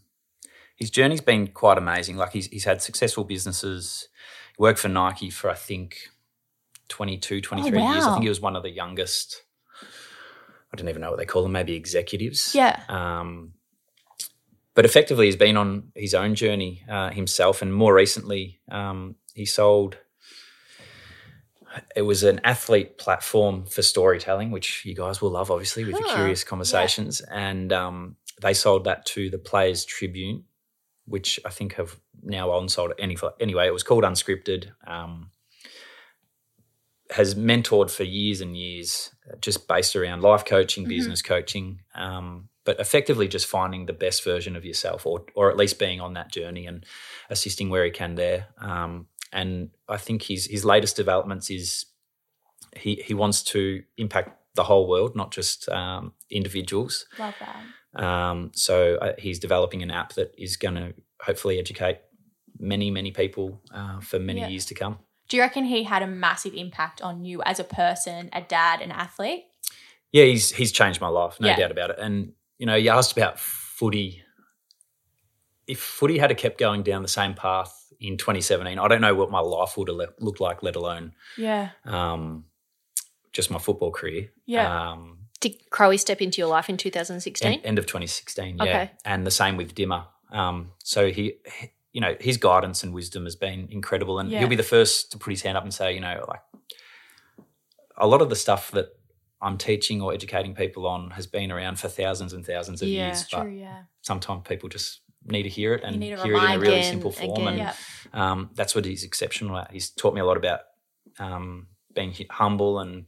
his 0.76 0.90
journey's 0.90 1.20
been 1.20 1.48
quite 1.48 1.78
amazing. 1.78 2.16
Like 2.16 2.32
he's 2.32 2.46
he's 2.46 2.64
had 2.64 2.80
successful 2.82 3.24
businesses. 3.24 4.09
He 4.56 4.62
worked 4.62 4.78
for 4.78 4.88
Nike 4.88 5.28
for 5.30 5.50
I 5.50 5.54
think 5.54 5.98
22, 6.88 7.40
23 7.42 7.78
years. 7.78 8.04
I 8.04 8.09
Oh, 8.09 8.12
think 8.14 8.22
he 8.22 8.28
was 8.28 8.40
one 8.40 8.56
of 8.56 8.62
the 8.62 8.70
youngest. 8.70 9.42
I 10.72 10.76
don't 10.76 10.88
even 10.88 11.00
know 11.02 11.11
what 11.11 11.18
they 11.18 11.26
call 11.26 11.42
them. 11.42 11.52
Maybe 11.52 11.74
executives. 11.74 12.54
Yeah. 12.54 12.80
Um, 12.88 13.52
but 14.77 14.85
effectively, 14.85 15.27
he's 15.27 15.37
been 15.37 15.57
on 15.57 15.91
his 15.95 16.15
own 16.15 16.35
journey 16.35 16.85
uh, 16.89 17.11
himself, 17.11 17.62
and 17.62 17.75
more 17.75 17.95
recently, 17.95 18.61
um, 18.71 19.17
he 19.35 19.45
sold. 19.47 19.97
It 21.95 22.03
was 22.03 22.23
an 22.23 22.41
athlete 22.45 22.97
platform 22.99 23.67
for 23.67 23.83
storytelling, 23.83 24.51
which 24.51 24.85
you 24.85 24.95
guys 24.95 25.21
will 25.21 25.31
love, 25.31 25.51
obviously, 25.51 25.85
with 25.85 25.95
your 25.99 26.09
Huh, 26.09 26.15
curious 26.15 26.45
conversations. 26.45 27.21
And 27.23 27.73
um, 27.73 28.17
they 28.41 28.55
sold 28.55 28.85
that 28.85 29.05
to 29.07 29.31
the 29.31 29.39
Players 29.39 29.85
Tribune, 29.85 30.45
which 31.07 31.41
I 31.45 31.51
think 31.51 31.75
have 31.75 31.99
now 32.23 32.51
on 32.51 32.69
sold. 32.69 32.93
Any 32.99 33.17
anyway, 33.41 33.67
it 33.67 33.73
was 33.73 33.83
called 33.83 34.05
Unscripted. 34.05 34.73
Um, 34.87 35.31
has 37.11 37.35
mentored 37.35 37.91
for 37.91 38.03
years 38.05 38.41
and 38.41 38.57
years, 38.57 39.15
uh, 39.31 39.37
just 39.41 39.69
based 39.69 39.95
around 39.97 40.23
life 40.23 40.45
coaching, 40.45 40.85
Mhm. 40.85 40.89
business 40.89 41.23
coaching, 41.23 41.81
um, 41.95 42.49
but 42.66 42.79
effectively 42.81 43.29
just 43.29 43.46
finding 43.46 43.87
the 43.87 43.92
best 43.94 44.22
version 44.24 44.57
of 44.57 44.64
yourself, 44.64 45.07
or 45.07 45.24
or 45.35 45.50
at 45.50 45.57
least 45.57 45.79
being 45.79 46.00
on 46.00 46.12
that 46.14 46.31
journey 46.31 46.66
and 46.66 46.85
assisting 47.31 47.70
where 47.70 47.85
he 47.85 47.90
can 47.90 48.16
there. 48.16 48.48
Um, 48.59 49.07
and 49.33 49.70
I 49.88 49.96
think 49.96 50.22
his 50.22 50.44
his 50.46 50.64
latest 50.64 50.96
developments 50.96 51.48
is 51.50 51.87
he 52.76 52.96
he 52.96 53.14
wants 53.14 53.42
to 53.44 53.83
impact 53.96 54.31
the 54.55 54.64
whole 54.64 54.87
world, 54.88 55.16
not 55.16 55.31
just 55.33 55.68
um, 55.68 56.12
individuals. 56.31 57.07
Love 57.18 57.35
that. 57.40 58.02
Um, 58.05 58.50
so 58.55 58.96
uh, 58.96 59.12
he's 59.18 59.38
developing 59.38 59.83
an 59.83 59.90
app 59.90 60.12
that 60.14 60.35
is 60.37 60.57
going 60.57 60.74
to 60.74 60.92
hopefully 61.22 61.59
educate 61.59 61.98
many 62.59 62.90
many 62.90 63.11
people 63.12 63.61
uh, 63.72 64.00
for 64.00 64.18
many 64.18 64.40
Yeah. 64.40 64.48
years 64.48 64.66
to 64.66 64.74
come. 64.74 64.98
Do 65.29 65.37
you 65.37 65.42
reckon 65.42 65.64
he 65.64 65.83
had 65.85 66.02
a 66.02 66.07
massive 66.07 66.55
impact 66.55 67.02
on 67.02 67.24
you 67.24 67.42
as 67.42 67.59
a 67.59 67.64
person, 67.64 68.29
a 68.33 68.40
dad, 68.42 68.81
an 68.81 68.92
athlete? 68.92 69.44
Yeah, 70.12 70.24
he's 70.24 70.52
he's 70.52 70.72
changed 70.72 71.00
my 71.00 71.09
life, 71.09 71.40
no 71.40 71.48
Yeah. 71.48 71.57
doubt 71.57 71.70
about 71.70 71.90
it. 71.90 71.98
And 71.98 72.33
you 72.59 72.66
know, 72.66 72.75
you 72.75 72.90
asked 72.90 73.12
about 73.12 73.38
footy. 73.38 74.23
If 75.66 75.81
footy 75.81 76.19
had 76.19 76.37
kept 76.37 76.59
going 76.59 76.83
down 76.83 77.03
the 77.03 77.09
same 77.09 77.35
path 77.35 77.73
in 78.01 78.16
2017, 78.16 78.79
I 78.79 78.88
don't 78.88 79.01
know 79.01 79.14
what 79.14 79.31
my 79.31 79.40
life 79.40 79.77
would 79.77 79.88
have 79.88 79.97
le- 79.97 80.14
looked 80.21 80.40
like, 80.40 80.62
let 80.62 80.77
alone 80.77 81.12
Yeah. 81.37 81.71
um, 81.85 82.45
just 83.33 83.51
my 83.51 83.59
football 83.59 83.90
career. 83.90 84.31
Yeah. 84.47 84.90
Um, 84.92 85.19
Did 85.40 85.57
Crowe 85.71 85.97
step 85.97 86.23
into 86.23 86.38
your 86.38 86.49
life 86.49 86.69
in 86.69 86.77
2016? 86.77 87.53
end, 87.53 87.61
end 87.64 87.79
of 87.79 87.87
2016, 87.87 88.57
yeah. 88.59 88.62
Okay. 88.62 88.90
And 89.05 89.27
the 89.27 89.31
same 89.31 89.57
with 89.57 89.75
Dimma. 89.75 90.07
Um, 90.31 90.73
so 90.85 91.11
he, 91.11 91.35
he- 91.61 91.71
you 91.92 92.01
know, 92.03 92.14
his 92.21 92.37
guidance 92.37 92.83
and 92.85 92.92
wisdom 92.92 93.25
has 93.25 93.37
been 93.37 93.69
incredible, 93.71 94.19
and 94.19 94.31
Yeah. 94.31 94.40
he'll 94.40 94.49
be 94.49 94.57
the 94.57 94.62
first 94.62 95.12
to 95.12 95.19
put 95.19 95.31
his 95.31 95.40
hand 95.40 95.57
up 95.57 95.62
and 95.64 95.73
say, 95.73 95.95
you 95.95 96.01
know, 96.01 96.23
like 96.29 96.42
a 97.97 98.07
lot 98.07 98.21
of 98.21 98.29
the 98.29 98.37
stuff 98.37 98.71
that 98.73 98.88
I'm 99.42 99.59
teaching 99.59 100.01
or 100.01 100.14
educating 100.14 100.55
people 100.55 100.87
on 100.87 101.11
has 101.11 101.27
been 101.27 101.53
around 101.53 101.79
for 101.79 101.88
thousands 101.88 102.33
and 102.33 102.44
thousands 102.46 102.81
of 102.83 102.88
Yeah. 102.88 103.07
years, 103.09 103.27
but 103.31 103.42
True, 103.42 103.51
yeah. 103.53 103.83
sometimes 104.03 104.46
people 104.49 104.68
just 104.68 105.01
need 105.25 105.42
to 105.42 105.49
hear 105.49 105.75
it 105.75 105.83
and 105.85 106.03
hear 106.03 106.14
it 106.16 106.25
in 106.25 106.35
a 106.35 106.59
really 106.59 106.77
again, 106.79 106.90
simple 106.90 107.11
form. 107.12 107.33
again. 107.33 107.49
And 107.49 107.59
Yeah. 107.59 107.75
um, 108.12 108.51
that's 108.55 108.75
what 108.75 108.85
he's 108.85 109.05
exceptional 109.05 109.57
at. 109.59 109.70
He's 109.72 109.90
taught 109.90 110.14
me 110.14 110.20
a 110.20 110.25
lot 110.25 110.37
about 110.37 110.61
um, 111.18 111.66
being 111.94 112.14
humble 112.31 112.79
and 112.79 113.07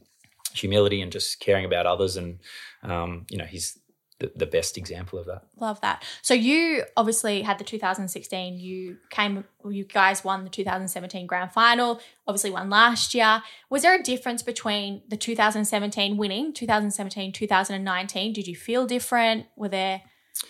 humility 0.53 1.01
and 1.01 1.11
just 1.11 1.39
caring 1.39 1.65
about 1.65 1.85
others. 1.85 2.17
And, 2.17 2.39
um, 2.83 3.25
you 3.29 3.37
know, 3.37 3.45
he's 3.45 3.78
the, 4.19 4.31
the 4.35 4.45
best 4.45 4.77
example 4.77 5.17
of 5.17 5.25
that. 5.27 5.43
Love 5.59 5.79
that. 5.81 6.03
So 6.21 6.33
you 6.33 6.83
obviously 6.97 7.41
had 7.41 7.57
the 7.57 7.63
2016. 7.63 8.59
You 8.59 8.97
came. 9.09 9.43
You 9.67 9.85
guys 9.85 10.23
won 10.23 10.43
the 10.43 10.49
2017 10.49 11.25
grand 11.25 11.51
final. 11.53 12.01
Obviously 12.27 12.51
won 12.51 12.69
last 12.69 13.13
year. 13.13 13.41
Was 13.69 13.83
there 13.83 13.95
a 13.97 14.03
difference 14.03 14.43
between 14.43 15.01
the 15.07 15.17
2017 15.17 16.17
winning, 16.17 16.53
2017, 16.53 17.31
2019? 17.31 18.33
Did 18.33 18.47
you 18.47 18.55
feel 18.55 18.85
different? 18.85 19.45
Were 19.55 19.69
there, 19.69 20.01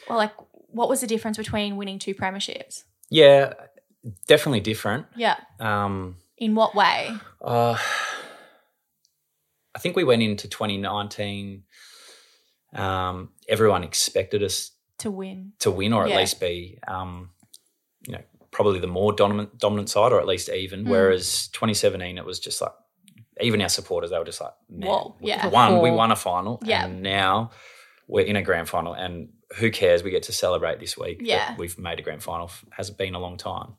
well, 0.08 0.18
like, 0.18 0.34
what 0.72 0.90
was 0.90 1.02
the 1.02 1.08
difference 1.08 1.38
between 1.38 1.78
winning 1.78 2.00
two 2.00 2.14
premierships? 2.16 2.84
Yeah, 3.10 3.54
definitely 4.28 4.62
different. 4.62 5.06
Yeah. 5.16 5.38
Um, 5.60 6.18
In 6.38 6.56
what 6.56 6.76
way? 6.76 7.12
uh, 7.42 7.78
I 9.76 9.80
think 9.80 9.96
we 9.96 10.04
went 10.04 10.22
into 10.22 10.48
2019. 10.48 11.64
Um, 12.74 13.30
everyone 13.48 13.84
expected 13.84 14.44
us 14.44 14.72
To 15.00 15.10
win. 15.12 15.54
to 15.60 15.72
win, 15.72 15.94
or 15.94 16.04
at 16.04 16.10
Yeah. 16.10 16.18
least 16.18 16.40
be, 16.40 16.80
um, 16.88 17.32
you 18.08 18.14
know, 18.14 18.22
probably 18.52 18.80
the 18.80 18.88
more 18.88 19.14
dominant 19.14 19.58
dominant 19.58 19.90
side, 19.90 20.12
or 20.12 20.20
at 20.20 20.28
least 20.28 20.50
even. 20.50 20.86
Mm. 20.86 20.90
Whereas 20.90 21.48
2017, 21.50 22.18
it 22.18 22.26
was 22.26 22.40
just 22.40 22.62
like 22.62 22.72
even 23.42 23.62
our 23.62 23.70
supporters, 23.70 24.10
they 24.12 24.18
were 24.20 24.26
just 24.26 24.42
like, 24.42 24.52
man, 24.70 24.90
Whoa, 24.90 25.16
we 25.22 25.30
yeah. 25.30 25.48
won, 25.48 25.82
we 25.82 25.92
won 25.92 26.12
a 26.12 26.16
final, 26.16 26.60
Yeah. 26.64 26.86
and 26.86 27.02
now 27.02 27.52
we're 28.08 28.26
in 28.26 28.36
a 28.36 28.42
grand 28.42 28.68
final, 28.68 28.94
and 28.94 29.30
who 29.58 29.72
cares? 29.72 30.04
We 30.04 30.12
get 30.12 30.24
to 30.24 30.34
celebrate 30.34 30.80
this 30.80 30.98
week. 30.98 31.22
Yeah. 31.24 31.56
we've 31.58 31.78
made 31.80 32.00
a 32.00 32.02
grand 32.02 32.22
final. 32.22 32.52
Has 32.72 32.92
been 32.92 33.16
a 33.16 33.20
long 33.20 33.38
time. 33.38 33.76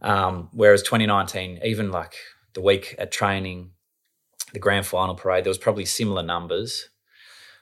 Um, 0.00 0.48
whereas 0.52 0.82
2019, 0.82 1.60
even 1.64 1.90
like 1.90 2.14
the 2.54 2.60
week 2.62 2.94
at 2.98 3.10
training, 3.12 3.72
the 4.52 4.58
grand 4.58 4.86
final 4.86 5.14
parade, 5.14 5.44
there 5.44 5.50
was 5.50 5.58
probably 5.58 5.84
similar 5.84 6.22
numbers, 6.22 6.88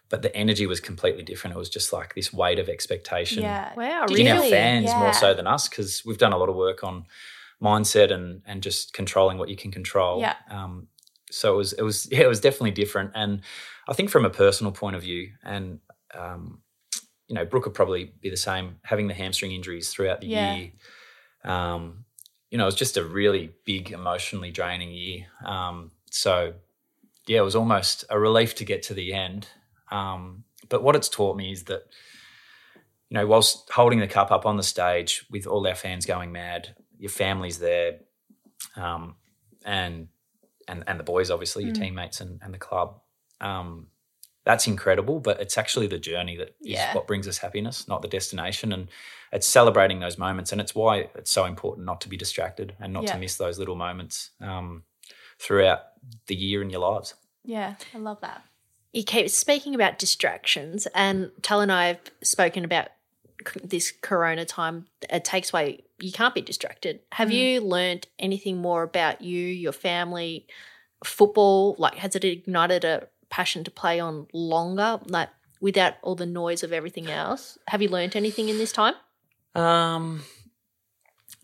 but 0.09 0.23
the 0.23 0.35
energy 0.37 0.67
was 0.67 0.81
completely 0.81 1.23
different. 1.23 1.57
It 1.57 1.59
was 1.59 1.69
just 1.69 1.93
like 1.93 2.15
this 2.15 2.33
weight 2.33 2.59
of 2.59 2.69
expectation 2.69 3.43
Yeah. 3.43 3.73
Wow, 3.77 4.07
Did 4.07 4.19
in 4.19 4.29
our 4.29 4.41
fans 4.43 4.91
Yeah. 4.93 4.99
more 4.99 5.13
so 5.13 5.35
than 5.35 5.47
us 5.47 5.69
because 5.69 6.05
we've 6.05 6.19
done 6.19 6.33
a 6.33 6.39
lot 6.39 6.49
of 6.49 6.55
work 6.57 6.85
on 6.85 7.07
mindset 7.63 8.13
and 8.13 8.43
and 8.47 8.63
just 8.63 8.93
controlling 8.93 9.39
what 9.39 9.49
you 9.49 9.57
can 9.57 9.71
control. 9.73 10.21
Yeah. 10.21 10.35
Um, 10.51 10.89
so 11.31 11.55
it 11.55 11.57
was 11.57 11.73
it 11.73 11.83
was 11.83 12.09
yeah, 12.13 12.21
it 12.21 12.29
was 12.29 12.41
definitely 12.41 12.71
different, 12.73 13.13
and 13.15 13.41
I 13.89 13.93
think 13.95 14.11
from 14.11 14.25
a 14.25 14.31
personal 14.31 14.73
point 14.73 14.97
of 14.97 15.03
view, 15.03 15.31
and 15.43 15.81
um, 16.15 16.63
you 17.29 17.35
know, 17.35 17.45
Brooke 17.45 17.65
would 17.65 17.75
probably 17.75 18.13
be 18.21 18.31
the 18.31 18.37
same. 18.37 18.77
Having 18.85 19.09
the 19.09 19.15
hamstring 19.15 19.53
injuries 19.53 19.91
throughout 19.91 20.21
the 20.21 20.29
Yeah. 20.29 20.53
year, 20.55 20.71
um, 21.45 22.05
you 22.51 22.59
know, 22.59 22.65
it 22.65 22.67
was 22.67 22.75
just 22.77 22.97
a 22.97 23.05
really 23.05 23.53
big 23.65 23.91
emotionally 23.91 24.51
draining 24.53 24.93
year. 24.93 25.27
Um, 25.45 25.91
so 26.11 26.55
yeah, 27.27 27.39
it 27.39 27.43
was 27.45 27.57
almost 27.57 28.05
a 28.09 28.19
relief 28.21 28.55
to 28.57 28.65
get 28.65 28.83
to 28.85 28.95
the 28.95 29.13
end. 29.13 29.49
Um, 29.91 30.45
but 30.69 30.83
what 30.83 30.97
it's 30.97 31.09
taught 31.09 31.37
me 31.37 31.53
is 31.53 31.65
that 31.65 31.87
you 33.09 33.15
know, 33.15 33.27
whilst 33.27 33.71
holding 33.71 34.01
the 34.01 34.09
cup 34.09 34.33
up 34.33 34.47
on 34.47 34.57
the 34.57 34.63
stage 34.65 35.25
with 35.31 35.47
all 35.47 35.65
our 35.67 35.77
fans 35.77 36.07
going 36.07 36.33
mad, 36.33 36.75
your 36.99 37.11
family's 37.11 37.59
there, 37.59 38.01
um, 38.77 39.15
and 39.65 40.09
and 40.69 40.83
and 40.89 40.99
the 40.99 41.05
boys, 41.05 41.31
obviously, 41.31 41.65
your 41.65 41.75
Mm. 41.75 41.79
teammates 41.81 42.21
and, 42.21 42.41
and 42.43 42.53
the 42.53 42.59
club. 42.59 43.01
Um, 43.41 43.89
that's 44.45 44.67
incredible, 44.67 45.19
but 45.21 45.41
it's 45.41 45.59
actually 45.59 45.87
the 45.89 45.99
journey 45.99 46.37
that 46.37 46.49
is 46.61 46.71
Yeah. 46.73 46.95
what 46.95 47.07
brings 47.07 47.27
us 47.29 47.39
happiness, 47.39 47.87
not 47.89 48.03
the 48.03 48.09
destination. 48.09 48.73
And 48.73 48.89
it's 49.33 49.47
celebrating 49.47 50.01
those 50.01 50.19
moments, 50.19 50.51
and 50.53 50.61
it's 50.61 50.75
why 50.75 51.09
it's 51.15 51.31
so 51.31 51.45
important 51.45 51.85
not 51.87 52.01
to 52.03 52.09
be 52.09 52.17
distracted 52.17 52.75
and 52.81 52.93
not 52.93 53.05
Yeah. 53.05 53.13
to 53.13 53.19
miss 53.19 53.37
those 53.37 53.59
little 53.59 53.75
moments 53.77 54.31
um, 54.41 54.85
throughout 55.39 55.81
the 56.27 56.35
year 56.37 56.63
in 56.63 56.71
your 56.71 56.81
lives. 56.81 57.15
Yeah. 57.45 57.75
I 57.95 57.99
love 57.99 58.21
that. 58.21 58.43
You 58.97 59.05
keep 59.05 59.29
speaking 59.31 59.75
about 59.75 59.99
distractions, 59.99 60.87
and 60.95 61.31
Tal 61.43 61.61
and 61.61 61.71
I 61.71 61.87
have 61.89 62.01
spoken 62.23 62.65
about 62.65 62.89
this 63.63 63.93
Corona 63.93 64.45
time. 64.45 64.87
It 65.11 65.25
takes 65.25 65.53
away. 65.53 65.85
You 66.01 66.13
can't 66.13 66.35
be 66.35 66.41
distracted. 66.41 67.01
Have 67.13 67.29
Mm. 67.29 67.33
you 67.35 67.61
learned 67.61 68.07
anything 68.19 68.57
more 68.57 68.83
about 68.83 69.21
you, 69.21 69.39
your 69.39 69.73
family, 69.73 70.47
football? 71.05 71.77
Like, 71.79 71.97
has 71.97 72.17
it 72.17 72.25
ignited 72.25 72.85
a 72.85 73.09
passion 73.29 73.65
to 73.65 73.71
play 73.71 74.01
on 74.01 74.27
longer, 74.33 75.01
like 75.07 75.29
without 75.61 75.95
all 76.03 76.15
the 76.15 76.27
noise 76.27 76.63
of 76.63 76.73
everything 76.73 77.09
else? 77.11 77.59
Have 77.69 77.83
you 77.83 77.89
learned 77.89 78.17
anything 78.17 78.49
in 78.49 78.59
this 78.59 78.73
time? 78.73 78.95
Um, 79.55 80.25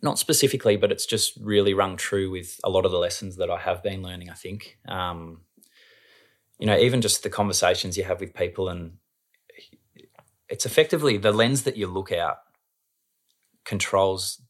not 0.03 0.19
specifically, 0.19 0.77
but 0.77 0.91
it's 0.91 1.07
just 1.07 1.37
really 1.41 1.75
rung 1.75 1.97
true 1.97 2.31
with 2.31 2.59
a 2.65 2.71
lot 2.71 2.85
of 2.85 2.93
the 2.93 2.99
lessons 2.99 3.37
that 3.37 3.51
I 3.51 3.59
have 3.59 3.83
been 3.83 4.03
learning. 4.03 4.31
I 4.31 4.35
think, 4.35 4.79
um, 4.89 5.43
you 6.63 6.67
know, 6.67 6.79
even 6.79 7.01
just 7.01 7.25
the 7.25 7.29
conversations 7.29 7.99
you 7.99 8.05
have 8.05 8.21
with 8.21 8.35
people, 8.35 8.69
and 8.69 8.93
it's 10.49 10.65
effectively 10.65 11.17
the 11.17 11.33
lens 11.33 11.65
that 11.65 11.77
you 11.77 11.89
look 11.89 12.13
out 12.13 12.39
controls 13.65 14.41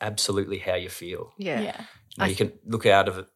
absolutely 0.00 0.58
how 0.58 0.76
you 0.76 0.88
feel. 0.88 1.32
Yeah. 1.36 1.60
You, 1.60 1.72
know, 2.18 2.24
you 2.26 2.36
can 2.36 2.52
look 2.64 2.86
out 2.86 3.08
of 3.08 3.18
it 3.18 3.26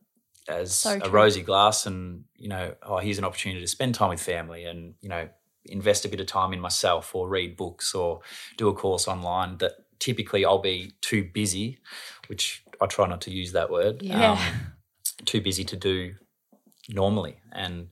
as 0.47 0.77
So 0.77 1.01
a 1.03 1.11
rosy 1.11 1.43
glass, 1.43 1.87
and 1.87 2.23
you 2.37 2.49
know, 2.49 2.77
oh, 2.85 2.99
here's 2.99 3.19
an 3.19 3.25
opportunity 3.25 3.63
to 3.63 3.67
spend 3.67 3.97
time 3.97 4.11
with 4.11 4.21
family, 4.21 4.65
and 4.65 4.95
you 5.01 5.09
know, 5.09 5.29
invest 5.65 6.05
a 6.05 6.09
bit 6.09 6.21
of 6.21 6.29
time 6.29 6.53
in 6.53 6.61
myself, 6.61 7.17
or 7.17 7.29
read 7.29 7.57
books, 7.57 7.97
or 7.97 8.21
do 8.59 8.69
a 8.69 8.75
course 8.75 9.09
online. 9.09 9.59
That 9.59 9.73
typically 9.99 10.45
I'll 10.45 10.61
be 10.61 10.93
too 11.01 11.25
busy, 11.25 11.81
which 12.29 12.63
I 12.81 12.87
try 12.87 13.09
not 13.09 13.23
to 13.23 13.33
use 13.33 13.51
that 13.55 13.71
word. 13.71 14.03
Yeah. 14.03 14.35
Um, 14.35 14.39
too 15.25 15.41
busy 15.41 15.65
to 15.65 15.77
do 15.77 16.15
normally, 16.89 17.41
and 17.53 17.89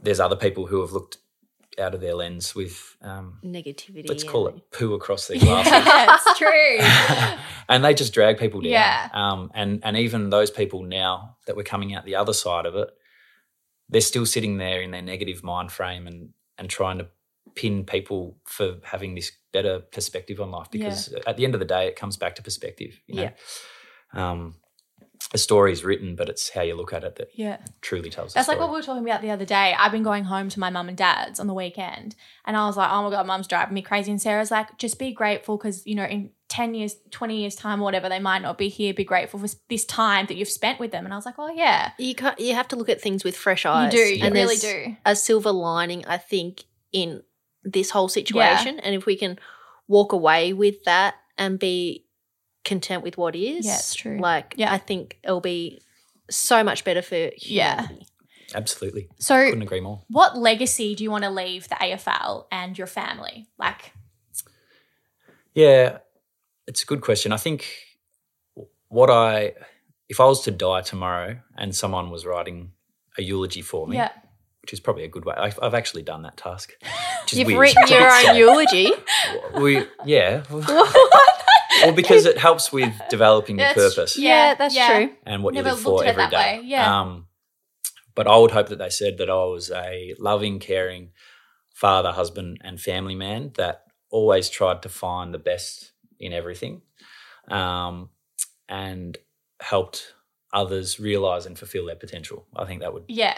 there's 0.00 0.20
other 0.20 0.36
people 0.36 0.66
who 0.66 0.80
have 0.80 0.92
looked 0.92 1.18
out 1.78 1.94
of 1.94 2.00
their 2.00 2.14
lens 2.14 2.54
with 2.54 2.96
um, 3.02 3.38
Negativity. 3.44 4.08
let's 4.08 4.24
call 4.24 4.46
it 4.48 4.70
poo 4.70 4.94
across 4.94 5.26
their 5.26 5.38
glasses 5.40 5.72
Yeah, 5.72 6.16
it's 6.16 6.38
true. 6.38 7.38
and 7.68 7.84
they 7.84 7.94
just 7.94 8.14
drag 8.14 8.38
people 8.38 8.60
down. 8.60 8.70
Yeah. 8.70 9.08
Um, 9.12 9.50
and 9.54 9.80
and 9.84 9.96
even 9.96 10.30
those 10.30 10.50
people 10.50 10.82
now 10.82 11.36
that 11.46 11.56
we're 11.56 11.64
coming 11.64 11.94
out 11.94 12.04
the 12.04 12.16
other 12.16 12.32
side 12.32 12.66
of 12.66 12.76
it, 12.76 12.90
they're 13.88 14.00
still 14.00 14.26
sitting 14.26 14.58
there 14.58 14.80
in 14.82 14.90
their 14.90 15.02
negative 15.02 15.42
mind 15.42 15.72
frame 15.72 16.06
and 16.06 16.30
and 16.58 16.70
trying 16.70 16.98
to 16.98 17.08
pin 17.54 17.84
people 17.84 18.36
for 18.44 18.76
having 18.82 19.14
this 19.14 19.32
better 19.52 19.80
perspective 19.80 20.40
on 20.40 20.50
life 20.50 20.70
because 20.70 21.14
at 21.26 21.36
the 21.36 21.44
end 21.44 21.54
of 21.54 21.60
the 21.60 21.66
day, 21.66 21.86
it 21.86 21.96
comes 21.96 22.16
back 22.16 22.34
to 22.36 22.42
perspective. 22.42 23.00
You 23.06 23.14
know? 23.14 23.30
Um, 24.12 24.54
a 25.32 25.38
story 25.38 25.72
is 25.72 25.82
written, 25.84 26.14
but 26.16 26.28
it's 26.28 26.50
how 26.50 26.60
you 26.62 26.74
look 26.74 26.92
at 26.92 27.02
it 27.04 27.16
that 27.16 27.28
Yeah. 27.34 27.58
truly 27.80 28.10
tells. 28.10 28.32
the 28.34 28.38
That's 28.38 28.48
like 28.48 28.58
what 28.58 28.68
we 28.70 28.76
were 28.76 28.82
talking 28.82 29.02
about 29.02 29.22
the 29.22 29.30
other 29.30 29.44
day. 29.44 29.74
I've 29.78 29.90
been 29.92 30.02
going 30.02 30.24
home 30.24 30.48
to 30.50 30.60
my 30.60 30.70
mum 30.70 30.88
and 30.88 30.96
dad's 30.96 31.40
on 31.40 31.46
the 31.46 31.54
weekend, 31.54 32.14
and 32.44 32.56
I 32.56 32.66
was 32.66 32.76
like, 32.76 32.90
"Oh 32.90 33.02
my 33.02 33.10
god, 33.10 33.26
mum's 33.26 33.46
driving 33.46 33.74
me 33.74 33.82
crazy." 33.82 34.10
And 34.10 34.20
Sarah's 34.20 34.50
like, 34.50 34.76
"Just 34.78 34.98
be 34.98 35.12
grateful 35.12 35.56
because 35.56 35.86
you 35.86 35.94
know, 35.94 36.04
in 36.04 36.30
ten 36.48 36.74
years, 36.74 36.96
twenty 37.10 37.40
years 37.40 37.54
time, 37.56 37.80
or 37.80 37.84
whatever, 37.84 38.08
they 38.08 38.20
might 38.20 38.42
not 38.42 38.58
be 38.58 38.68
here. 38.68 38.92
Be 38.94 39.04
grateful 39.04 39.40
for 39.40 39.48
this 39.68 39.84
time 39.84 40.26
that 40.26 40.36
you've 40.36 40.48
spent 40.48 40.78
with 40.78 40.90
them." 40.92 41.04
And 41.04 41.12
I 41.12 41.16
was 41.16 41.26
like, 41.26 41.36
"Oh 41.38 41.50
yeah, 41.52 41.92
You 41.98 42.14
can't, 42.14 42.38
you 42.38 42.54
have 42.54 42.68
to 42.68 42.76
look 42.76 42.88
at 42.88 43.00
things 43.00 43.24
with 43.24 43.36
fresh 43.36 43.64
eyes. 43.66 43.92
you 43.92 43.98
do. 43.98 44.14
You 44.18 44.24
and 44.26 44.34
really 44.34 44.56
do." 44.56 44.96
A 45.06 45.16
silver 45.16 45.52
lining, 45.52 46.04
I 46.06 46.18
think, 46.18 46.64
in 46.92 47.22
this 47.64 47.90
whole 47.90 48.08
situation. 48.08 48.78
And 48.80 48.94
if 48.94 49.06
we 49.06 49.16
can 49.16 49.38
walk 49.88 50.12
away 50.12 50.52
with 50.52 50.84
that 50.84 51.14
and 51.38 51.58
be 51.58 52.03
content 52.64 53.02
with 53.02 53.16
what 53.18 53.36
is. 53.36 53.66
Yeah, 53.66 53.74
it's 53.76 53.94
true. 53.94 54.18
Like, 54.18 54.54
Yeah. 54.56 54.72
I 54.72 54.78
think 54.78 55.18
it'll 55.22 55.40
be 55.40 55.80
so 56.30 56.64
much 56.64 56.84
better 56.84 57.02
for 57.02 57.30
Yeah. 57.38 57.82
humanity. 57.82 58.06
Absolutely. 58.54 59.08
So, 59.18 59.44
Couldn't 59.46 59.62
agree 59.62 59.80
more. 59.80 60.02
what 60.08 60.36
legacy 60.38 60.94
do 60.94 61.02
you 61.04 61.10
want 61.10 61.24
to 61.24 61.30
leave 61.30 61.68
the 61.68 61.74
AFL 61.76 62.46
and 62.52 62.76
your 62.78 62.86
family? 62.86 63.46
Like, 63.58 63.92
Yeah, 65.54 65.98
it's 66.66 66.82
a 66.82 66.86
good 66.86 67.00
question. 67.00 67.32
I 67.32 67.36
think 67.36 67.66
what 68.88 69.10
I, 69.10 69.54
if 70.08 70.20
I 70.20 70.24
was 70.24 70.42
to 70.44 70.50
die 70.50 70.82
tomorrow 70.82 71.38
and 71.56 71.74
someone 71.74 72.10
was 72.10 72.24
writing 72.26 72.72
a 73.18 73.22
eulogy 73.22 73.62
for 73.62 73.86
me, 73.86 73.96
yeah, 73.96 74.10
which 74.62 74.72
is 74.72 74.80
probably 74.80 75.04
a 75.04 75.08
good 75.08 75.24
way. 75.24 75.34
I've, 75.36 75.58
I've 75.62 75.74
actually 75.74 76.02
done 76.02 76.22
that 76.22 76.36
task. 76.36 76.72
Which 77.22 77.32
is 77.34 77.38
You've 77.40 77.46
weird. 77.48 77.60
written 77.60 77.82
It's 77.82 77.90
a 77.92 77.94
bit 77.94 78.00
your 78.00 78.30
own 78.30 78.36
eulogy. 78.36 78.92
We, 79.60 79.86
yeah. 80.04 80.42
well, 81.82 81.92
because 81.92 82.24
it 82.26 82.38
helps 82.38 82.72
with 82.72 82.92
developing 83.10 83.58
your 83.58 83.72
purpose 83.74 84.16
Yeah, 84.18 84.28
Yeah, 84.50 84.54
that's 84.54 84.74
yeah. 84.76 84.88
true. 85.06 85.12
and 85.26 85.42
what 85.42 85.54
Never 85.54 85.68
you 85.70 85.74
live 85.74 85.84
looked 85.84 85.98
for 86.00 86.04
at 86.04 86.08
it 86.08 86.10
every 86.10 86.22
that 86.24 86.30
day. 86.30 86.58
way, 86.60 86.64
yeah. 86.66 87.00
Um, 87.00 87.26
but 88.14 88.26
I 88.26 88.36
would 88.36 88.52
hope 88.52 88.68
that 88.68 88.78
they 88.78 88.90
said 88.90 89.18
that 89.18 89.28
I 89.30 89.44
was 89.44 89.70
a 89.70 90.14
loving, 90.18 90.58
caring 90.60 91.10
father, 91.74 92.12
husband, 92.12 92.58
and 92.62 92.80
family 92.80 93.14
man 93.16 93.50
that 93.56 93.82
always 94.10 94.48
tried 94.48 94.82
to 94.82 94.88
find 94.88 95.34
the 95.34 95.38
best 95.38 95.92
in 96.20 96.32
everything, 96.32 96.82
um, 97.48 98.10
and 98.68 99.18
helped 99.60 100.14
others 100.52 101.00
realize 101.00 101.46
and 101.46 101.58
fulfill 101.58 101.86
their 101.86 101.96
potential. 101.96 102.46
I 102.54 102.64
think 102.64 102.80
that 102.82 102.92
would, 102.94 103.04
yeah. 103.08 103.36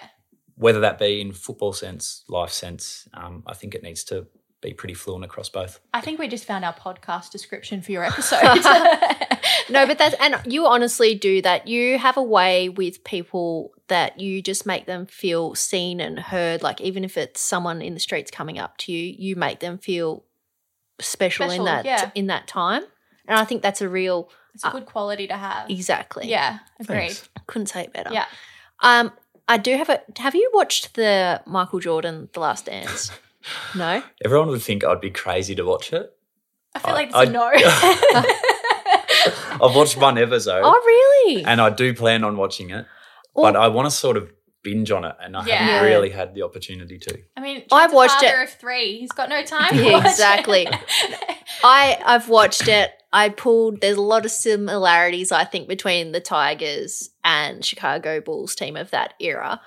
whether 0.57 0.81
that 0.81 0.99
be 0.99 1.21
in 1.23 1.33
football 1.33 1.73
sense, 1.73 2.23
life 2.29 2.51
sense, 2.53 3.09
um, 3.15 3.43
I 3.47 3.55
think 3.55 3.75
it 3.75 3.83
needs 3.83 4.05
to 4.05 4.27
be 4.67 4.75
pretty 4.75 4.95
fluent 4.95 5.25
across 5.25 5.49
both. 5.49 5.81
I 5.95 6.01
think 6.01 6.19
we 6.19 6.29
just 6.29 6.45
found 6.45 6.65
our 6.65 6.75
podcast 6.75 7.31
description 7.31 7.83
for 7.83 7.93
your 7.93 8.05
episode. 8.05 8.41
No, 9.69 9.87
but 9.87 9.99
that's 9.99 10.15
and 10.21 10.37
you 10.47 10.67
honestly 10.67 11.15
do 11.15 11.43
that. 11.43 11.67
You 11.67 11.99
have 11.99 12.17
a 12.17 12.23
way 12.23 12.69
with 12.69 13.03
people 13.05 13.73
that 13.89 14.21
you 14.21 14.41
just 14.43 14.67
make 14.67 14.87
them 14.87 15.07
feel 15.07 15.55
seen 15.55 16.01
and 16.01 16.19
heard. 16.19 16.63
Like 16.63 16.81
even 16.81 17.05
if 17.05 17.17
it's 17.17 17.41
someone 17.41 17.83
in 17.83 17.95
the 17.95 18.01
streets 18.01 18.31
coming 18.31 18.59
up 18.59 18.77
to 18.79 18.93
you, 18.93 19.15
you 19.19 19.35
make 19.35 19.61
them 19.61 19.79
feel 19.79 20.25
special, 21.01 21.47
Special, 21.47 21.67
in 21.67 21.73
that 21.73 21.85
yeah. 21.85 22.11
in 22.15 22.27
that 22.29 22.47
time. 22.47 22.83
And 23.27 23.39
I 23.39 23.45
think 23.45 23.63
that's 23.63 23.81
a 23.81 23.89
real 23.89 24.31
it's 24.55 24.65
a 24.65 24.71
good 24.71 24.87
quality 24.87 25.27
to 25.27 25.37
have. 25.37 25.69
exactly. 25.69 26.29
Yeah, 26.29 26.59
agreed. 26.79 27.13
Thanks. 27.13 27.29
couldn't 27.47 27.67
say 27.67 27.83
it 27.83 27.93
better. 27.93 28.11
Yeah. 28.13 28.27
Um, 28.81 29.13
I 29.49 29.59
do 29.59 29.77
have 29.77 29.89
a. 29.89 30.01
Have 30.19 30.35
you 30.35 30.51
watched 30.55 30.95
the 30.95 31.43
Michael 31.47 31.81
Jordan 31.81 32.29
The 32.33 32.41
Last 32.41 32.67
Dance? 32.67 33.11
no. 33.75 34.03
Everyone 34.25 34.49
would 34.49 34.63
think 34.63 34.85
I'd 34.85 35.01
be 35.01 35.11
crazy 35.11 35.55
to 35.55 35.65
watch 35.65 35.93
it. 35.93 36.11
I 36.75 36.79
feel 36.79 36.91
I- 36.91 36.95
like 36.95 37.09
it's 37.09 37.17
I- 37.17 37.25
a 37.25 37.31
no. 37.31 37.51
I've 39.69 39.75
watched 39.75 39.97
one 39.97 40.19
episode. 40.19 40.63
Oh, 40.65 40.73
really? 40.73 41.45
and 41.45 41.61
I 41.61 41.71
do 41.71 41.95
plan 41.95 42.25
on 42.25 42.37
watching 42.37 42.71
it, 42.71 42.87
Well- 43.35 43.53
but 43.53 43.57
I 43.59 43.69
want 43.69 43.87
to 43.87 43.91
sort 43.91 44.17
of 44.17 44.31
binge 44.63 44.91
on 44.91 45.05
it, 45.05 45.15
and 45.21 45.37
I 45.37 45.47
Yeah. 45.47 45.57
haven't 45.57 45.89
really 45.91 46.11
had 46.11 46.35
the 46.35 46.43
opportunity 46.43 46.99
to. 46.99 47.19
I 47.37 47.41
mean, 47.41 47.63
I 47.71 47.83
Chad's 47.83 47.93
a 47.93 47.97
watched 47.97 48.13
father 48.15 48.41
it- 48.41 48.45
of 48.45 48.51
three. 48.55 48.99
He's 48.99 49.13
got 49.13 49.29
no 49.29 49.43
time. 49.43 49.71
to 49.77 49.83
Yeah, 49.85 49.93
watch 49.93 50.05
it. 50.07 50.11
exactly. 50.11 50.69
I 51.65 51.99
I've 52.05 52.29
watched 52.29 52.69
it. 52.69 52.91
I 53.13 53.29
pulled. 53.31 53.81
There's 53.81 53.97
a 53.97 54.03
lot 54.03 54.25
of 54.25 54.31
similarities, 54.33 55.33
I 55.33 55.45
think, 55.45 55.69
between 55.69 56.13
the 56.13 56.21
Tigers 56.21 57.11
and 57.25 57.65
Chicago 57.65 58.21
Bulls 58.21 58.55
team 58.55 58.77
of 58.77 58.91
that 58.91 59.15
era. 59.21 59.61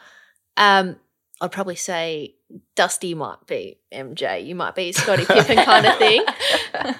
Um, 0.57 0.97
I'd 1.41 1.51
probably 1.51 1.75
say 1.75 2.35
Dusty 2.75 3.13
might 3.13 3.47
be 3.47 3.79
MJ. 3.93 4.45
You 4.45 4.55
might 4.55 4.75
be 4.75 4.91
Scottie 4.91 5.25
Pippen 5.25 5.57
kind 5.63 5.85
of 5.85 5.97
thing. 5.97 6.25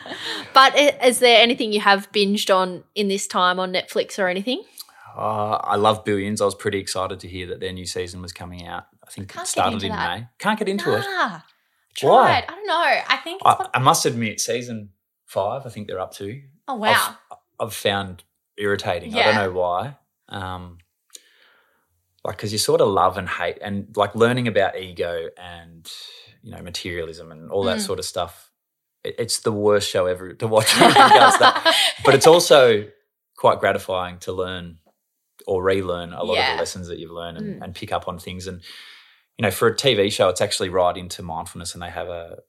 But 0.54 0.78
is 0.78 1.20
there 1.20 1.42
anything 1.42 1.72
you 1.72 1.80
have 1.80 2.12
binged 2.12 2.54
on 2.54 2.84
in 2.96 3.08
this 3.08 3.28
time 3.28 3.60
on 3.60 3.72
Netflix 3.72 4.18
or 4.18 4.28
anything? 4.28 4.64
Uh, 5.16 5.52
I 5.64 5.76
love 5.76 6.04
Billions. 6.04 6.42
I 6.42 6.46
was 6.46 6.56
pretty 6.56 6.80
excited 6.80 7.20
to 7.22 7.28
hear 7.28 7.48
that 7.48 7.60
their 7.60 7.72
new 7.72 7.86
season 7.86 8.22
was 8.22 8.34
coming 8.34 8.66
out. 8.66 8.86
I 9.08 9.12
think 9.12 9.30
Can't 9.30 9.46
it 9.48 9.50
started 9.50 9.84
in 9.84 9.92
that. 9.92 10.20
May. 10.20 10.28
Can't 10.40 10.58
get 10.60 10.68
into 10.68 10.96
it. 10.96 11.02
Nah, 11.02 11.40
Why? 12.02 12.44
I 12.48 12.52
don't 12.52 12.68
know. 12.68 12.74
I 12.76 13.18
think. 13.24 13.42
It's 13.42 13.46
I, 13.46 13.56
one- 13.56 13.70
I 13.74 13.80
must 13.80 14.06
admit, 14.06 14.40
season 14.42 14.90
five, 15.26 15.66
I 15.66 15.70
think 15.70 15.88
they're 15.88 16.00
up 16.00 16.14
to. 16.16 16.42
oh 16.68 16.76
wow. 16.76 17.16
I've, 17.32 17.38
I've 17.68 17.74
found 17.74 18.24
irritating. 18.58 19.16
I 19.16 19.24
don't 19.24 19.36
know 19.36 19.52
why. 19.52 19.98
Um, 20.30 20.80
like, 22.26 22.38
because 22.38 22.52
you 22.52 22.58
sort 22.58 22.82
of 22.82 22.88
love 22.90 23.18
and 23.18 23.28
hate, 23.30 23.58
and 23.62 23.96
like 23.96 24.14
learning 24.16 24.48
about 24.48 24.78
ego 24.78 25.30
and 25.38 25.90
you 26.44 26.52
know 26.52 26.62
materialism 26.62 27.32
and 27.32 27.52
all 27.52 27.64
that 27.64 27.78
Mm. 27.78 27.86
sort 27.86 28.00
of 28.00 28.06
stuff. 28.06 28.52
It, 29.04 29.16
it's 29.20 29.40
the 29.40 29.52
worst 29.52 29.90
show 29.90 30.06
ever 30.06 30.34
to 30.34 30.48
watch. 30.48 30.70
But 32.06 32.16
it's 32.16 32.28
also 32.28 32.86
quite 33.38 33.60
gratifying 33.60 34.20
to 34.20 34.32
learn 34.34 34.80
or 35.48 35.64
relearn 35.64 36.12
a 36.14 36.24
lot 36.24 36.38
of 36.52 36.56
the 36.56 36.60
lessons 36.60 36.88
that 36.90 37.00
you've 37.00 37.12
learned 37.12 37.38
and, 37.38 37.48
Mm. 37.62 37.64
and 37.64 37.76
pick 37.76 37.92
up 37.92 38.08
on 38.08 38.20
things. 38.20 38.48
And 38.48 38.62
you 39.38 39.44
know, 39.44 39.52
for 39.52 39.68
a 39.70 39.76
TV 39.76 40.12
show, 40.12 40.28
it's 40.30 40.42
actually 40.42 40.68
right 40.70 40.98
into 40.98 41.24
mindfulness, 41.24 41.74
and 41.74 41.82
they 41.82 41.90
have 41.90 42.10
a 42.10 42.40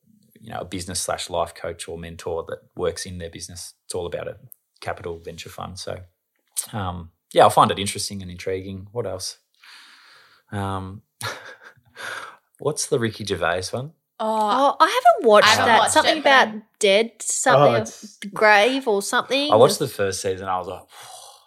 you 0.41 0.51
know 0.51 0.59
a 0.61 0.65
business 0.65 1.01
slash 1.01 1.31
life 1.31 1.55
coach 1.55 1.87
or 1.89 1.97
mentor 1.99 2.45
that 2.49 2.59
works 2.75 3.07
in 3.07 3.19
their 3.19 3.31
business. 3.31 3.75
It's 3.85 3.95
all 3.95 4.07
about 4.07 4.27
a 4.27 4.37
capital 4.81 5.19
venture 5.19 5.51
fund. 5.51 5.79
So 5.79 6.01
um, 6.73 7.11
yeah, 7.33 7.47
I 7.47 7.49
find 7.51 7.71
it 7.71 7.79
interesting 7.79 8.23
and 8.23 8.31
intriguing. 8.31 8.89
What 8.93 9.07
else? 9.07 9.39
Um, 10.53 11.03
what's 12.59 12.87
the 12.87 12.99
Ricky 12.99 13.25
Gervais 13.25 13.63
one? 13.71 13.93
oh, 14.19 14.27
Oh, 14.73 14.77
I 14.81 14.87
haven't 14.87 15.29
watched 15.29 15.47
I 15.47 15.51
haven't 15.51 15.67
that. 15.67 15.79
watched 15.79 15.93
something 15.93 16.17
it, 16.17 16.21
about 16.21 16.49
dead, 16.79 17.13
something 17.21 17.63
Oh, 17.63 17.75
of 17.77 17.83
it's- 17.83 18.19
the 18.21 18.29
grave 18.29 18.87
or 18.89 19.03
something. 19.03 19.51
I 19.53 19.57
watched 19.57 19.79
the 19.79 19.89
first 19.89 20.21
season. 20.21 20.47
I 20.49 20.59
was 20.59 20.69
like, 20.69 20.83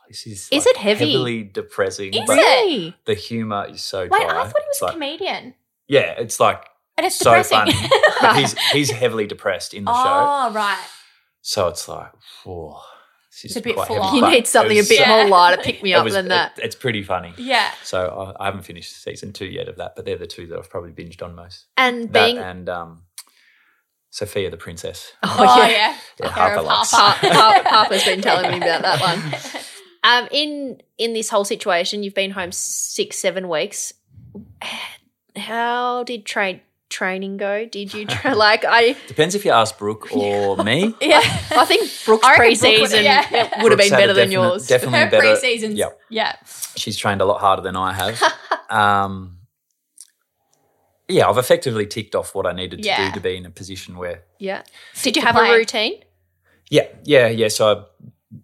this 0.08 0.26
is 0.28 0.50
Is 0.52 0.66
like 0.66 0.76
it 0.76 0.78
heavy? 0.78 1.12
Heavily 1.12 1.44
depressing. 1.44 2.14
Is 2.14 2.22
but 2.28 2.38
it? 2.40 2.94
The 3.06 3.14
humor 3.14 3.68
is 3.70 3.84
so 3.84 4.02
wait, 4.02 4.10
dry. 4.10 4.26
I 4.42 4.44
thought 4.46 4.48
he 4.48 4.48
was 4.48 4.66
It's 4.72 4.82
a 4.82 4.86
like- 4.86 4.94
comedian, 4.94 5.54
Yeah, 5.88 6.14
it's 6.18 6.40
like 6.40 6.66
and 6.98 7.06
it's 7.06 7.16
so 7.16 7.32
depressing. 7.32 7.58
funny. 7.74 7.90
but 8.22 8.36
he's 8.38 8.58
he's 8.72 8.92
heavily 9.02 9.28
depressed 9.28 9.74
in 9.74 9.86
the 9.86 9.92
show, 9.94 10.00
oh 10.10 10.52
right. 10.54 10.78
so 11.42 11.68
it's 11.68 11.88
like, 11.88 12.12
whoa, 12.44 12.74
this 12.74 12.76
is 12.76 12.93
It's 13.44 13.56
a 13.56 13.62
bit 13.62 13.76
quite 13.76 13.88
full 13.88 14.02
heavy, 14.02 14.20
on. 14.22 14.30
You 14.32 14.36
need 14.38 14.48
something 14.48 14.78
it 14.78 14.86
a 14.86 14.90
bit 14.90 15.00
Yeah. 15.00 15.10
more 15.24 15.28
light 15.28 15.56
to 15.58 15.62
pick 15.64 15.82
me 15.84 15.94
up 15.94 16.04
was- 16.06 16.14
than 16.14 16.26
it- 16.28 16.30
that. 16.30 16.60
it's 16.62 16.76
pretty 16.76 17.04
funny. 17.04 17.34
Yeah. 17.38 17.72
So 17.84 18.34
I, 18.40 18.44
I 18.44 18.46
haven't 18.46 18.64
finished 18.64 19.02
season 19.04 19.34
two 19.34 19.46
yet 19.48 19.68
of 19.68 19.78
that, 19.78 19.96
but 19.96 20.06
they're 20.06 20.18
the 20.18 20.28
two 20.28 20.48
that 20.48 20.58
I've 20.60 20.70
probably 20.70 20.92
binged 20.92 21.22
on 21.24 21.36
most. 21.36 21.66
And 21.78 22.12
That 22.14 22.26
being 22.26 22.38
and 22.38 22.70
um, 22.70 23.04
Sophia 24.12 24.50
the 24.50 24.58
Princess. 24.58 25.14
oh, 25.24 25.36
Oh, 25.40 25.44
yeah. 25.66 25.68
yeah. 25.70 25.98
Yeah, 26.20 26.30
Hair 26.30 26.32
Harper 26.32 26.60
of 26.60 26.66
likes. 26.66 26.92
Harper. 26.92 27.28
Har- 27.28 27.54
Har- 27.54 27.64
Harper's 27.66 28.04
been 28.06 28.22
telling 28.22 28.52
me 28.52 28.58
about 28.58 28.82
that 28.84 29.00
one. 29.02 29.34
Um, 30.06 30.28
in 30.32 30.82
in 30.98 31.14
this 31.14 31.30
whole 31.30 31.46
situation, 31.46 32.04
you've 32.04 32.14
been 32.14 32.32
home 32.32 32.52
six, 32.52 33.18
seven 33.18 33.48
weeks. 33.48 33.94
How 35.38 36.04
did 36.04 36.26
trade 36.26 36.60
training 36.94 37.38
go? 37.38 37.66
Did 37.66 37.94
you 37.94 38.06
tra- 38.14 38.36
like? 38.36 38.64
I 38.68 38.96
Depends 39.08 39.36
if 39.36 39.44
you 39.46 39.52
ask 39.52 39.78
Brooke 39.78 40.08
or 40.16 40.58
me. 40.64 40.96
yeah. 41.02 41.20
I 41.52 41.66
think 41.66 41.92
Brooke's 42.06 42.26
I 42.26 42.38
reckon 42.38 42.60
Brooke 42.60 42.82
would- 42.92 43.04
yeah. 43.04 43.22
would 43.32 43.72
have 43.72 43.78
Brooke's 43.80 43.84
been 43.90 43.92
had 43.92 44.00
a 44.00 44.02
better 44.04 44.14
than 44.14 44.32
yours. 44.32 44.68
Definitely 44.68 45.00
Her 45.00 45.10
better. 45.10 45.22
pre-seasons. 45.32 45.76
Yep. 45.76 46.00
Yeah. 46.10 46.36
She's 46.76 46.96
trained 46.98 47.22
a 47.22 47.26
lot 47.26 47.40
harder 47.42 47.62
than 47.62 47.76
I 47.76 47.94
have. 47.94 48.22
um, 48.70 49.38
yeah, 51.10 51.28
I've 51.28 51.38
effectively 51.38 51.86
ticked 51.86 52.16
off 52.16 52.34
what 52.34 52.46
I 52.48 52.54
needed 52.54 52.82
to 52.82 52.88
Yeah. 52.88 53.10
do 53.10 53.16
to 53.16 53.20
be 53.20 53.36
in 53.36 53.46
a 53.46 53.50
position 53.50 53.98
where 53.98 54.24
Yeah. 54.40 54.64
Did 55.02 55.16
you 55.18 55.22
have 55.22 55.36
play. 55.36 55.50
a 55.50 55.54
routine? 55.54 56.00
Yeah, 56.70 56.88
yeah, 57.04 57.28
yeah. 57.28 57.50
So 57.50 57.68
I, 58.32 58.38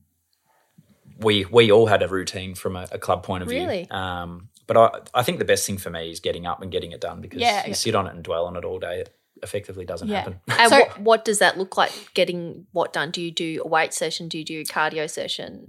we 1.22 1.46
we 1.46 1.72
all 1.72 1.88
had 1.88 2.04
a 2.04 2.08
routine 2.08 2.54
from 2.56 2.76
a, 2.76 2.88
a 2.92 3.00
club 3.00 3.24
point 3.24 3.44
of 3.44 3.50
view. 3.50 3.60
Really? 3.62 3.90
Um, 3.90 4.49
but 4.70 4.78
I 4.78 5.20
I 5.20 5.24
think 5.24 5.40
the 5.40 5.46
best 5.46 5.66
thing 5.68 5.78
for 5.78 5.90
me 5.90 6.10
is 6.12 6.20
getting 6.22 6.46
up 6.46 6.62
and 6.62 6.72
getting 6.72 6.92
it 6.94 7.02
done 7.02 7.20
because 7.20 7.42
Yeah. 7.42 7.66
you 7.68 7.74
sit 7.74 7.96
on 7.96 8.08
it 8.08 8.14
and 8.14 8.24
dwell 8.24 8.46
on 8.46 8.56
it 8.56 8.64
all 8.64 8.80
day. 8.80 9.00
It 9.02 9.16
effectively 9.44 9.84
doesn't 9.86 10.08
Yeah. 10.08 10.18
happen. 10.20 10.40
And 10.48 10.70
So- 10.70 10.78
what, 10.80 11.00
what 11.02 11.26
does 11.26 11.40
that 11.40 11.58
look 11.58 11.76
like? 11.76 11.92
Getting 12.14 12.68
what 12.72 12.94
done? 12.94 13.12
Do 13.12 13.22
you 13.22 13.32
do 13.32 13.62
a 13.66 13.68
weight 13.68 13.94
session? 13.94 14.28
Do 14.30 14.38
you 14.38 14.46
do 14.46 14.62
a 14.62 14.64
cardio 14.64 15.10
session? 15.10 15.68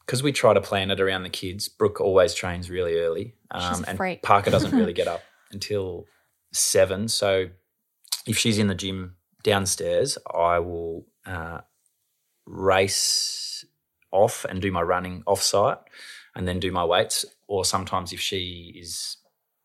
Because 0.00 0.22
we 0.22 0.32
try 0.32 0.54
to 0.54 0.60
plan 0.60 0.90
it 0.90 1.00
around 1.00 1.24
the 1.24 1.30
kids. 1.30 1.68
Brooke 1.68 2.00
always 2.00 2.32
trains 2.32 2.70
really 2.70 2.96
early, 2.98 3.34
um, 3.50 3.84
a 3.84 3.88
and 3.88 3.96
freak. 3.98 4.22
Parker 4.22 4.50
doesn't 4.50 4.70
really 4.74 4.92
get 5.02 5.08
up 5.08 5.20
until 5.50 6.06
seven. 6.52 7.08
So 7.08 7.48
if 8.26 8.38
she's 8.38 8.58
in 8.58 8.68
the 8.68 8.74
gym 8.76 9.16
downstairs, 9.42 10.16
I 10.32 10.60
will 10.60 11.06
uh, 11.26 11.60
race 12.46 13.64
off 14.12 14.44
and 14.48 14.62
do 14.62 14.70
my 14.72 14.82
running 14.82 15.22
off 15.26 15.42
site 15.42 15.78
and 16.34 16.46
then 16.46 16.60
do 16.60 16.70
my 16.72 16.84
weights. 16.84 17.24
Or 17.48 17.64
sometimes 17.64 18.12
if 18.12 18.20
she 18.20 18.74
is 18.78 19.18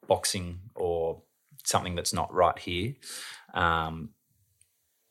boxing 0.07 0.59
or 0.75 1.21
something 1.63 1.95
that's 1.95 2.13
not 2.13 2.34
right 2.34 2.57
here, 2.57 2.93
um, 3.53 4.09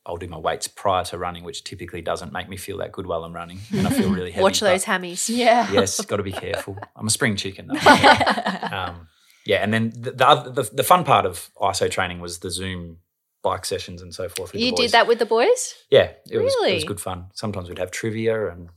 I'll 0.06 0.16
do 0.16 0.28
my 0.28 0.38
weights 0.38 0.66
prior 0.66 1.04
to 1.06 1.18
running, 1.18 1.44
which 1.44 1.62
typically 1.62 2.00
doesn't 2.00 2.32
make 2.32 2.48
me 2.48 2.56
feel 2.56 2.78
that 2.78 2.90
good 2.92 3.06
while 3.06 3.22
I'm 3.22 3.34
running. 3.34 3.60
And 3.72 3.86
I 3.86 3.90
feel 3.90 4.10
really 4.10 4.30
heavy. 4.32 4.42
Watch 4.42 4.60
those 4.60 4.84
hammies. 4.84 5.28
Yeah. 5.28 5.70
yes, 5.72 6.00
got 6.04 6.16
to 6.16 6.22
be 6.22 6.32
careful. 6.32 6.78
I'm 6.96 7.06
a 7.06 7.10
spring 7.10 7.36
chicken. 7.36 7.68
Though. 7.68 7.74
um, 8.72 9.08
yeah, 9.46 9.62
and 9.62 9.72
then 9.72 9.92
the, 9.96 10.12
the, 10.12 10.28
other, 10.28 10.50
the 10.50 10.62
the 10.72 10.84
fun 10.84 11.04
part 11.04 11.26
of 11.26 11.50
ISO 11.60 11.90
training 11.90 12.20
was 12.20 12.38
the 12.38 12.50
Zoom 12.50 12.98
bike 13.42 13.64
sessions 13.64 14.02
and 14.02 14.14
so 14.14 14.28
forth. 14.28 14.52
With 14.52 14.62
You 14.62 14.70
the 14.70 14.76
did 14.76 14.92
that 14.92 15.06
with 15.06 15.18
the 15.18 15.26
boys? 15.26 15.74
Yeah, 15.90 16.12
it 16.30 16.38
was 16.38 16.54
it 16.66 16.74
was 16.74 16.84
good 16.84 17.00
fun. 17.00 17.26
Sometimes 17.34 17.68
we'd 17.68 17.78
have 17.78 17.90
trivia 17.90 18.48
and 18.48 18.68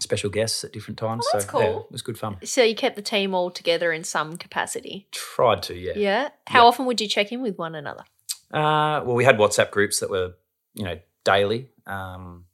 special 0.00 0.30
guests 0.30 0.64
at 0.64 0.72
different 0.72 0.98
times. 0.98 1.26
That's 1.32 1.46
so 1.46 1.58
yeah, 1.60 1.66
cool. 1.66 1.80
it 1.84 1.92
was 1.92 2.02
good 2.02 2.18
fun. 2.18 2.36
So 2.44 2.62
you 2.62 2.74
kept 2.74 2.96
the 2.96 3.02
team 3.02 3.34
all 3.34 3.50
together 3.50 3.92
in 3.92 4.04
some 4.04 4.36
capacity. 4.36 5.06
Tried 5.12 5.62
to, 5.64 5.74
yeah. 5.74 5.92
Yeah. 5.96 6.28
How 6.46 6.62
Yeah. 6.62 6.68
often 6.68 6.86
would 6.86 7.00
you 7.00 7.08
check 7.08 7.32
in 7.32 7.40
with 7.42 7.56
one 7.58 7.74
another? 7.74 8.04
Uh, 8.52 9.02
well, 9.04 9.14
we 9.14 9.24
had 9.24 9.36
WhatsApp 9.38 9.70
groups 9.70 10.00
that 10.00 10.10
were, 10.10 10.34
you 10.74 10.84
know, 10.84 10.98
daily, 11.24 11.70
um, 11.86 12.44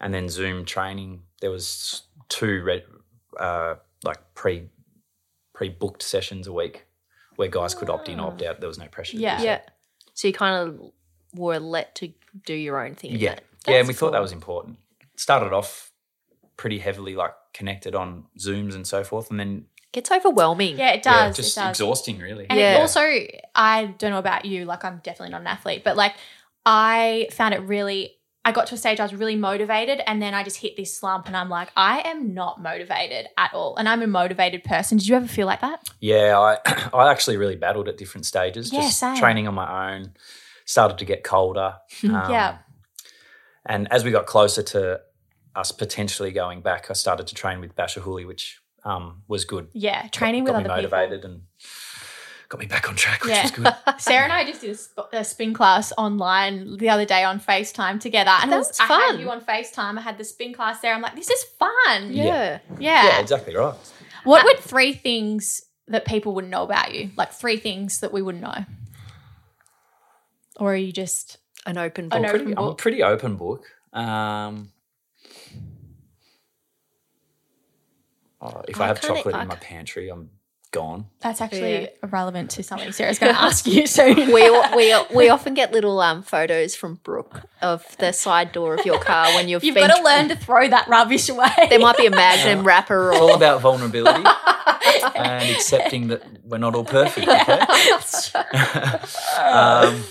and 0.00 0.12
then 0.12 0.28
Zoom 0.28 0.64
training. 0.64 1.22
There 1.40 1.50
was 1.50 2.02
two 2.28 2.62
re- 2.64 2.84
uh, 3.38 3.76
like 4.04 4.18
pre 4.34 4.68
pre 5.54 5.68
booked 5.68 6.02
sessions 6.02 6.46
a 6.46 6.52
week 6.52 6.86
where 7.36 7.48
guys 7.48 7.74
could 7.74 7.88
opt 7.90 8.08
in, 8.08 8.18
or 8.20 8.28
opt 8.28 8.42
out. 8.42 8.60
There 8.60 8.68
was 8.68 8.78
no 8.78 8.86
pressure. 8.88 9.16
Yeah. 9.16 9.40
Yeah. 9.40 9.60
So 10.14 10.26
you 10.28 10.34
kind 10.34 10.68
of 10.68 10.80
were 11.34 11.58
let 11.60 11.94
to 11.96 12.12
do 12.44 12.54
your 12.54 12.84
own 12.84 12.94
thing. 12.94 13.12
yeah, 13.12 13.34
that. 13.36 13.42
yeah. 13.68 13.74
And 13.78 13.86
we 13.86 13.92
That's 13.92 14.00
thought 14.00 14.12
that 14.12 14.20
was 14.22 14.32
important. 14.32 14.78
Started 15.16 15.52
off 15.52 15.92
pretty 16.58 16.78
heavily, 16.78 17.14
like 17.14 17.32
connected 17.54 17.94
on 17.94 18.26
Zooms 18.38 18.74
and 18.74 18.86
so 18.86 19.02
forth, 19.02 19.30
and 19.30 19.40
then 19.40 19.64
it 19.86 19.92
Gets 19.92 20.10
overwhelming. 20.10 20.76
Yeah, 20.78 20.90
it 20.90 20.96
yeah, 21.06 21.28
does. 21.28 21.36
just 21.36 21.56
it 21.56 21.60
does. 21.60 21.70
exhausting, 21.70 22.18
really. 22.18 22.46
And 22.50 22.58
Yeah. 22.60 22.76
also, 22.78 23.00
I 23.54 23.94
don't 23.98 24.10
know 24.10 24.18
about 24.18 24.44
you, 24.44 24.66
like 24.66 24.84
I'm 24.84 24.98
definitely 25.02 25.30
not 25.30 25.40
an 25.40 25.46
athlete, 25.46 25.82
but 25.82 25.96
like 25.96 26.14
I 26.66 27.28
found 27.32 27.54
it 27.54 27.60
really, 27.62 28.16
I 28.44 28.52
got 28.52 28.66
to 28.68 28.74
a 28.74 28.78
stage 28.78 29.00
I 29.00 29.02
was 29.04 29.14
really 29.14 29.36
motivated 29.36 30.02
and 30.06 30.20
then 30.20 30.34
I 30.34 30.42
just 30.42 30.58
hit 30.58 30.76
this 30.76 30.94
slump 30.94 31.26
and 31.26 31.34
I'm 31.36 31.48
like, 31.48 31.70
I 31.76 32.00
am 32.00 32.34
not 32.34 32.60
motivated 32.62 33.28
at 33.38 33.54
all. 33.54 33.76
And 33.76 33.88
I'm 33.88 34.02
a 34.02 34.06
motivated 34.06 34.62
person. 34.64 34.98
Did 34.98 35.08
you 35.08 35.16
ever 35.16 35.26
feel 35.26 35.46
like 35.46 35.60
that? 35.62 35.88
Yeah, 36.00 36.38
I 36.38 36.90
I 36.94 37.10
actually 37.10 37.38
really 37.38 37.56
battled 37.56 37.88
at 37.88 37.96
different 37.96 38.26
stages. 38.26 38.70
Yeah, 38.72 38.82
just 38.82 38.98
same. 38.98 39.16
training 39.16 39.48
on 39.48 39.54
my 39.54 39.94
own. 39.94 40.12
Started 40.66 40.98
to 40.98 41.04
get 41.06 41.24
colder. 41.24 41.76
Um, 42.04 42.10
Yeah. 42.30 42.58
And 43.64 43.90
as 43.92 44.04
we 44.04 44.10
got 44.10 44.26
closer 44.26 44.62
to 44.62 45.00
us 45.58 45.72
potentially 45.72 46.30
going 46.30 46.60
back, 46.60 46.90
I 46.90 46.94
started 46.94 47.26
to 47.26 47.34
train 47.34 47.60
with 47.60 47.74
Bachar 47.74 48.02
Houli, 48.02 48.26
which 48.26 48.60
um, 48.84 49.22
was 49.26 49.44
good. 49.44 49.68
Yeah. 49.72 50.06
Training 50.08 50.44
got 50.44 50.54
with 50.54 50.64
me 50.66 50.70
other 50.70 50.82
motivated 50.82 51.24
and 51.24 51.42
got 52.48 52.60
me 52.60 52.66
back 52.66 52.88
on 52.88 52.94
track, 52.96 53.22
which 53.24 53.32
Yeah. 53.32 53.42
was 53.42 53.50
good. 53.50 53.74
Sarah 53.98 54.24
and 54.24 54.32
I 54.32 54.44
just 54.44 54.60
did 54.60 54.70
a, 54.70 54.74
sp- 54.78 55.10
a 55.12 55.24
spin 55.24 55.52
class 55.52 55.92
online 55.98 56.76
the 56.78 56.88
other 56.88 57.04
day 57.04 57.24
on 57.24 57.40
FaceTime 57.40 58.00
together. 58.00 58.30
And 58.40 58.52
it 58.52 58.56
was, 58.56 58.68
That's 58.68 58.80
I 58.80 58.86
fun. 58.88 59.10
had 59.16 59.20
you 59.20 59.30
on 59.30 59.40
FaceTime. 59.40 59.98
I 59.98 60.00
had 60.00 60.16
the 60.16 60.24
spin 60.24 60.54
class 60.54 60.80
there. 60.80 60.94
I'm 60.94 61.02
like, 61.02 61.16
this 61.16 61.28
is 61.28 61.42
fun. 61.58 62.12
Yeah. 62.12 62.60
Yeah. 62.78 63.04
yeah, 63.06 63.20
exactly 63.20 63.54
right. 63.56 63.74
What 64.24 64.44
would 64.44 64.58
three 64.58 64.92
things 64.92 65.62
that 65.88 66.04
people 66.04 66.34
wouldn't 66.34 66.50
know 66.52 66.62
about 66.62 66.94
you? 66.94 67.10
Like 67.16 67.32
three 67.32 67.56
things 67.56 68.00
that 68.00 68.12
we 68.12 68.22
wouldn't 68.22 68.42
know? 68.44 68.64
Or 70.56 70.72
are 70.72 70.76
you 70.76 70.92
just 70.92 71.38
An 71.66 71.78
open 71.78 72.08
An 72.12 72.22
book. 72.22 72.30
open 72.30 72.40
Pretty, 72.46 72.56
I'm 72.56 72.64
a 72.64 72.74
pretty 72.74 73.02
open 73.02 73.36
book. 73.36 73.64
Um, 73.92 74.70
oh, 78.40 78.62
if 78.68 78.80
I, 78.80 78.84
I 78.84 78.86
have 78.88 79.00
kinda- 79.00 79.16
chocolate 79.16 79.34
I 79.34 79.42
in 79.42 79.48
my 79.48 79.54
ca- 79.54 79.60
pantry, 79.60 80.08
I'm 80.10 80.30
gone. 80.70 81.06
That's 81.20 81.40
actually 81.40 81.80
Yeah. 81.82 81.86
irrelevant 82.02 82.50
to 82.50 82.62
something 82.62 82.92
Sarah's 82.92 83.18
going 83.18 83.34
to 83.34 83.40
ask 83.40 83.66
you 83.66 83.86
soon. 83.86 84.16
we, 84.16 84.50
we 84.76 84.94
we 85.14 85.28
often 85.30 85.54
get 85.54 85.72
little 85.72 85.98
um 86.00 86.22
photos 86.22 86.74
from 86.74 86.96
Brooke 87.02 87.40
of 87.62 87.96
the 87.98 88.12
side 88.12 88.52
door 88.52 88.74
of 88.74 88.84
your 88.84 88.98
car 89.00 89.26
when 89.34 89.48
you've 89.48 89.64
You've 89.64 89.74
been 89.74 89.88
got 89.88 89.96
to 89.96 90.02
learn 90.02 90.28
to 90.28 90.36
throw 90.36 90.68
that 90.68 90.86
rubbish 90.88 91.30
away. 91.30 91.48
There 91.70 91.78
might 91.78 91.96
be 91.96 92.04
a 92.06 92.10
magnum 92.10 92.66
wrapper 92.66 93.12
It's 93.12 93.20
all 93.20 93.34
about 93.34 93.62
vulnerability 93.62 94.22
and 95.16 95.50
accepting 95.56 96.08
that 96.08 96.22
we're 96.44 96.58
not 96.58 96.74
all 96.74 96.84
perfect. 96.84 97.26
Okay. 97.26 97.60
um, 99.42 100.04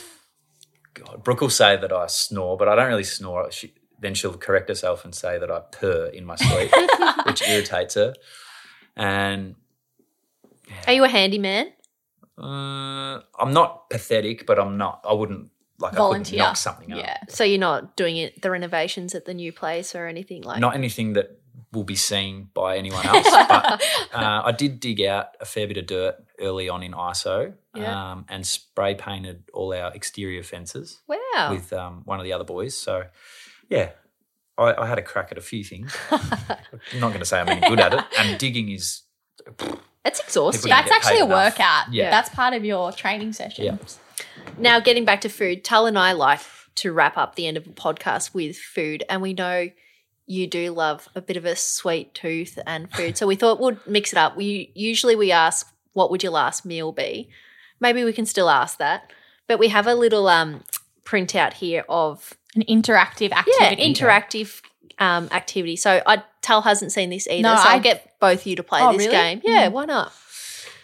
God, 0.95 1.23
Brooke 1.23 1.41
will 1.41 1.49
say 1.51 1.77
that 1.77 1.91
I 1.93 2.07
snore, 2.07 2.57
but 2.57 2.67
I 2.67 2.75
don't 2.75 2.87
really 2.87 3.03
snore. 3.03 3.51
She, 3.51 3.73
then 3.99 4.13
she'll 4.13 4.33
correct 4.37 4.69
herself 4.69 5.03
and 5.05 5.13
say 5.15 5.37
that 5.39 5.49
I 5.51 5.59
purr 5.71 6.07
in 6.07 6.25
my 6.25 6.35
sleep, 6.35 6.71
which 7.25 7.41
irritates 7.47 7.95
her. 7.95 8.13
And 8.95 9.55
Are 10.87 10.93
you 10.93 11.03
a 11.03 11.07
handyman? 11.09 11.71
uh, 12.37 13.21
I'm 13.39 13.51
not 13.53 13.89
pathetic, 13.89 14.45
but 14.45 14.59
I'm 14.59 14.77
not. 14.77 15.03
I 15.07 15.13
wouldn't 15.13 15.49
like 15.79 15.93
Volunteer. 15.93 16.41
I 16.41 16.45
knock 16.47 16.57
something 16.57 16.91
up. 16.91 16.99
yeah. 16.99 17.17
So 17.29 17.43
you're 17.43 17.59
not 17.59 17.95
doing 17.95 18.17
it 18.17 18.41
the 18.41 18.51
renovations 18.51 19.13
at 19.15 19.25
the 19.25 19.33
new 19.33 19.51
place 19.51 19.95
or 19.95 20.07
anything 20.07 20.43
like 20.43 20.59
Not 20.59 20.75
anything 20.75 21.13
that 21.13 21.39
will 21.73 21.83
be 21.83 21.95
seen 21.95 22.49
by 22.53 22.77
anyone 22.77 23.05
else. 23.11 23.27
but 23.29 23.81
uh, 24.13 24.41
I 24.45 24.51
did 24.51 24.79
dig 24.79 25.01
out 25.01 25.27
a 25.39 25.45
fair 25.45 25.67
bit 25.67 25.77
of 25.77 25.85
dirt 25.87 26.15
early 26.39 26.69
on 26.69 26.81
in 26.83 26.93
ISO 26.93 27.53
Yeah. 27.75 28.11
um, 28.11 28.25
and 28.29 28.45
spray 28.45 28.95
painted 28.95 29.43
all 29.53 29.73
our 29.73 29.93
exterior 29.93 30.43
fences 30.43 30.99
Wow. 31.07 31.49
with 31.51 31.73
um, 31.73 32.01
one 32.05 32.19
of 32.19 32.23
the 32.23 32.33
other 32.33 32.43
boys. 32.43 32.75
So, 32.77 33.03
yeah, 33.69 33.91
I, 34.57 34.73
I 34.73 34.85
had 34.87 34.97
a 34.97 35.01
crack 35.01 35.31
at 35.31 35.37
a 35.37 35.41
few 35.41 35.63
things. 35.63 35.95
I'm 36.11 36.19
not 36.99 37.09
going 37.09 37.19
to 37.19 37.25
say 37.25 37.39
I'm 37.39 37.49
any 37.49 37.67
good 37.67 37.79
at 37.79 37.93
it. 37.93 38.03
And 38.19 38.37
digging 38.39 38.69
is, 38.69 39.03
It's 40.05 40.19
exhausting. 40.19 40.69
That's 40.69 40.91
actually 40.91 41.19
a 41.19 41.25
enough. 41.25 41.53
workout. 41.53 41.93
Yeah. 41.93 42.09
That's 42.09 42.29
part 42.29 42.53
of 42.53 42.63
your 42.65 42.91
training 42.91 43.33
session. 43.33 43.65
Yeah. 43.65 43.77
Now, 44.57 44.79
getting 44.79 45.05
back 45.05 45.21
to 45.21 45.29
food, 45.29 45.63
Tal 45.63 45.85
and 45.85 45.97
I 45.99 46.13
like 46.13 46.39
to 46.75 46.91
wrap 46.91 47.17
up 47.17 47.35
the 47.35 47.47
end 47.47 47.57
of 47.57 47.67
a 47.67 47.71
podcast 47.71 48.33
with 48.33 48.57
food, 48.57 49.03
and 49.09 49.21
we 49.21 49.33
know 49.33 49.69
you 50.25 50.47
do 50.47 50.71
love 50.71 51.07
a 51.15 51.21
bit 51.21 51.37
of 51.37 51.45
a 51.45 51.55
sweet 51.55 52.13
tooth 52.13 52.57
and 52.65 52.91
food. 52.91 53.17
So 53.17 53.27
we 53.27 53.35
thought 53.41 53.59
we'd 53.61 53.77
mix 53.87 54.11
it 54.11 54.17
up. 54.17 54.35
We 54.37 54.71
usually 54.75 55.15
we 55.15 55.31
ask, 55.31 55.67
"What 55.93 56.09
would 56.11 56.23
your 56.23 56.31
last 56.31 56.65
meal 56.65 56.91
be?" 56.91 57.29
Maybe 57.79 58.03
we 58.03 58.13
can 58.13 58.25
still 58.25 58.49
ask 58.49 58.77
that, 58.79 59.11
but 59.47 59.59
we 59.59 59.67
have 59.67 59.85
a 59.87 59.93
little 59.93 60.27
um, 60.27 60.63
printout 61.03 61.53
here 61.53 61.83
of 61.87 62.36
An 62.57 62.63
interactive 62.63 63.31
activity. 63.31 63.51
yeah 63.59 63.67
activity. 63.71 63.93
interactive 63.93 64.61
um, 64.99 65.29
activity. 65.31 65.75
So 65.75 66.01
I 66.05 66.23
Tal 66.41 66.61
hasn't 66.63 66.91
seen 66.91 67.09
this 67.11 67.27
either, 67.27 67.43
No, 67.43 67.55
so 67.55 67.61
I'll 67.69 67.79
get 67.79 68.13
both 68.19 68.45
you 68.47 68.55
to 68.55 68.63
play 68.63 68.81
Oh, 68.81 68.91
this 68.93 69.05
really? 69.05 69.11
game. 69.11 69.41
Yeah, 69.43 69.67
Mm. 69.69 69.71
why 69.73 69.85
not? 69.85 70.11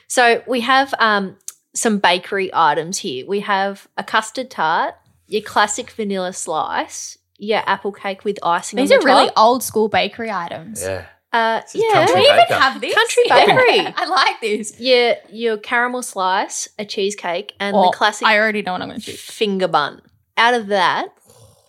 So 0.08 0.44
we 0.48 0.62
have 0.62 0.94
um, 1.00 1.38
some 1.74 1.98
bakery 1.98 2.52
items 2.54 3.00
here. 3.00 3.26
We 3.26 3.40
have 3.40 3.88
a 3.98 4.04
custard 4.04 4.52
tart, 4.52 4.94
your 5.28 5.42
classic 5.42 5.90
vanilla 5.92 6.34
slice, 6.34 7.18
your 7.38 7.62
apple 7.66 7.92
cake 7.92 8.24
with 8.24 8.38
icing. 8.44 8.78
These 8.78 8.92
on 8.92 8.98
are 8.98 9.02
the 9.02 9.06
really 9.08 9.30
old 9.36 9.64
school 9.64 9.88
bakery 9.90 10.30
items. 10.32 10.82
yeah. 10.84 11.06
Uh, 11.32 11.62
yeah. 11.74 12.06
Do 12.06 12.14
we 12.14 12.22
even 12.22 12.46
have 12.50 12.80
this? 12.80 12.94
Country 12.94 13.24
bakery. 13.30 13.94
I 13.98 14.06
like 14.06 14.40
this. 14.40 14.80
Your 14.80 15.16
your 15.32 15.58
caramel 15.58 16.04
slice, 16.04 16.68
a 16.78 16.86
cheesecake, 16.86 17.54
and 17.60 17.76
Well, 17.76 17.90
the 17.90 17.98
classic 17.98 18.28
I 18.28 18.38
already 18.38 18.62
know 18.62 18.74
what 18.74 18.84
I'm 18.84 18.90
going 18.90 19.00
to 19.00 19.06
choose. 19.08 19.20
finger 19.20 19.68
bun. 19.68 20.04
Out 20.38 20.54
of 20.54 20.68
that, 20.68 21.08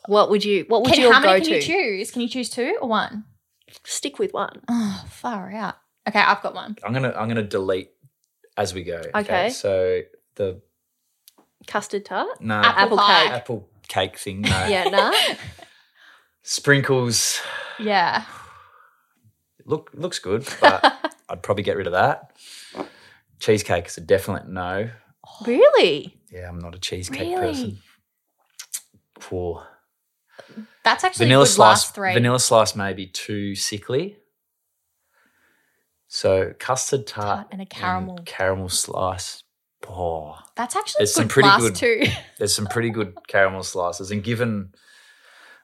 what 0.07 0.31
would 0.31 0.45
you 0.45 0.65
what 0.69 0.83
would 0.83 0.93
Can, 0.93 1.01
you 1.03 1.13
how 1.13 1.21
go 1.21 1.27
many 1.29 1.41
can 1.41 1.49
to? 1.51 1.55
you 1.57 1.63
choose? 1.63 2.11
Can 2.11 2.23
you 2.23 2.29
choose 2.29 2.51
two 2.51 2.77
or 2.81 2.89
one? 2.89 3.25
Stick 3.85 4.19
with 4.19 4.33
one. 4.33 4.61
Oh, 4.69 5.05
far 5.09 5.51
out. 5.53 5.77
Okay, 6.09 6.21
I've 6.21 6.43
got 6.43 6.55
one. 6.55 6.77
I'm 6.85 6.93
gonna 6.93 7.13
I'm 7.17 7.29
gonna 7.29 7.43
delete 7.43 7.91
as 8.57 8.75
we 8.75 8.83
go. 8.85 9.01
Okay. 9.15 9.51
So 9.51 10.01
the 10.37 10.61
Custard 11.67 12.05
tart. 12.05 12.41
no 12.41 12.55
Apple 12.57 12.83
Apple 12.83 12.97
pie. 12.99 13.23
cake. 13.25 13.33
apple 13.33 13.69
cake 13.89 14.19
thing. 14.19 14.41
No. 14.43 14.67
Yeah, 14.69 14.85
nah. 14.85 15.13
Sprinkles 16.43 17.41
Yeah. 17.79 18.25
look 19.65 19.91
looks 19.95 20.19
good, 20.19 20.47
but 20.61 20.85
I'd 21.29 21.43
probably 21.43 21.63
get 21.65 21.77
rid 21.77 21.87
of 21.87 21.95
that. 21.95 22.37
Cheesecake 23.41 23.87
is 23.87 23.97
a 23.97 24.01
definite 24.03 24.49
no. 24.49 24.91
really? 25.47 26.17
Yeah, 26.31 26.49
I'm 26.49 26.59
not 26.59 26.75
a 26.75 26.79
cheesecake 26.79 27.21
Really? 27.21 27.37
person. 27.41 27.79
Poor 29.21 29.67
That's 30.85 31.03
actually 31.05 31.27
vanilla 31.27 31.43
a 31.43 31.47
good 31.47 31.53
slice. 31.53 31.69
last 31.85 31.95
three. 31.95 32.13
Vanilla 32.13 32.39
slice 32.41 32.75
may 32.77 32.93
be 32.93 33.07
too 33.07 33.55
sickly. 33.55 34.17
So 36.09 36.53
custard 36.59 37.07
tart, 37.07 37.25
Tart 37.27 37.47
and 37.51 37.63
a 37.63 37.67
caramel. 37.67 38.19
caramel 38.25 38.69
slice. 38.69 39.43
Oh, 39.89 40.37
That's 40.57 40.77
actually 40.77 41.01
There's 41.01 41.15
good 41.15 41.21
some 41.23 41.29
pretty 41.29 41.49
last 41.49 41.61
good- 41.63 41.75
two. 41.75 42.03
there's 42.39 42.55
some 42.55 42.67
pretty 42.67 42.91
good 42.91 43.15
caramel 43.29 43.63
slices, 43.63 44.11
and 44.11 44.23
given 44.23 44.73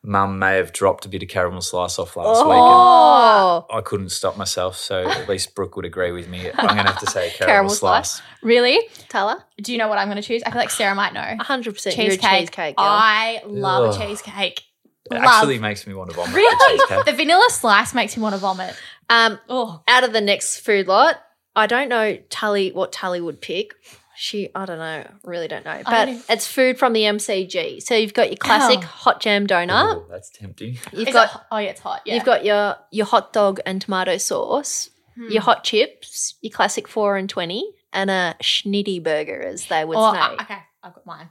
Mum 0.03 0.39
may 0.39 0.57
have 0.57 0.73
dropped 0.73 1.05
a 1.05 1.09
bit 1.11 1.23
of 1.23 1.29
caramel 1.29 1.61
slice 1.61 1.99
off 1.99 2.17
last 2.17 2.39
week, 2.47 2.55
Oh, 2.57 3.67
and 3.69 3.79
I 3.79 3.83
couldn't 3.83 4.09
stop 4.11 4.37
myself. 4.39 4.77
So 4.77 5.07
at 5.07 5.29
least 5.29 5.55
Brooke 5.55 5.77
would 5.77 5.85
agree 5.85 6.11
with 6.11 6.27
me. 6.29 6.51
I'm 6.51 6.67
going 6.69 6.79
to 6.79 6.85
have 6.93 7.01
to 7.01 7.07
say 7.07 7.29
caramel, 7.35 7.47
Caramel 7.55 7.71
slice. 7.75 8.11
slice. 8.13 8.23
really? 8.43 8.79
Tala, 9.11 9.45
Do 9.61 9.73
you 9.73 9.79
know 9.79 9.89
what 9.89 9.99
I'm 9.99 10.09
going 10.09 10.17
to 10.17 10.23
choose? 10.27 10.43
I 10.45 10.51
feel 10.51 10.59
like 10.59 10.71
Sarah 10.71 10.95
might 10.95 11.13
know. 11.13 11.37
hundred 11.45 11.75
percent. 11.75 11.97
Cheesecake. 11.97 12.21
cheesecake 12.31 12.77
girl. 12.77 12.87
I 12.89 13.43
love 13.47 13.95
Ugh. 13.95 14.01
a 14.03 14.07
cheesecake. 14.07 14.63
It 15.11 15.15
Love. 15.15 15.25
actually 15.25 15.59
makes 15.59 15.87
me 15.87 15.93
want 15.95 16.11
to 16.11 16.17
vomit. 16.17 16.31
the 16.33 16.37
Really? 16.37 16.79
cheesecake. 16.79 17.05
The 17.05 17.13
vanilla 17.13 17.47
slice 17.51 17.95
makes 17.95 18.17
me 18.17 18.23
want 18.23 18.35
to 18.35 18.41
vomit. 18.41 18.75
um, 19.11 19.39
Oh, 19.49 19.83
out 19.89 20.05
of 20.05 20.13
the 20.13 20.21
next 20.21 20.61
food 20.61 20.87
lot, 20.87 21.17
I 21.57 21.67
don't 21.67 21.89
know 21.89 22.17
Tully 22.31 22.71
what 22.73 22.93
Tully 22.93 23.21
would 23.21 23.41
pick. 23.43 23.75
She, 24.23 24.51
I 24.55 24.67
don't 24.67 24.77
know, 24.79 25.11
really 25.25 25.49
don't 25.49 25.65
know. 25.65 25.81
But 25.83 26.05
don't- 26.05 26.23
it's 26.29 26.47
food 26.47 26.79
from 26.79 26.93
the 26.93 27.05
MCG. 27.05 27.81
So 27.83 27.95
you've 27.95 28.13
got 28.13 28.29
your 28.29 28.37
classic 28.37 28.81
Ow. 28.81 28.83
hot 28.83 29.21
jam 29.23 29.47
donut. 29.47 29.97
Ooh, 29.97 30.05
that's 30.11 30.29
tempting. 30.29 30.77
You've 30.93 31.09
Is 31.09 31.15
got 31.15 31.35
it, 31.35 31.41
oh 31.51 31.57
yeah, 31.57 31.71
it's 31.71 31.81
hot. 31.81 32.03
Yeah. 32.05 32.17
you've 32.17 32.25
got 32.27 32.45
your 32.45 32.77
your 32.91 33.07
hot 33.07 33.33
dog 33.33 33.61
and 33.65 33.81
tomato 33.81 34.19
sauce, 34.19 34.91
Hmm. 35.15 35.31
your 35.31 35.41
hot 35.41 35.65
chips, 35.65 36.35
your 36.43 36.51
classic 36.53 36.87
four 36.87 37.17
and 37.17 37.31
twenty, 37.31 37.65
and 37.95 38.11
a 38.11 38.35
schnitty 38.43 39.03
burger, 39.03 39.41
as 39.41 39.65
they 39.67 39.87
would 39.87 39.97
Oh, 39.97 40.13
say. 40.13 40.19
uh, 40.21 40.33
okay, 40.43 40.59
I've 40.83 40.95
got 40.95 41.07
mine. 41.07 41.31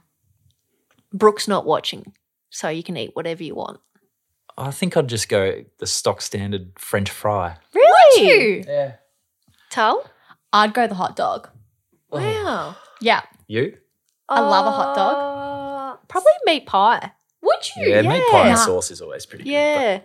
Brooke's 1.12 1.46
not 1.46 1.64
watching, 1.64 2.12
so 2.50 2.68
you 2.68 2.82
can 2.82 2.96
eat 2.96 3.10
whatever 3.14 3.44
you 3.44 3.54
want. 3.54 3.78
I 4.58 4.72
think 4.72 4.96
I'd 4.96 5.08
just 5.08 5.28
go 5.28 5.64
the 5.78 5.86
stock 5.86 6.20
standard 6.22 6.72
French 6.76 7.08
fry. 7.08 7.56
Really? 7.72 8.26
You. 8.58 8.64
Yeah. 8.66 8.92
Tull? 9.70 10.04
I'd 10.52 10.74
go 10.74 10.88
the 10.88 10.96
hot 10.96 11.14
dog. 11.14 11.48
Wow. 12.12 12.76
Yeah. 13.00 13.22
You? 13.46 13.76
I 14.28 14.40
love 14.40 14.66
a 14.66 14.70
hot 14.70 14.96
dog. 14.96 15.16
Uh, 15.16 15.96
Probably 16.08 16.30
meat 16.46 16.66
pie. 16.66 17.12
Would 17.42 17.76
you? 17.76 17.88
Yeah, 17.88 18.02
meat 18.02 18.22
pie 18.30 18.48
and 18.48 18.58
sauce 18.58 18.90
is 18.90 19.00
always 19.00 19.26
pretty 19.26 19.44
good. 19.44 19.50
Yeah. 19.50 19.94
Meat 19.98 20.04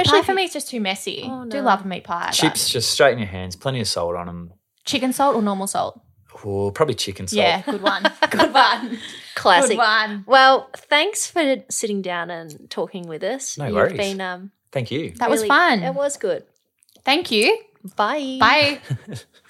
Especially 0.00 0.20
pie 0.20 0.26
for 0.26 0.34
me 0.34 0.44
is 0.44 0.52
just 0.52 0.68
too 0.68 0.80
messy. 0.80 1.22
Oh, 1.24 1.44
Do 1.46 1.58
no. 1.58 1.62
love 1.64 1.84
a 1.84 1.88
meat 1.88 2.04
pie. 2.04 2.20
but 2.20 2.26
but- 2.28 2.34
Chips 2.36 2.68
just 2.68 2.90
straight 2.90 3.12
in 3.12 3.18
your 3.18 3.28
hands, 3.28 3.56
plenty 3.56 3.80
of 3.80 3.88
salt 3.88 4.14
on 4.16 4.26
them. 4.26 4.52
Chicken 4.84 5.12
salt 5.12 5.34
or 5.36 5.42
normal 5.42 5.66
salt? 5.66 6.00
Oh, 6.44 6.70
probably 6.70 6.94
chicken 6.94 7.26
salt. 7.26 7.38
Yeah, 7.38 7.62
good 7.62 7.82
one. 7.82 8.02
good 8.30 8.52
one. 8.54 8.98
Classic. 9.34 9.70
Good 9.70 9.78
one. 9.78 10.24
Well, 10.26 10.70
thanks 10.76 11.26
for 11.26 11.56
sitting 11.70 12.02
down 12.02 12.30
and 12.30 12.68
talking 12.70 13.06
with 13.08 13.22
us. 13.22 13.58
No 13.58 13.66
You've 13.66 13.74
worries. 13.74 13.96
been 13.96 14.20
um 14.20 14.52
Thank 14.72 14.90
you. 14.90 15.12
That 15.18 15.28
was 15.28 15.40
really- 15.40 15.48
fun. 15.48 15.82
It 15.82 15.94
was 15.94 16.16
good. 16.16 16.44
Thank 17.04 17.30
you. 17.30 17.58
Bye. 17.96 18.36
Bye. 18.38 18.80